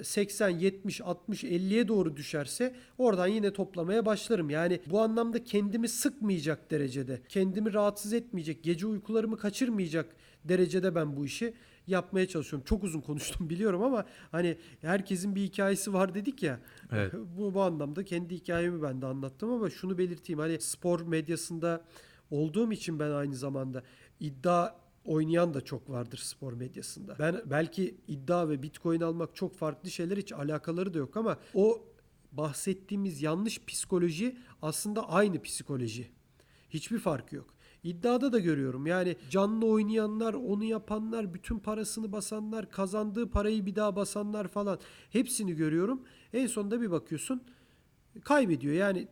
80, 0.03 0.49
70, 0.49 1.01
60, 1.01 1.45
50'ye 1.45 1.89
doğru 1.89 2.17
düşerse 2.17 2.75
oradan 2.99 3.27
yine 3.27 3.53
toplamaya 3.53 4.07
başlarım. 4.07 4.51
Yani 4.51 4.81
bu 4.87 5.01
anlamda 5.01 5.45
kendimi 5.45 5.89
sıkmayacak 5.89 6.71
derecede, 6.71 7.21
kendimi 7.29 7.75
rahatsız 7.75 8.12
etmeyecek, 8.12 8.64
gece 8.64 8.87
uykularımı 8.87 9.37
kaçırmayacak 9.37 10.17
derecede 10.45 10.95
ben 10.95 11.17
bu 11.17 11.25
işi 11.25 11.55
yapmaya 11.87 12.29
çalışıyorum. 12.29 12.64
Çok 12.69 12.85
uzun 12.85 13.01
konuştum 13.01 13.51
biliyorum 13.51 13.83
ama 13.83 14.07
hani 14.33 14.57
herkesin 14.81 15.35
bir 15.35 15.43
hikayesi 15.43 15.93
var 15.93 16.14
dedik 16.14 16.43
ya. 16.43 16.61
Evet. 16.93 17.12
Bu, 17.39 17.55
bu 17.55 17.62
anlamda 17.62 18.05
kendi 18.05 18.35
hikayemi 18.35 18.83
ben 18.83 19.03
de 19.03 19.07
anlattım 19.07 19.51
ama 19.51 19.71
şunu 19.71 19.99
belirteyim. 19.99 20.39
Hani 20.39 20.61
spor 20.61 21.01
medyasında 21.01 21.85
olduğum 22.31 22.73
için 22.73 22.99
ben 22.99 23.11
aynı 23.11 23.35
zamanda 23.35 23.83
iddia 24.21 24.86
oynayan 25.07 25.55
da 25.55 25.61
çok 25.61 25.91
vardır 25.91 26.19
spor 26.19 26.53
medyasında. 26.53 27.17
Ben 27.19 27.43
belki 27.47 27.97
iddia 28.09 28.49
ve 28.49 28.63
bitcoin 28.63 29.01
almak 29.01 29.37
çok 29.37 29.55
farklı 29.55 29.91
şeyler 29.91 30.17
hiç 30.17 30.33
alakaları 30.33 30.95
da 30.95 30.99
yok 30.99 31.17
ama 31.17 31.39
o 31.55 31.85
bahsettiğimiz 32.33 33.23
yanlış 33.23 33.65
psikoloji 33.65 34.37
aslında 34.63 35.09
aynı 35.09 35.43
psikoloji. 35.43 36.11
Hiçbir 36.71 36.99
farkı 36.99 37.37
yok. 37.37 37.55
İddiada 37.83 38.33
da 38.33 38.39
görüyorum. 38.39 38.87
Yani 38.87 39.17
canlı 39.31 39.67
oynayanlar, 39.67 40.35
onu 40.35 40.65
yapanlar, 40.65 41.35
bütün 41.35 41.59
parasını 41.59 42.13
basanlar, 42.13 42.71
kazandığı 42.71 43.31
parayı 43.31 43.67
bir 43.67 43.77
daha 43.77 43.97
basanlar 43.97 44.49
falan 44.49 44.79
hepsini 45.11 45.57
görüyorum. 45.57 46.03
En 46.33 46.47
sonunda 46.47 46.81
bir 46.81 46.91
bakıyorsun 46.91 47.43
kaybediyor. 48.25 48.75
Yani 48.75 49.09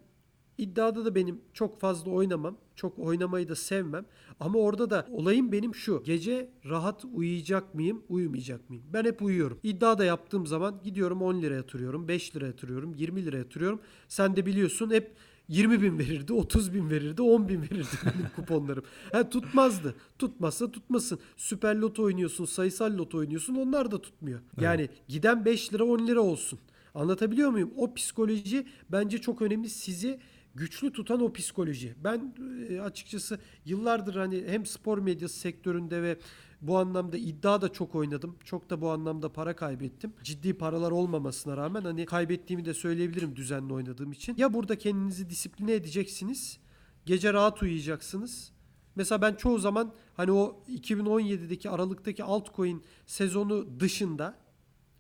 iddiada 0.59 1.05
da 1.05 1.15
benim 1.15 1.41
çok 1.53 1.81
fazla 1.81 2.11
oynamam. 2.11 2.57
Çok 2.77 2.99
oynamayı 2.99 3.49
da 3.49 3.55
sevmem. 3.57 4.05
Ama 4.41 4.59
orada 4.59 4.91
da 4.91 5.07
olayım 5.11 5.53
benim 5.53 5.75
şu. 5.75 6.03
Gece 6.05 6.51
rahat 6.65 7.05
uyuyacak 7.13 7.75
mıyım, 7.75 8.03
uyumayacak 8.09 8.71
mıyım? 8.71 8.85
Ben 8.93 9.05
hep 9.05 9.23
uyuyorum. 9.23 9.59
İddia 9.63 9.99
da 9.99 10.05
yaptığım 10.05 10.47
zaman 10.47 10.81
gidiyorum 10.85 11.23
10 11.23 11.43
lira 11.43 11.55
yatırıyorum, 11.55 12.09
5 12.09 12.37
lira 12.37 12.47
yatırıyorum, 12.47 12.95
20 12.95 13.25
lira 13.25 13.39
yatırıyorum. 13.39 13.81
Sen 14.09 14.37
de 14.37 14.47
biliyorsun 14.47 14.91
hep 14.91 15.17
20 15.49 15.83
bin 15.83 15.99
verirdi, 15.99 16.33
30 16.33 16.75
bin 16.75 16.91
verirdi, 16.91 17.23
10 17.23 17.49
bin 17.49 17.63
verirdi 17.63 17.97
benim 18.05 18.29
kuponlarım. 18.37 18.85
Ha, 19.13 19.31
tutmazdı. 19.31 19.95
Tutmazsa 20.19 20.71
tutmasın. 20.71 21.19
Süper 21.37 21.77
loto 21.77 22.03
oynuyorsun, 22.03 22.45
sayısal 22.45 22.99
loto 22.99 23.19
oynuyorsun 23.19 23.55
onlar 23.55 23.91
da 23.91 24.03
tutmuyor. 24.03 24.41
Yani 24.61 24.89
giden 25.09 25.45
5 25.45 25.75
lira 25.75 25.85
10 25.85 26.07
lira 26.07 26.21
olsun. 26.21 26.59
Anlatabiliyor 26.95 27.51
muyum? 27.51 27.71
O 27.77 27.95
psikoloji 27.95 28.67
bence 28.93 29.19
çok 29.19 29.43
önemli. 29.43 29.69
Sizi 29.69 30.21
güçlü 30.55 30.93
tutan 30.93 31.21
o 31.21 31.33
psikoloji. 31.33 31.95
Ben 32.05 32.35
e, 32.69 32.81
açıkçası 32.81 33.39
yıllardır 33.65 34.15
hani 34.15 34.45
hem 34.47 34.67
spor 34.67 34.99
medyası 34.99 35.39
sektöründe 35.39 36.03
ve 36.03 36.19
bu 36.61 36.79
anlamda 36.79 37.17
iddia 37.17 37.63
da 37.63 37.73
çok 37.73 37.95
oynadım. 37.95 38.37
Çok 38.45 38.71
da 38.71 38.81
bu 38.81 38.91
anlamda 38.91 39.33
para 39.33 39.57
kaybettim. 39.57 40.13
Ciddi 40.23 40.55
paralar 40.55 40.91
olmamasına 40.91 41.57
rağmen 41.57 41.83
hani 41.83 42.07
kaybettiğimi 42.07 42.65
de 42.65 42.75
söyleyebilirim 42.75 43.37
düzenli 43.37 43.73
oynadığım 43.73 44.13
için. 44.13 44.35
Ya 44.37 44.55
burada 44.55 44.79
kendinizi 44.79 45.31
disipline 45.31 45.73
edeceksiniz. 45.73 46.59
Gece 47.07 47.33
rahat 47.33 47.63
uyuyacaksınız. 47.63 48.53
Mesela 48.97 49.23
ben 49.23 49.35
çoğu 49.35 49.59
zaman 49.59 49.93
hani 50.15 50.33
o 50.33 50.63
2017'deki 50.69 51.71
Aralık'taki 51.71 52.25
altcoin 52.25 52.85
sezonu 53.07 53.81
dışında 53.81 54.44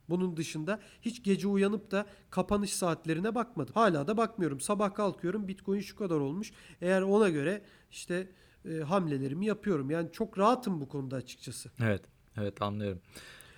bunun 0.08 0.36
dışında 0.36 0.80
hiç 1.02 1.22
gece 1.22 1.48
uyanıp 1.48 1.90
da 1.90 2.06
kapanış 2.30 2.72
saatlerine 2.72 3.34
bakmadım. 3.34 3.74
Hala 3.74 4.06
da 4.06 4.16
bakmıyorum. 4.16 4.60
Sabah 4.60 4.94
kalkıyorum 4.94 5.48
Bitcoin 5.48 5.80
şu 5.80 5.96
kadar 5.96 6.16
olmuş. 6.16 6.52
Eğer 6.80 7.02
ona 7.02 7.28
göre 7.28 7.62
işte 7.90 8.28
e, 8.68 8.78
hamlelerimi 8.78 9.46
yapıyorum. 9.46 9.90
Yani 9.90 10.12
çok 10.12 10.38
rahatım 10.38 10.80
bu 10.80 10.88
konuda 10.88 11.16
açıkçası. 11.16 11.70
Evet. 11.80 12.02
Evet 12.36 12.62
anlıyorum. 12.62 13.00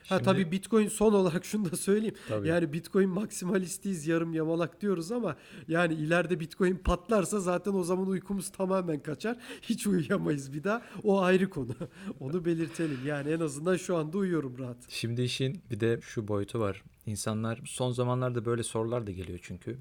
Ha 0.08 0.14
Şimdi- 0.14 0.24
tabii 0.24 0.50
Bitcoin 0.52 0.88
son 0.88 1.12
olarak 1.12 1.44
şunu 1.50 1.70
da 1.72 1.76
söyleyeyim. 1.76 2.14
Tabii. 2.28 2.48
Yani 2.48 2.72
Bitcoin 2.72 3.08
maksimalistiyiz, 3.08 4.06
yarım 4.06 4.34
yamalak 4.34 4.80
diyoruz 4.80 5.12
ama 5.12 5.36
yani 5.68 5.94
ileride 5.94 6.40
Bitcoin 6.40 6.76
patlarsa 6.76 7.40
zaten 7.40 7.72
o 7.72 7.84
zaman 7.84 8.06
uykumuz 8.06 8.52
tamamen 8.52 9.00
kaçar. 9.02 9.36
Hiç 9.62 9.86
uyuyamayız 9.86 10.52
bir 10.52 10.64
daha. 10.64 10.82
O 11.02 11.20
ayrı 11.22 11.50
konu. 11.50 11.74
Onu 12.20 12.44
belirtelim. 12.44 12.98
Yani 13.06 13.30
en 13.30 13.40
azından 13.40 13.76
şu 13.76 13.96
anda 13.96 14.18
uyuyorum 14.18 14.58
rahat. 14.58 14.76
Şimdi 14.88 15.22
işin 15.22 15.62
bir 15.70 15.80
de 15.80 16.00
şu 16.02 16.28
boyutu 16.28 16.60
var. 16.60 16.82
İnsanlar 17.06 17.60
son 17.66 17.92
zamanlarda 17.92 18.44
böyle 18.44 18.62
sorular 18.62 19.06
da 19.06 19.10
geliyor 19.10 19.38
çünkü. 19.42 19.78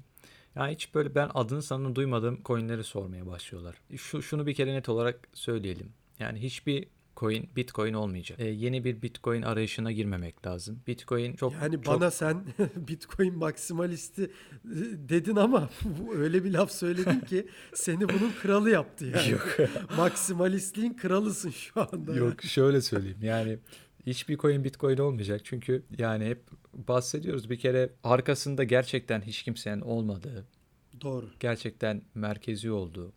Ya 0.56 0.68
hiç 0.68 0.94
böyle 0.94 1.14
ben 1.14 1.30
adını 1.34 1.62
sanını 1.62 1.94
duymadığım 1.94 2.40
coinleri 2.44 2.84
sormaya 2.84 3.26
başlıyorlar. 3.26 3.76
Şu 3.96 4.22
şunu 4.22 4.46
bir 4.46 4.54
kere 4.54 4.74
net 4.74 4.88
olarak 4.88 5.28
söyleyelim. 5.34 5.88
Yani 6.18 6.38
hiçbir 6.42 6.86
coin 7.16 7.48
Bitcoin 7.56 7.92
olmayacak. 7.94 8.40
Ee, 8.40 8.44
yeni 8.46 8.84
bir 8.84 9.02
Bitcoin 9.02 9.42
arayışına 9.42 9.92
girmemek 9.92 10.46
lazım. 10.46 10.80
Bitcoin 10.86 11.32
çok 11.36 11.52
Yani 11.52 11.74
çok- 11.74 11.86
bana 11.86 12.10
sen 12.10 12.44
Bitcoin 12.76 13.38
maksimalisti 13.38 14.22
e, 14.22 14.28
dedin 15.08 15.36
ama 15.36 15.70
öyle 16.14 16.44
bir 16.44 16.50
laf 16.52 16.70
söyledin 16.72 17.20
ki 17.20 17.46
seni 17.74 18.00
bunun 18.08 18.32
kralı 18.42 18.70
yaptı 18.70 19.04
yani. 19.16 19.30
Yok. 19.30 19.56
Maksimalistliğin 19.96 20.94
kralısın 20.94 21.50
şu 21.50 21.80
anda. 21.80 22.14
Yok 22.14 22.42
şöyle 22.42 22.80
söyleyeyim 22.80 23.18
yani 23.22 23.58
hiçbir 24.06 24.36
coin 24.38 24.64
bitcoin 24.64 24.96
olmayacak 24.98 25.40
çünkü 25.44 25.82
yani 25.98 26.24
hep 26.26 26.42
bahsediyoruz 26.74 27.50
bir 27.50 27.58
kere 27.58 27.90
arkasında 28.04 28.64
gerçekten 28.64 29.20
hiç 29.20 29.42
kimsenin 29.42 29.80
olmadığı 29.80 30.46
Doğru. 31.00 31.30
gerçekten 31.40 32.02
merkezi 32.14 32.70
olduğu 32.70 33.12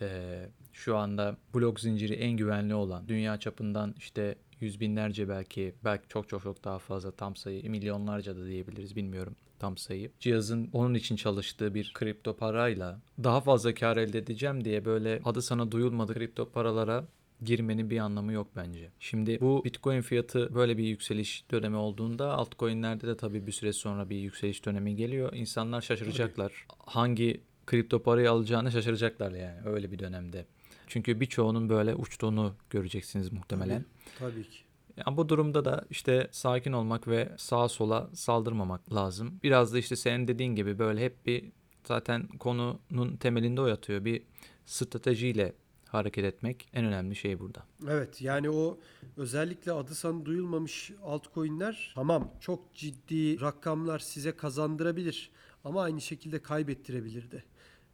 eee, 0.00 0.48
şu 0.74 0.96
anda 0.96 1.36
blok 1.54 1.80
zinciri 1.80 2.14
en 2.14 2.36
güvenli 2.36 2.74
olan 2.74 3.08
dünya 3.08 3.38
çapından 3.38 3.94
işte 3.98 4.34
yüz 4.60 4.80
binlerce 4.80 5.28
belki 5.28 5.74
belki 5.84 6.08
çok 6.08 6.28
çok 6.28 6.42
çok 6.42 6.64
daha 6.64 6.78
fazla 6.78 7.10
tam 7.10 7.36
sayı 7.36 7.70
milyonlarca 7.70 8.36
da 8.36 8.46
diyebiliriz 8.46 8.96
bilmiyorum 8.96 9.36
tam 9.58 9.76
sayı. 9.76 10.10
Cihazın 10.20 10.68
onun 10.72 10.94
için 10.94 11.16
çalıştığı 11.16 11.74
bir 11.74 11.92
kripto 11.94 12.36
parayla 12.36 13.00
daha 13.24 13.40
fazla 13.40 13.74
kar 13.74 13.96
elde 13.96 14.18
edeceğim 14.18 14.64
diye 14.64 14.84
böyle 14.84 15.20
adı 15.24 15.42
sana 15.42 15.72
duyulmadı 15.72 16.14
kripto 16.14 16.50
paralara 16.50 17.04
girmenin 17.42 17.90
bir 17.90 17.98
anlamı 17.98 18.32
yok 18.32 18.46
bence. 18.56 18.90
Şimdi 19.00 19.40
bu 19.40 19.64
Bitcoin 19.64 20.00
fiyatı 20.00 20.54
böyle 20.54 20.78
bir 20.78 20.84
yükseliş 20.84 21.44
dönemi 21.50 21.76
olduğunda 21.76 22.32
altcoin'lerde 22.32 23.06
de 23.06 23.16
tabii 23.16 23.46
bir 23.46 23.52
süre 23.52 23.72
sonra 23.72 24.10
bir 24.10 24.16
yükseliş 24.16 24.64
dönemi 24.64 24.96
geliyor. 24.96 25.32
İnsanlar 25.32 25.80
şaşıracaklar. 25.80 26.66
Hangi 26.78 27.40
kripto 27.66 28.02
parayı 28.02 28.30
alacağını 28.30 28.72
şaşıracaklar 28.72 29.32
yani 29.32 29.60
öyle 29.64 29.92
bir 29.92 29.98
dönemde. 29.98 30.46
Çünkü 30.86 31.20
birçoğunun 31.20 31.68
böyle 31.68 31.94
uçtuğunu 31.94 32.54
göreceksiniz 32.70 33.32
muhtemelen. 33.32 33.84
Tabii 34.18 34.50
ki. 34.50 34.58
Ya 34.96 35.16
bu 35.16 35.28
durumda 35.28 35.64
da 35.64 35.84
işte 35.90 36.28
sakin 36.32 36.72
olmak 36.72 37.08
ve 37.08 37.32
sağa 37.36 37.68
sola 37.68 38.10
saldırmamak 38.14 38.94
lazım. 38.94 39.40
Biraz 39.42 39.74
da 39.74 39.78
işte 39.78 39.96
senin 39.96 40.28
dediğin 40.28 40.54
gibi 40.54 40.78
böyle 40.78 41.04
hep 41.04 41.26
bir 41.26 41.52
zaten 41.84 42.28
konunun 42.28 43.16
temelinde 43.16 43.60
o 43.60 43.66
yatıyor. 43.66 44.04
Bir 44.04 44.22
stratejiyle 44.66 45.52
hareket 45.88 46.24
etmek 46.24 46.68
en 46.72 46.84
önemli 46.84 47.16
şey 47.16 47.40
burada. 47.40 47.62
Evet 47.88 48.22
yani 48.22 48.50
o 48.50 48.78
özellikle 49.16 49.72
adı 49.72 49.94
sanı 49.94 50.24
duyulmamış 50.24 50.92
altcoin'ler 51.02 51.92
tamam 51.94 52.30
çok 52.40 52.74
ciddi 52.74 53.40
rakamlar 53.40 53.98
size 53.98 54.36
kazandırabilir 54.36 55.30
ama 55.64 55.82
aynı 55.82 56.00
şekilde 56.00 56.38
kaybettirebilir 56.38 57.30
de. 57.30 57.42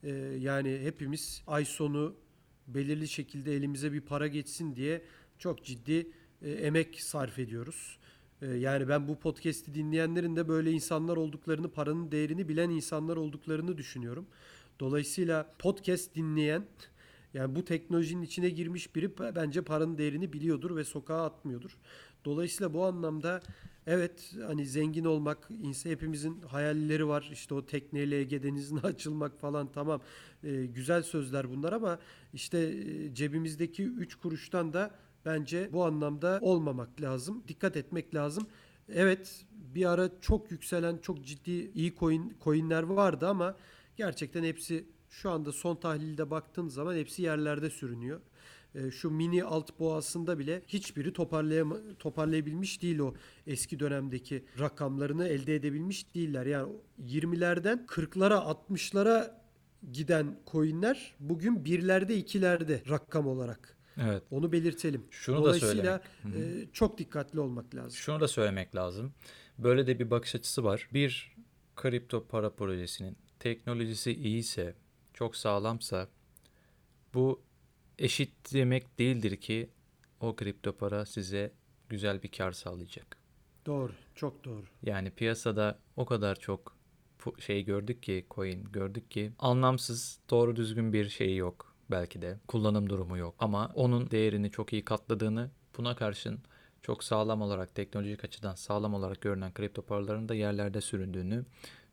Ee, 0.03 0.11
yani 0.39 0.79
hepimiz 0.83 1.43
ay 1.47 1.65
sonu 1.65 2.15
belirli 2.75 3.09
şekilde 3.09 3.55
elimize 3.55 3.93
bir 3.93 4.01
para 4.01 4.27
geçsin 4.27 4.77
diye 4.77 5.03
çok 5.39 5.65
ciddi 5.65 6.11
e, 6.43 6.51
emek 6.51 7.01
sarf 7.01 7.39
ediyoruz. 7.39 7.99
E, 8.43 8.47
yani 8.47 8.89
ben 8.89 9.09
bu 9.09 9.19
podcast'i 9.19 9.75
dinleyenlerin 9.75 10.37
de 10.37 10.49
böyle 10.49 10.73
insanlar 10.73 11.17
olduklarını, 11.17 11.71
paranın 11.71 12.13
değerini 12.13 12.49
bilen 12.49 12.71
insanlar 12.71 13.17
olduklarını 13.17 13.79
düşünüyorum. 13.79 14.27
Dolayısıyla 14.81 15.55
podcast 15.59 16.15
dinleyen 16.15 16.67
yani 17.35 17.55
bu 17.55 17.65
teknolojinin 17.65 18.23
içine 18.23 18.49
girmiş 18.49 18.97
biri 18.97 19.19
bence 19.19 19.63
paranın 19.63 19.99
değerini 19.99 20.33
biliyordur 20.33 20.77
ve 20.77 20.85
sokağa 20.85 21.25
atmıyordur. 21.25 21.79
Dolayısıyla 22.25 22.75
bu 22.75 22.85
anlamda 22.85 23.43
evet 23.87 24.35
hani 24.47 24.67
zengin 24.67 25.05
olmak 25.05 25.49
insan 25.63 25.91
hepimizin 25.91 26.43
hayalleri 26.43 27.09
var. 27.09 27.31
İşte 27.33 27.55
o 27.55 27.67
tekneyle 27.67 28.17
Ege 28.19 28.43
Denizi'ne 28.43 28.81
açılmak 28.85 29.41
falan 29.41 29.73
tamam 29.73 30.01
e, 30.45 30.67
güzel 30.67 31.03
sözler 31.03 31.51
bunlar 31.51 31.73
ama 31.73 31.99
işte 32.33 32.59
e, 32.59 33.15
cebimizdeki 33.15 33.85
3 33.85 34.15
kuruştan 34.15 34.73
da 34.73 34.91
bence 35.25 35.71
bu 35.73 35.85
anlamda 35.85 36.39
olmamak 36.43 37.01
lazım. 37.01 37.45
Dikkat 37.49 37.77
etmek 37.77 38.15
lazım. 38.15 38.47
Evet 38.89 39.45
bir 39.53 39.91
ara 39.91 40.11
çok 40.21 40.51
yükselen 40.51 40.99
çok 40.99 41.25
ciddi 41.25 41.71
iyi 41.75 41.95
coin 41.95 42.37
coinler 42.45 42.83
vardı 42.83 43.29
ama 43.29 43.57
gerçekten 43.97 44.45
hepsi 44.45 44.85
şu 45.11 45.31
anda 45.31 45.53
son 45.53 45.77
tahlilde 45.77 46.31
baktığın 46.31 46.69
zaman 46.69 46.97
hepsi 46.97 47.23
yerlerde 47.23 47.71
sürünüyor. 47.71 48.21
E, 48.75 48.91
şu 48.91 49.11
mini 49.11 49.45
alt 49.45 49.79
boğasında 49.79 50.39
bile 50.39 50.63
hiçbiri 50.67 51.13
toparlayam 51.13 51.77
toparlayabilmiş 51.99 52.83
değil 52.83 52.99
o 52.99 53.15
eski 53.47 53.81
dönemdeki 53.81 54.45
rakamlarını 54.59 55.29
elde 55.29 55.55
edebilmiş 55.55 56.15
değiller. 56.15 56.47
Yani 56.47 56.73
20'lerden 57.07 57.87
40'lara 57.87 58.57
60'lara 58.71 59.35
giden 59.93 60.39
coinler 60.47 61.15
bugün 61.21 61.65
birlerde 61.65 62.17
ikilerde 62.17 62.83
rakam 62.89 63.27
olarak. 63.27 63.77
Evet. 63.97 64.23
Onu 64.31 64.53
belirtelim. 64.53 65.05
Şunu 65.11 65.37
da 65.37 65.41
Dolayısıyla 65.41 66.03
söylemek. 66.23 66.67
e, 66.67 66.73
çok 66.73 66.99
dikkatli 66.99 67.41
olmak 67.41 67.75
lazım. 67.75 67.91
Şunu 67.99 68.21
da 68.21 68.29
söylemek 68.29 68.75
lazım. 68.77 69.13
Böyle 69.59 69.87
de 69.87 69.99
bir 69.99 70.11
bakış 70.11 70.35
açısı 70.35 70.65
var. 70.65 70.89
Bir 70.93 71.37
kripto 71.77 72.27
para 72.27 72.51
projesinin 72.51 73.17
teknolojisi 73.39 74.13
iyiyse, 74.13 74.75
çok 75.15 75.37
sağlamsa 75.37 76.09
bu 77.15 77.43
eşit 78.01 78.55
demek 78.55 78.99
değildir 78.99 79.37
ki 79.37 79.71
o 80.21 80.37
kripto 80.37 80.77
para 80.77 81.07
size 81.07 81.53
güzel 81.89 82.23
bir 82.23 82.31
kar 82.31 82.53
sağlayacak. 82.53 83.17
Doğru, 83.67 83.93
çok 84.15 84.45
doğru. 84.45 84.65
Yani 84.83 85.11
piyasada 85.11 85.79
o 85.97 86.05
kadar 86.07 86.41
çok 86.41 86.77
şey 87.39 87.65
gördük 87.65 88.03
ki 88.03 88.27
coin 88.31 88.65
gördük 88.65 89.11
ki 89.11 89.33
anlamsız 89.39 90.21
doğru 90.31 90.57
düzgün 90.57 90.93
bir 90.93 91.09
şey 91.09 91.37
yok 91.37 91.75
belki 91.91 92.23
de 92.23 92.39
kullanım 92.49 92.91
durumu 92.91 93.19
yok 93.19 93.35
ama 93.39 93.73
onun 93.75 94.11
değerini 94.11 94.51
çok 94.51 94.73
iyi 94.73 94.85
katladığını 94.85 95.51
buna 95.79 95.97
karşın 95.97 96.41
çok 96.83 97.05
sağlam 97.05 97.43
olarak 97.43 97.75
teknolojik 97.75 98.25
açıdan 98.25 98.55
sağlam 98.55 98.95
olarak 98.95 99.21
görünen 99.21 99.55
kripto 99.55 99.83
paraların 99.83 100.29
da 100.29 100.35
yerlerde 100.35 100.81
süründüğünü 100.81 101.45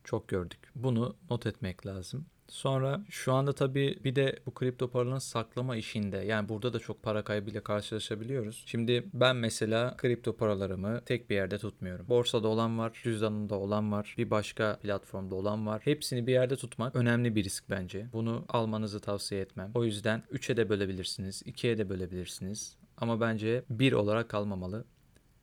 çok 0.03 0.27
gördük. 0.27 0.59
Bunu 0.75 1.15
not 1.29 1.45
etmek 1.45 1.85
lazım. 1.85 2.25
Sonra 2.47 3.01
şu 3.09 3.33
anda 3.33 3.53
tabii 3.53 3.99
bir 4.03 4.15
de 4.15 4.39
bu 4.45 4.53
kripto 4.53 4.91
paraların 4.91 5.19
saklama 5.19 5.75
işinde 5.75 6.17
yani 6.17 6.49
burada 6.49 6.73
da 6.73 6.79
çok 6.79 7.03
para 7.03 7.23
kaybıyla 7.23 7.61
karşılaşabiliyoruz. 7.63 8.63
Şimdi 8.65 9.09
ben 9.13 9.35
mesela 9.35 9.97
kripto 9.97 10.37
paralarımı 10.37 11.01
tek 11.05 11.29
bir 11.29 11.35
yerde 11.35 11.57
tutmuyorum. 11.57 12.09
Borsada 12.09 12.47
olan 12.47 12.79
var, 12.79 12.99
cüzdanımda 13.03 13.55
olan 13.55 13.91
var, 13.91 14.15
bir 14.17 14.29
başka 14.29 14.79
platformda 14.81 15.35
olan 15.35 15.67
var. 15.67 15.81
Hepsini 15.85 16.27
bir 16.27 16.31
yerde 16.31 16.55
tutmak 16.55 16.95
önemli 16.95 17.35
bir 17.35 17.43
risk 17.43 17.69
bence. 17.69 18.07
Bunu 18.13 18.45
almanızı 18.49 18.99
tavsiye 18.99 19.41
etmem. 19.41 19.71
O 19.75 19.83
yüzden 19.83 20.23
3'e 20.33 20.57
de 20.57 20.69
bölebilirsiniz, 20.69 21.41
2'ye 21.41 21.77
de 21.77 21.89
bölebilirsiniz. 21.89 22.77
Ama 22.97 23.21
bence 23.21 23.63
bir 23.69 23.93
olarak 23.93 24.29
kalmamalı. 24.29 24.85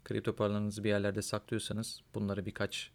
Kripto 0.04 0.36
paralarınızı 0.36 0.84
bir 0.84 0.88
yerlerde 0.88 1.22
saklıyorsanız 1.22 2.00
bunları 2.14 2.46
birkaç 2.46 2.90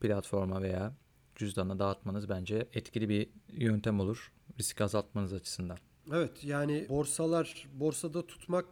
platforma 0.00 0.62
veya 0.62 0.92
cüzdana 1.40 1.78
dağıtmanız 1.78 2.28
bence 2.28 2.68
etkili 2.72 3.08
bir 3.08 3.28
yöntem 3.52 4.00
olur 4.00 4.32
risk 4.58 4.80
azaltmanız 4.80 5.32
açısından. 5.32 5.78
Evet 6.12 6.44
yani 6.44 6.86
borsalar 6.88 7.66
borsada 7.72 8.26
tutmak 8.26 8.66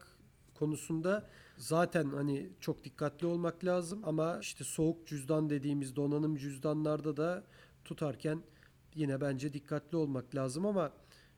konusunda 0.54 1.28
zaten 1.56 2.04
hani 2.10 2.48
çok 2.60 2.84
dikkatli 2.84 3.26
olmak 3.26 3.64
lazım 3.64 4.02
ama 4.04 4.38
işte 4.42 4.64
soğuk 4.64 5.06
cüzdan 5.06 5.50
dediğimiz 5.50 5.96
donanım 5.96 6.36
cüzdanlarda 6.36 7.16
da 7.16 7.44
tutarken 7.84 8.42
yine 8.94 9.20
bence 9.20 9.52
dikkatli 9.52 9.96
olmak 9.96 10.34
lazım 10.34 10.66
ama 10.66 10.92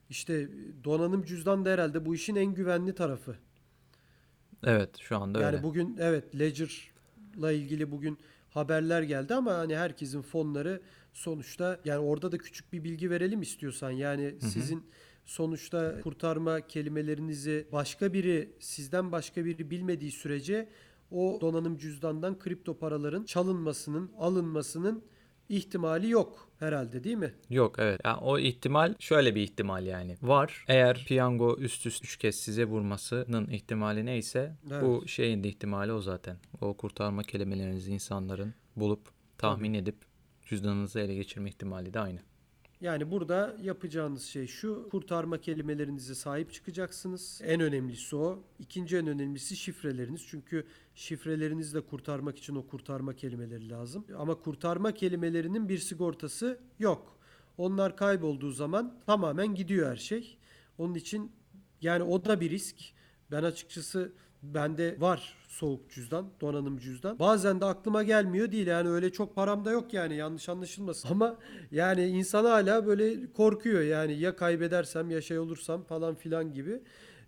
işte 0.09 0.49
donanım 0.85 1.25
cüzdan 1.25 1.65
da 1.65 1.71
herhalde 1.71 2.07
bu 2.07 2.15
işin 2.15 2.37
en 2.37 2.55
güvenli 2.55 2.95
tarafı. 2.95 3.37
Evet 4.65 4.97
şu 5.01 5.17
anda 5.17 5.41
Yani 5.41 5.55
öyle. 5.55 5.63
bugün 5.63 5.97
evet 6.01 6.39
Ledger'la 6.39 7.53
ilgili 7.53 7.91
bugün 7.91 8.19
haberler 8.51 9.03
geldi 9.03 9.35
ama 9.35 9.55
hani 9.55 9.77
herkesin 9.77 10.23
fonları 10.23 10.81
sonuçta 11.13 11.81
yani 11.85 11.99
orada 11.99 12.33
da 12.33 12.39
küçük 12.39 12.73
bir 12.73 12.85
bilgi 12.85 13.11
verelim 13.11 13.43
istiyorsan. 13.43 13.91
Yani 13.91 14.35
sizin 14.41 14.85
sonuçta 15.25 16.01
kurtarma 16.01 16.61
kelimelerinizi 16.61 17.67
başka 17.73 18.13
biri 18.13 18.53
sizden 18.61 19.13
başka 19.13 19.45
biri 19.45 19.71
bilmediği 19.71 20.11
sürece 20.11 20.69
o 21.11 21.39
donanım 21.41 21.79
cüzdandan 21.79 22.39
kripto 22.39 22.79
paraların 22.79 23.25
çalınmasının, 23.25 24.11
alınmasının 24.19 25.05
ihtimali 25.49 26.11
yok 26.11 26.49
herhalde 26.59 27.05
değil 27.05 27.17
mi? 27.17 27.35
Yok 27.51 27.77
evet. 27.79 28.01
Yani 28.05 28.17
o 28.17 28.39
ihtimal 28.39 28.95
şöyle 28.99 29.35
bir 29.35 29.41
ihtimal 29.41 29.87
yani. 29.87 30.17
Var. 30.23 30.65
Eğer 30.69 31.05
piyango 31.09 31.57
üst 31.59 31.87
üste 31.87 32.05
üç 32.05 32.17
kez 32.17 32.37
size 32.37 32.65
vurmasının 32.65 33.49
ihtimali 33.49 34.07
neyse 34.07 34.57
bu 34.83 35.09
şeyin 35.09 35.45
de 35.45 35.49
ihtimali 35.49 35.93
o 35.93 36.01
zaten. 36.01 36.37
O 36.61 36.75
kurtarma 36.75 37.23
kelimelerinizi 37.23 37.93
insanların 37.93 38.55
bulup 38.77 39.09
tahmin 39.39 39.75
edip 39.75 40.10
cüzdanınızı 40.51 41.01
ele 41.01 41.15
geçirme 41.15 41.49
ihtimali 41.49 41.95
de 41.95 42.01
aynı. 42.01 42.19
Yani 42.81 43.11
burada 43.11 43.57
yapacağınız 43.63 44.23
şey 44.23 44.47
şu. 44.47 44.89
Kurtarma 44.91 45.41
kelimelerinize 45.41 46.15
sahip 46.15 46.53
çıkacaksınız. 46.53 47.41
En 47.45 47.61
önemlisi 47.61 48.17
o. 48.17 48.43
İkinci 48.59 48.97
en 48.97 49.07
önemlisi 49.07 49.57
şifreleriniz. 49.57 50.27
Çünkü 50.27 50.67
şifrelerinizi 50.95 51.75
de 51.75 51.81
kurtarmak 51.81 52.39
için 52.39 52.55
o 52.55 52.67
kurtarma 52.67 53.15
kelimeleri 53.15 53.71
lazım. 53.71 54.07
Ama 54.19 54.35
kurtarma 54.35 54.93
kelimelerinin 54.93 55.69
bir 55.69 55.79
sigortası 55.79 56.61
yok. 56.79 57.19
Onlar 57.59 57.97
kaybolduğu 57.97 58.51
zaman 58.51 59.01
tamamen 59.07 59.55
gidiyor 59.55 59.91
her 59.91 59.97
şey. 59.97 60.39
Onun 60.79 60.95
için 60.95 61.33
yani 61.81 62.03
o 62.03 62.25
da 62.25 62.41
bir 62.41 62.51
risk. 62.51 62.77
Ben 63.31 63.43
açıkçası 63.43 64.13
bende 64.43 65.01
var 65.01 65.37
soğuk 65.61 65.91
cüzdan, 65.91 66.31
donanım 66.41 66.79
cüzdan. 66.79 67.19
Bazen 67.19 67.61
de 67.61 67.65
aklıma 67.65 68.03
gelmiyor 68.03 68.53
değil 68.53 68.67
yani 68.67 68.89
öyle 68.89 69.13
çok 69.13 69.35
param 69.35 69.65
da 69.65 69.71
yok 69.71 69.95
yani 69.95 70.17
yanlış 70.17 70.49
anlaşılmasın. 70.49 71.09
Ama 71.11 71.39
yani 71.71 72.07
insan 72.07 72.45
hala 72.45 72.87
böyle 72.87 73.33
korkuyor 73.33 73.83
yani 73.83 74.19
ya 74.19 74.37
kaybedersem 74.37 75.11
ya 75.11 75.21
şey 75.21 75.39
olursam 75.39 75.85
falan 75.85 76.15
filan 76.15 76.53
gibi. 76.53 76.83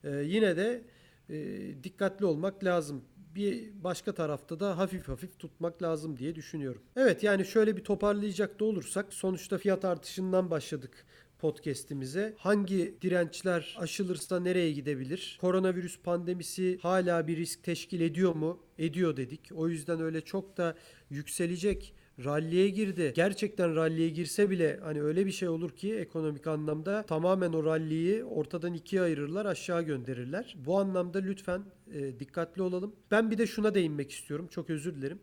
Ee, 0.04 0.10
yine 0.10 0.56
de 0.56 0.82
e, 1.30 1.36
dikkatli 1.84 2.26
olmak 2.26 2.64
lazım. 2.64 3.04
Bir 3.34 3.70
başka 3.84 4.14
tarafta 4.14 4.60
da 4.60 4.78
hafif 4.78 5.08
hafif 5.08 5.38
tutmak 5.38 5.82
lazım 5.82 6.18
diye 6.18 6.34
düşünüyorum. 6.34 6.82
Evet 6.96 7.22
yani 7.22 7.44
şöyle 7.44 7.76
bir 7.76 7.84
toparlayacak 7.84 8.60
da 8.60 8.64
olursak 8.64 9.12
sonuçta 9.12 9.58
fiyat 9.58 9.84
artışından 9.84 10.50
başladık 10.50 11.06
podcast'imize. 11.42 12.34
Hangi 12.38 12.94
dirençler 13.02 13.76
aşılırsa 13.78 14.40
nereye 14.40 14.72
gidebilir? 14.72 15.38
Koronavirüs 15.40 15.98
pandemisi 15.98 16.78
hala 16.82 17.26
bir 17.26 17.36
risk 17.36 17.62
teşkil 17.62 18.00
ediyor 18.00 18.34
mu? 18.34 18.58
Ediyor 18.78 19.16
dedik. 19.16 19.40
O 19.54 19.68
yüzden 19.68 20.00
öyle 20.00 20.20
çok 20.20 20.56
da 20.56 20.76
yükselecek 21.10 21.94
ralliye 22.24 22.68
girdi. 22.68 23.12
Gerçekten 23.16 23.76
ralliye 23.76 24.08
girse 24.08 24.50
bile 24.50 24.80
hani 24.82 25.02
öyle 25.02 25.26
bir 25.26 25.32
şey 25.32 25.48
olur 25.48 25.70
ki 25.70 25.94
ekonomik 25.94 26.46
anlamda 26.46 27.02
tamamen 27.02 27.52
o 27.52 27.64
ralliyi 27.64 28.24
ortadan 28.24 28.74
ikiye 28.74 29.02
ayırırlar, 29.02 29.46
aşağı 29.46 29.82
gönderirler. 29.82 30.56
Bu 30.66 30.78
anlamda 30.78 31.18
lütfen 31.18 31.62
e, 31.94 32.20
dikkatli 32.20 32.62
olalım. 32.62 32.96
Ben 33.10 33.30
bir 33.30 33.38
de 33.38 33.46
şuna 33.46 33.74
değinmek 33.74 34.10
istiyorum. 34.10 34.46
Çok 34.50 34.70
özür 34.70 34.94
dilerim. 34.94 35.18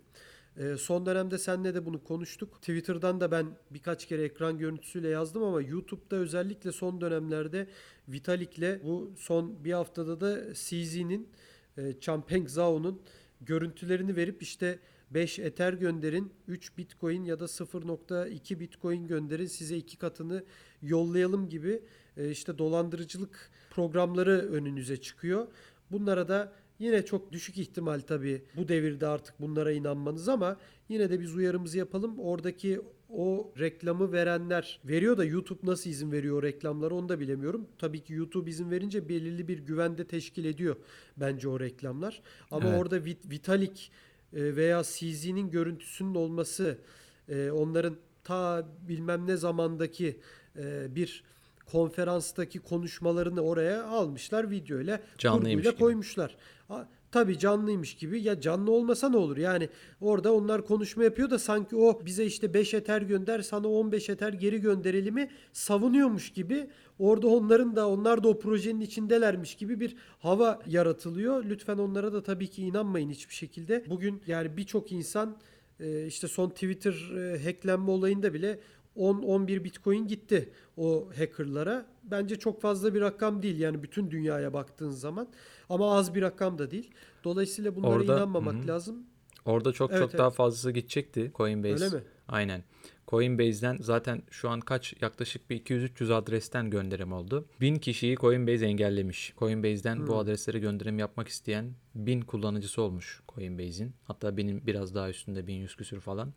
Ee, 0.58 0.78
son 0.78 1.06
dönemde 1.06 1.38
seninle 1.38 1.76
de 1.76 1.86
bunu 1.86 2.04
konuştuk. 2.04 2.62
Twitter'dan 2.62 3.22
da 3.22 3.32
ben 3.32 3.45
birkaç 3.72 4.08
kere 4.08 4.24
ekran 4.24 4.58
görüntüsüyle 4.58 5.10
yazdım 5.10 5.43
ama 5.43 5.62
YouTube'da 5.62 6.16
özellikle 6.16 6.72
son 6.72 7.02
dönemlerde 7.02 7.68
Vitalik'le 8.08 8.84
bu 8.84 9.12
son 9.18 9.64
bir 9.64 9.74
haftada 9.74 10.22
da 10.22 10.54
CZ'nin, 10.54 11.30
e, 11.78 12.00
Champeng 12.00 12.50
Zhao'nun 12.50 13.02
görüntülerini 13.41 14.16
verip 14.16 14.43
işte 14.43 14.80
5 15.12 15.39
Ether 15.39 15.74
gönderin, 15.74 16.32
3 16.47 16.78
Bitcoin 16.78 17.24
ya 17.24 17.39
da 17.39 17.47
0.2 17.47 18.60
Bitcoin 18.60 19.08
gönderin 19.08 19.45
size 19.45 19.78
iki 19.78 19.97
katını 19.97 20.43
yollayalım 20.82 21.50
gibi 21.50 21.82
e, 22.18 22.30
işte 22.30 22.58
dolandırıcılık 22.58 23.52
programları 23.70 24.50
önünüze 24.52 24.97
çıkıyor. 24.97 25.47
Bunlara 25.91 26.28
da 26.28 26.54
yine 26.80 27.05
çok 27.05 27.32
düşük 27.32 27.57
ihtimal 27.57 27.99
tabii 27.99 28.41
bu 28.57 28.67
devirde 28.67 29.07
artık 29.07 29.41
bunlara 29.41 29.71
inanmanız 29.71 30.30
ama 30.30 30.57
yine 30.89 31.09
de 31.09 31.19
biz 31.19 31.36
uyarımızı 31.36 31.77
yapalım. 31.77 32.19
Oradaki 32.19 32.82
o 33.09 33.51
reklamı 33.59 34.11
verenler 34.11 34.80
veriyor 34.86 35.17
da 35.17 35.25
YouTube 35.25 35.59
nasıl 35.63 35.89
izin 35.89 36.11
veriyor 36.11 36.38
o 36.38 36.43
reklamları 36.43 36.95
onu 36.95 37.09
da 37.09 37.19
bilemiyorum. 37.19 37.67
Tabii 37.77 37.99
ki 38.03 38.13
YouTube 38.13 38.49
izin 38.49 38.71
verince 38.71 39.09
belirli 39.09 39.47
bir 39.47 39.59
güvende 39.59 40.07
teşkil 40.07 40.45
ediyor 40.45 40.75
bence 41.17 41.47
o 41.49 41.59
reklamlar. 41.59 42.21
Ama 42.51 42.69
Evet. 42.69 42.80
orada 42.82 42.97
Vit- 42.97 43.30
Vitalik 43.32 43.91
e, 44.34 44.55
veya 44.55 44.84
CZ'nin 44.84 45.51
görüntüsünün 45.51 46.15
olması 46.15 46.77
e, 47.30 47.51
onların 47.51 47.95
ta 48.23 48.67
bilmem 48.88 49.27
ne 49.27 49.38
zamandaki 49.38 50.19
e, 50.57 50.95
bir 50.95 51.23
konferanstaki 51.71 52.59
konuşmalarını 52.59 53.41
oraya 53.41 53.84
almışlar 53.86 54.51
videoyla 54.51 54.99
kurguyla 55.21 55.71
gibi. 55.71 55.80
koymuşlar. 55.80 56.30
A, 56.32 56.38
tabii 57.12 57.39
canlıymış 57.39 57.93
gibi 57.93 58.22
ya 58.22 58.41
canlı 58.41 58.72
olmasa 58.72 59.10
ne 59.10 59.18
olur 59.18 59.38
yani 59.38 59.70
orada 60.01 60.34
onlar 60.34 60.66
konuşma 60.66 61.03
yapıyor 61.03 61.30
da 61.30 61.39
sanki 61.39 61.76
o 61.76 62.05
bize 62.05 62.26
işte 62.26 62.53
5 62.53 62.74
eter 62.74 63.01
gönder 63.01 63.41
sana 63.41 63.68
15 63.68 64.10
eter 64.10 64.34
geri 64.34 64.62
gönderelim'i 64.62 65.30
savunuyormuş 65.53 66.34
gibi 66.34 66.70
orada 66.99 67.28
onların 67.28 67.76
da 67.76 67.89
onlar 67.89 68.24
da 68.24 68.28
o 68.28 68.39
projenin 68.39 68.82
içindelermiş 68.82 69.55
gibi 69.55 69.80
bir 69.80 69.95
hava 70.20 70.60
yaratılıyor. 70.68 71.45
Lütfen 71.45 71.78
onlara 71.78 72.14
da 72.14 72.24
tabii 72.24 72.47
ki 72.47 72.64
inanmayın 72.64 73.10
hiçbir 73.10 73.36
şekilde. 73.36 73.86
Bugün 73.89 74.22
yani 74.28 74.57
birçok 74.57 74.91
insan 74.91 75.38
e, 75.80 76.05
işte 76.05 76.28
son 76.28 76.49
Twitter 76.49 77.12
e, 77.18 77.43
hacklenme 77.43 77.91
olayında 77.91 78.34
bile 78.34 78.60
10-11 78.97 79.64
Bitcoin 79.64 80.07
gitti 80.07 80.49
o 80.78 81.10
hackerlara. 81.18 81.86
Bence 82.03 82.36
çok 82.36 82.62
fazla 82.62 82.93
bir 82.93 83.01
rakam 83.01 83.41
değil 83.41 83.60
yani 83.60 83.84
bütün 83.84 84.12
dünyaya 84.12 84.53
baktığın 84.53 84.89
zaman. 84.89 85.28
Ama 85.70 85.97
az 85.97 86.15
bir 86.15 86.22
rakam 86.22 86.57
da 86.57 86.72
değil. 86.72 86.89
Dolayısıyla 87.24 87.76
bunlara 87.76 87.89
Orada- 87.93 88.15
inanmamak 88.17 88.63
Hı 88.63 88.67
lazım. 88.67 89.03
Orada 89.45 89.72
çok 89.74 89.91
Evet, 89.91 89.99
çok 90.01 90.09
evet. 90.09 90.20
daha 90.20 90.30
fazlası 90.30 90.72
gidecekti 90.72 91.32
Coinbase. 91.36 91.86
Öyle 91.86 91.95
mi? 91.95 92.03
Aynen. 92.28 92.63
Coinbase'den 93.07 93.78
zaten 93.82 94.22
şu 94.30 94.49
an 94.49 94.59
kaç 94.59 94.93
yaklaşık 95.01 95.49
bir 95.49 95.55
200-300 95.55 96.13
adresten 96.13 96.70
gönderim 96.70 97.13
oldu. 97.13 97.45
1000 97.61 97.76
kişiyi 97.76 98.15
Coinbase 98.15 98.65
engellemiş. 98.65 99.34
Coinbase'den 99.39 100.07
bu 100.07 100.11
Hmm. 100.11 100.17
adreslere 100.17 100.59
gönderim 100.59 100.99
yapmak 100.99 101.28
isteyen 101.28 101.74
1000 101.95 102.22
kullanıcısı 102.22 102.82
olmuş 102.82 103.22
Coinbase'in. 103.36 103.93
Hatta 104.03 104.38
benim 104.38 104.61
biraz 104.67 104.95
daha 104.95 105.09
üstünde 105.09 105.47
1100 105.47 105.76
küsür 105.76 105.99
falan. 105.99 106.34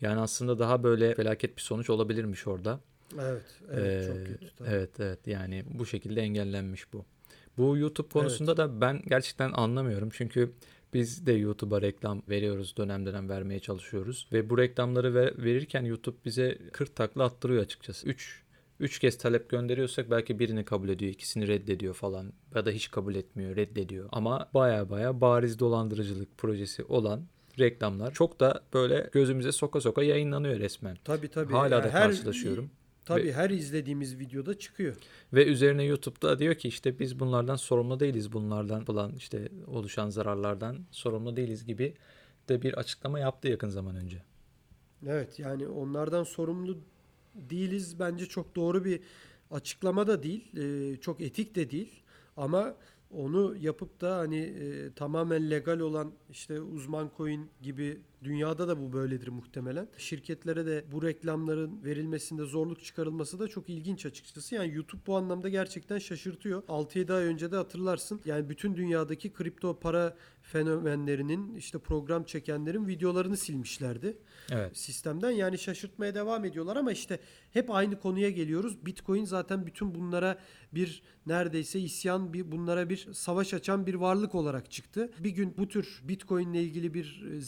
Yani 0.00 0.20
aslında 0.20 0.58
daha 0.58 0.82
böyle 0.82 1.14
felaket 1.14 1.56
bir 1.56 1.62
sonuç 1.62 1.90
olabilirmiş 1.90 2.46
orada. 2.46 2.80
Evet, 3.20 3.44
evet 3.72 4.02
Ee, 4.04 4.06
çok 4.06 4.26
kötü. 4.26 4.54
tabii. 4.56 4.68
Evet 4.68 5.00
evet 5.00 5.26
yani 5.26 5.64
bu 5.70 5.86
şekilde 5.86 6.20
engellenmiş 6.20 6.92
bu. 6.92 7.04
Bu 7.58 7.76
YouTube 7.76 8.08
konusunda 8.08 8.56
da 8.56 8.80
ben 8.80 9.02
gerçekten 9.06 9.52
anlamıyorum. 9.52 10.08
Çünkü 10.12 10.52
biz 10.94 11.26
de 11.26 11.32
YouTube'a 11.32 11.82
reklam 11.82 12.22
veriyoruz. 12.28 12.76
Dönem 12.76 13.06
dönem 13.06 13.28
vermeye 13.28 13.60
çalışıyoruz. 13.60 14.28
Ve 14.32 14.50
bu 14.50 14.58
reklamları 14.58 15.14
ver- 15.14 15.44
verirken 15.44 15.84
YouTube 15.84 16.16
bize 16.24 16.58
40 16.72 16.96
takla 16.96 17.24
attırıyor 17.24 17.62
açıkçası. 17.62 18.06
3 18.08 18.42
3 18.80 18.98
kez 18.98 19.18
talep 19.18 19.48
gönderiyorsak 19.48 20.10
belki 20.10 20.38
birini 20.38 20.64
kabul 20.64 20.88
ediyor, 20.88 21.12
ikisini 21.12 21.48
reddediyor 21.48 21.94
falan 21.94 22.32
ya 22.54 22.66
da 22.66 22.70
hiç 22.70 22.90
kabul 22.90 23.14
etmiyor, 23.14 23.56
reddediyor. 23.56 24.08
Ama 24.12 24.48
baya 24.54 24.90
baya 24.90 25.20
bariz 25.20 25.58
dolandırıcılık 25.58 26.38
projesi 26.38 26.84
olan 26.84 27.22
reklamlar 27.58 28.12
çok 28.12 28.40
da 28.40 28.62
böyle 28.74 29.10
gözümüze 29.12 29.52
soka 29.52 29.80
soka 29.80 30.02
yayınlanıyor 30.02 30.60
resmen. 30.60 30.96
Tabii 31.04 31.28
tabii. 31.28 31.52
Hala 31.52 31.74
Yani 31.74 31.84
da 31.84 31.90
karşılaşıyorum. 31.90 32.70
Tabii 33.04 33.32
her 33.32 33.50
izlediğimiz 33.50 34.18
videoda 34.18 34.58
çıkıyor. 34.58 34.96
Ve 35.32 35.46
üzerine 35.46 35.84
YouTube'da 35.84 36.38
diyor 36.38 36.54
ki 36.54 36.68
işte 36.68 36.98
biz 36.98 37.20
bunlardan 37.20 37.56
sorumlu 37.56 38.00
değiliz. 38.00 38.32
Bunlardan 38.32 38.84
falan 38.84 39.12
işte 39.14 39.48
oluşan 39.66 40.10
zararlardan 40.10 40.78
sorumlu 40.90 41.36
değiliz 41.36 41.66
gibi 41.66 41.94
de 42.48 42.62
bir 42.62 42.74
açıklama 42.74 43.18
yaptı 43.18 43.48
yakın 43.48 43.68
zaman 43.68 43.96
önce. 43.96 44.22
Evet 45.06 45.38
yani 45.38 45.68
onlardan 45.68 46.24
sorumlu 46.24 46.78
değiliz 47.34 47.98
bence 47.98 48.26
çok 48.26 48.56
doğru 48.56 48.84
bir 48.84 49.00
açıklama 49.50 50.06
da 50.06 50.22
değil. 50.22 50.56
Ee, 50.56 50.96
çok 50.96 51.20
etik 51.20 51.54
de 51.54 51.70
değil. 51.70 52.02
Ama 52.36 52.74
onu 53.10 53.56
yapıp 53.60 54.00
da 54.00 54.16
hani 54.16 54.38
e, 54.38 54.92
tamamen 54.92 55.50
legal 55.50 55.78
olan 55.78 56.12
işte 56.30 56.60
uzman 56.60 57.10
coin 57.16 57.50
gibi 57.62 58.00
dünyada 58.24 58.68
da 58.68 58.80
bu 58.80 58.92
böyledir 58.92 59.28
muhtemelen. 59.28 59.88
Şirketlere 59.96 60.66
de 60.66 60.84
bu 60.92 61.02
reklamların 61.02 61.84
verilmesinde 61.84 62.44
zorluk 62.44 62.84
çıkarılması 62.84 63.38
da 63.38 63.48
çok 63.48 63.68
ilginç 63.68 64.06
açıkçası. 64.06 64.54
Yani 64.54 64.74
YouTube 64.74 65.02
bu 65.06 65.16
anlamda 65.16 65.48
gerçekten 65.48 65.98
şaşırtıyor. 65.98 66.62
6-7 66.62 67.14
ay 67.14 67.24
önce 67.24 67.52
de 67.52 67.56
hatırlarsın. 67.56 68.20
Yani 68.24 68.48
bütün 68.48 68.76
dünyadaki 68.76 69.32
kripto 69.32 69.80
para 69.80 70.16
fenomenlerinin 70.42 71.54
işte 71.54 71.78
program 71.78 72.24
çekenlerin 72.24 72.88
videolarını 72.88 73.36
silmişlerdi 73.36 74.16
Evet. 74.50 74.76
sistemden. 74.76 75.30
Yani 75.30 75.58
şaşırtmaya 75.58 76.14
devam 76.14 76.44
ediyorlar 76.44 76.76
ama 76.76 76.92
işte 76.92 77.20
hep 77.50 77.70
aynı 77.70 78.00
konuya 78.00 78.30
geliyoruz. 78.30 78.86
Bitcoin 78.86 79.24
zaten 79.24 79.66
bütün 79.66 79.94
bunlara 79.94 80.38
bir 80.74 81.02
neredeyse 81.26 81.80
isyan, 81.80 82.32
bir 82.32 82.52
bunlara 82.52 82.90
bir 82.90 83.08
savaş 83.12 83.54
açan 83.54 83.86
bir 83.86 83.94
varlık 83.94 84.34
olarak 84.34 84.70
çıktı. 84.70 85.10
Bir 85.18 85.30
gün 85.30 85.54
bu 85.58 85.68
tür 85.68 86.02
Bitcoin 86.04 86.52
ile 86.52 86.62
ilgili 86.62 86.94
bir 86.94 87.24
e, 87.32 87.40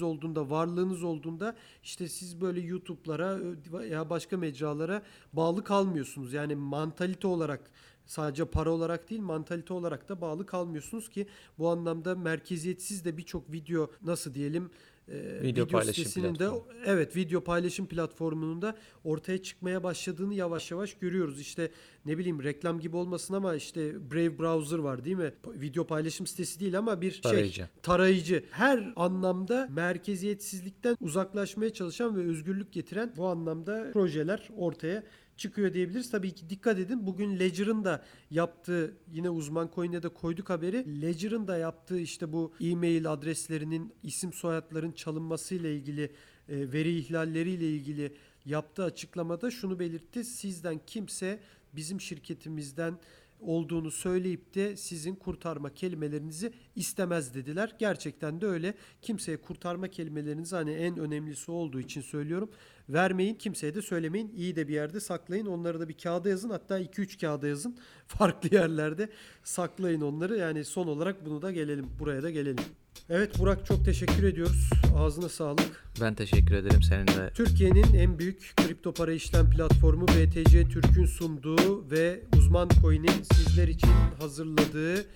zenginliğiniz 0.00 0.02
olduğunda, 0.02 0.50
varlığınız 0.50 1.02
olduğunda 1.02 1.54
işte 1.82 2.08
siz 2.08 2.40
böyle 2.40 2.60
YouTube'lara 2.60 3.38
e, 3.38 3.72
veya 3.72 4.10
başka 4.10 4.36
mecralara 4.36 5.02
bağlı 5.32 5.64
kalmıyorsunuz. 5.64 6.32
Yani 6.32 6.54
mantalite 6.54 7.26
olarak 7.26 7.70
sadece 8.06 8.44
para 8.44 8.70
olarak 8.70 9.10
değil 9.10 9.20
mantalite 9.20 9.74
olarak 9.74 10.08
da 10.08 10.20
bağlı 10.20 10.46
kalmıyorsunuz 10.46 11.08
ki 11.08 11.26
bu 11.58 11.68
anlamda 11.68 12.14
merkeziyetsiz 12.14 13.04
de 13.04 13.16
birçok 13.16 13.52
video 13.52 13.90
nasıl 14.02 14.34
diyelim 14.34 14.70
e, 15.10 15.42
Video 15.42 15.66
paylaşım 15.66 15.94
sitesinin 15.94 16.38
de 16.38 16.48
evet 16.86 17.16
video 17.16 17.44
paylaşım 17.44 17.86
platformunun 17.86 18.62
da 18.62 18.76
ortaya 19.04 19.42
çıkmaya 19.42 19.82
başladığını 19.82 20.34
yavaş 20.34 20.70
yavaş 20.70 20.94
görüyoruz. 20.94 21.40
İşte 21.40 21.70
ne 22.06 22.18
bileyim 22.18 22.42
reklam 22.42 22.80
gibi 22.80 22.96
olmasın 22.96 23.34
ama 23.34 23.54
işte 23.54 24.10
Brave 24.10 24.38
Browser 24.38 24.78
var 24.78 25.04
değil 25.04 25.16
mi? 25.16 25.32
Video 25.46 25.86
paylaşım 25.86 26.26
sitesi 26.26 26.60
değil 26.60 26.78
ama 26.78 27.00
bir 27.00 27.10
şey 27.10 27.20
Tarayıcı. 27.20 27.68
tarayıcı. 27.82 28.44
Her 28.50 28.92
anlamda 28.96 29.68
merkeziyetsizlikten 29.70 30.96
uzaklaşmaya 31.00 31.72
çalışan 31.72 32.16
ve 32.16 32.20
özgürlük 32.20 32.72
getiren 32.72 33.12
bu 33.16 33.26
anlamda 33.26 33.90
projeler 33.92 34.48
ortaya 34.56 35.02
çıkıyor 35.40 35.74
diyebiliriz. 35.74 36.10
Tabii 36.10 36.34
ki 36.34 36.50
dikkat 36.50 36.78
edin 36.78 37.06
bugün 37.06 37.38
Ledger'ın 37.38 37.84
da 37.84 38.04
yaptığı 38.30 38.96
yine 39.12 39.30
uzman 39.30 39.70
coin'e 39.74 40.02
de 40.02 40.08
koyduk 40.08 40.50
haberi. 40.50 41.02
Ledger'ın 41.02 41.48
da 41.48 41.56
yaptığı 41.56 42.00
işte 42.00 42.32
bu 42.32 42.52
e-mail 42.60 43.12
adreslerinin 43.12 43.92
isim 44.02 44.32
soyadların 44.32 44.92
çalınmasıyla 44.92 45.70
ilgili 45.70 46.02
e, 46.48 46.72
veri 46.72 46.98
ihlalleriyle 46.98 47.70
ilgili 47.70 48.14
yaptığı 48.44 48.84
açıklamada 48.84 49.50
şunu 49.50 49.78
belirtti. 49.78 50.24
Sizden 50.24 50.80
kimse 50.86 51.40
bizim 51.72 52.00
şirketimizden 52.00 52.98
olduğunu 53.40 53.90
söyleyip 53.90 54.54
de 54.54 54.76
sizin 54.76 55.14
kurtarma 55.14 55.74
kelimelerinizi 55.74 56.52
istemez 56.76 57.34
dediler. 57.34 57.74
Gerçekten 57.78 58.40
de 58.40 58.46
öyle. 58.46 58.74
Kimseye 59.02 59.36
kurtarma 59.36 59.88
kelimelerinizi 59.88 60.56
hani 60.56 60.72
en 60.72 60.98
önemlisi 60.98 61.50
olduğu 61.50 61.80
için 61.80 62.00
söylüyorum. 62.00 62.50
Vermeyin, 62.88 63.34
kimseye 63.34 63.74
de 63.74 63.82
söylemeyin. 63.82 64.32
İyi 64.36 64.56
de 64.56 64.68
bir 64.68 64.74
yerde 64.74 65.00
saklayın. 65.00 65.46
Onları 65.46 65.80
da 65.80 65.88
bir 65.88 65.98
kağıda 65.98 66.28
yazın. 66.28 66.50
Hatta 66.50 66.80
2-3 66.80 67.20
kağıda 67.20 67.48
yazın. 67.48 67.76
Farklı 68.06 68.54
yerlerde 68.56 69.08
saklayın 69.44 70.00
onları. 70.00 70.36
Yani 70.36 70.64
son 70.64 70.86
olarak 70.86 71.26
bunu 71.26 71.42
da 71.42 71.52
gelelim. 71.52 71.86
Buraya 71.98 72.22
da 72.22 72.30
gelelim. 72.30 72.64
Evet 73.10 73.38
Burak 73.38 73.66
çok 73.66 73.84
teşekkür 73.84 74.22
ediyoruz. 74.22 74.70
Ağzına 74.96 75.28
sağlık. 75.28 75.84
Ben 76.00 76.14
teşekkür 76.14 76.54
ederim 76.54 76.82
senin 76.82 77.06
de. 77.06 77.30
Türkiye'nin 77.34 77.94
en 77.94 78.18
büyük 78.18 78.52
kripto 78.56 78.92
para 78.94 79.12
işlem 79.12 79.50
platformu 79.50 80.08
BTC 80.08 80.68
Türk'ün 80.68 81.06
sunduğu 81.06 81.90
ve 81.90 82.20
Uzman 82.36 82.68
Coin'in 82.82 83.22
sizler 83.32 83.68
için 83.68 83.90
hazırladığı 84.20 85.06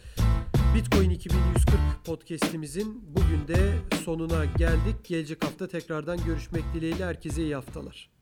Bitcoin 0.74 1.10
2140 1.10 2.04
podcast'imizin 2.04 3.02
bugün 3.16 3.48
de 3.48 3.72
sonuna 4.04 4.44
geldik. 4.44 5.04
Gelecek 5.04 5.44
hafta 5.44 5.68
tekrardan 5.68 6.24
görüşmek 6.26 6.64
dileğiyle 6.74 7.04
herkese 7.04 7.42
iyi 7.42 7.54
haftalar. 7.54 8.13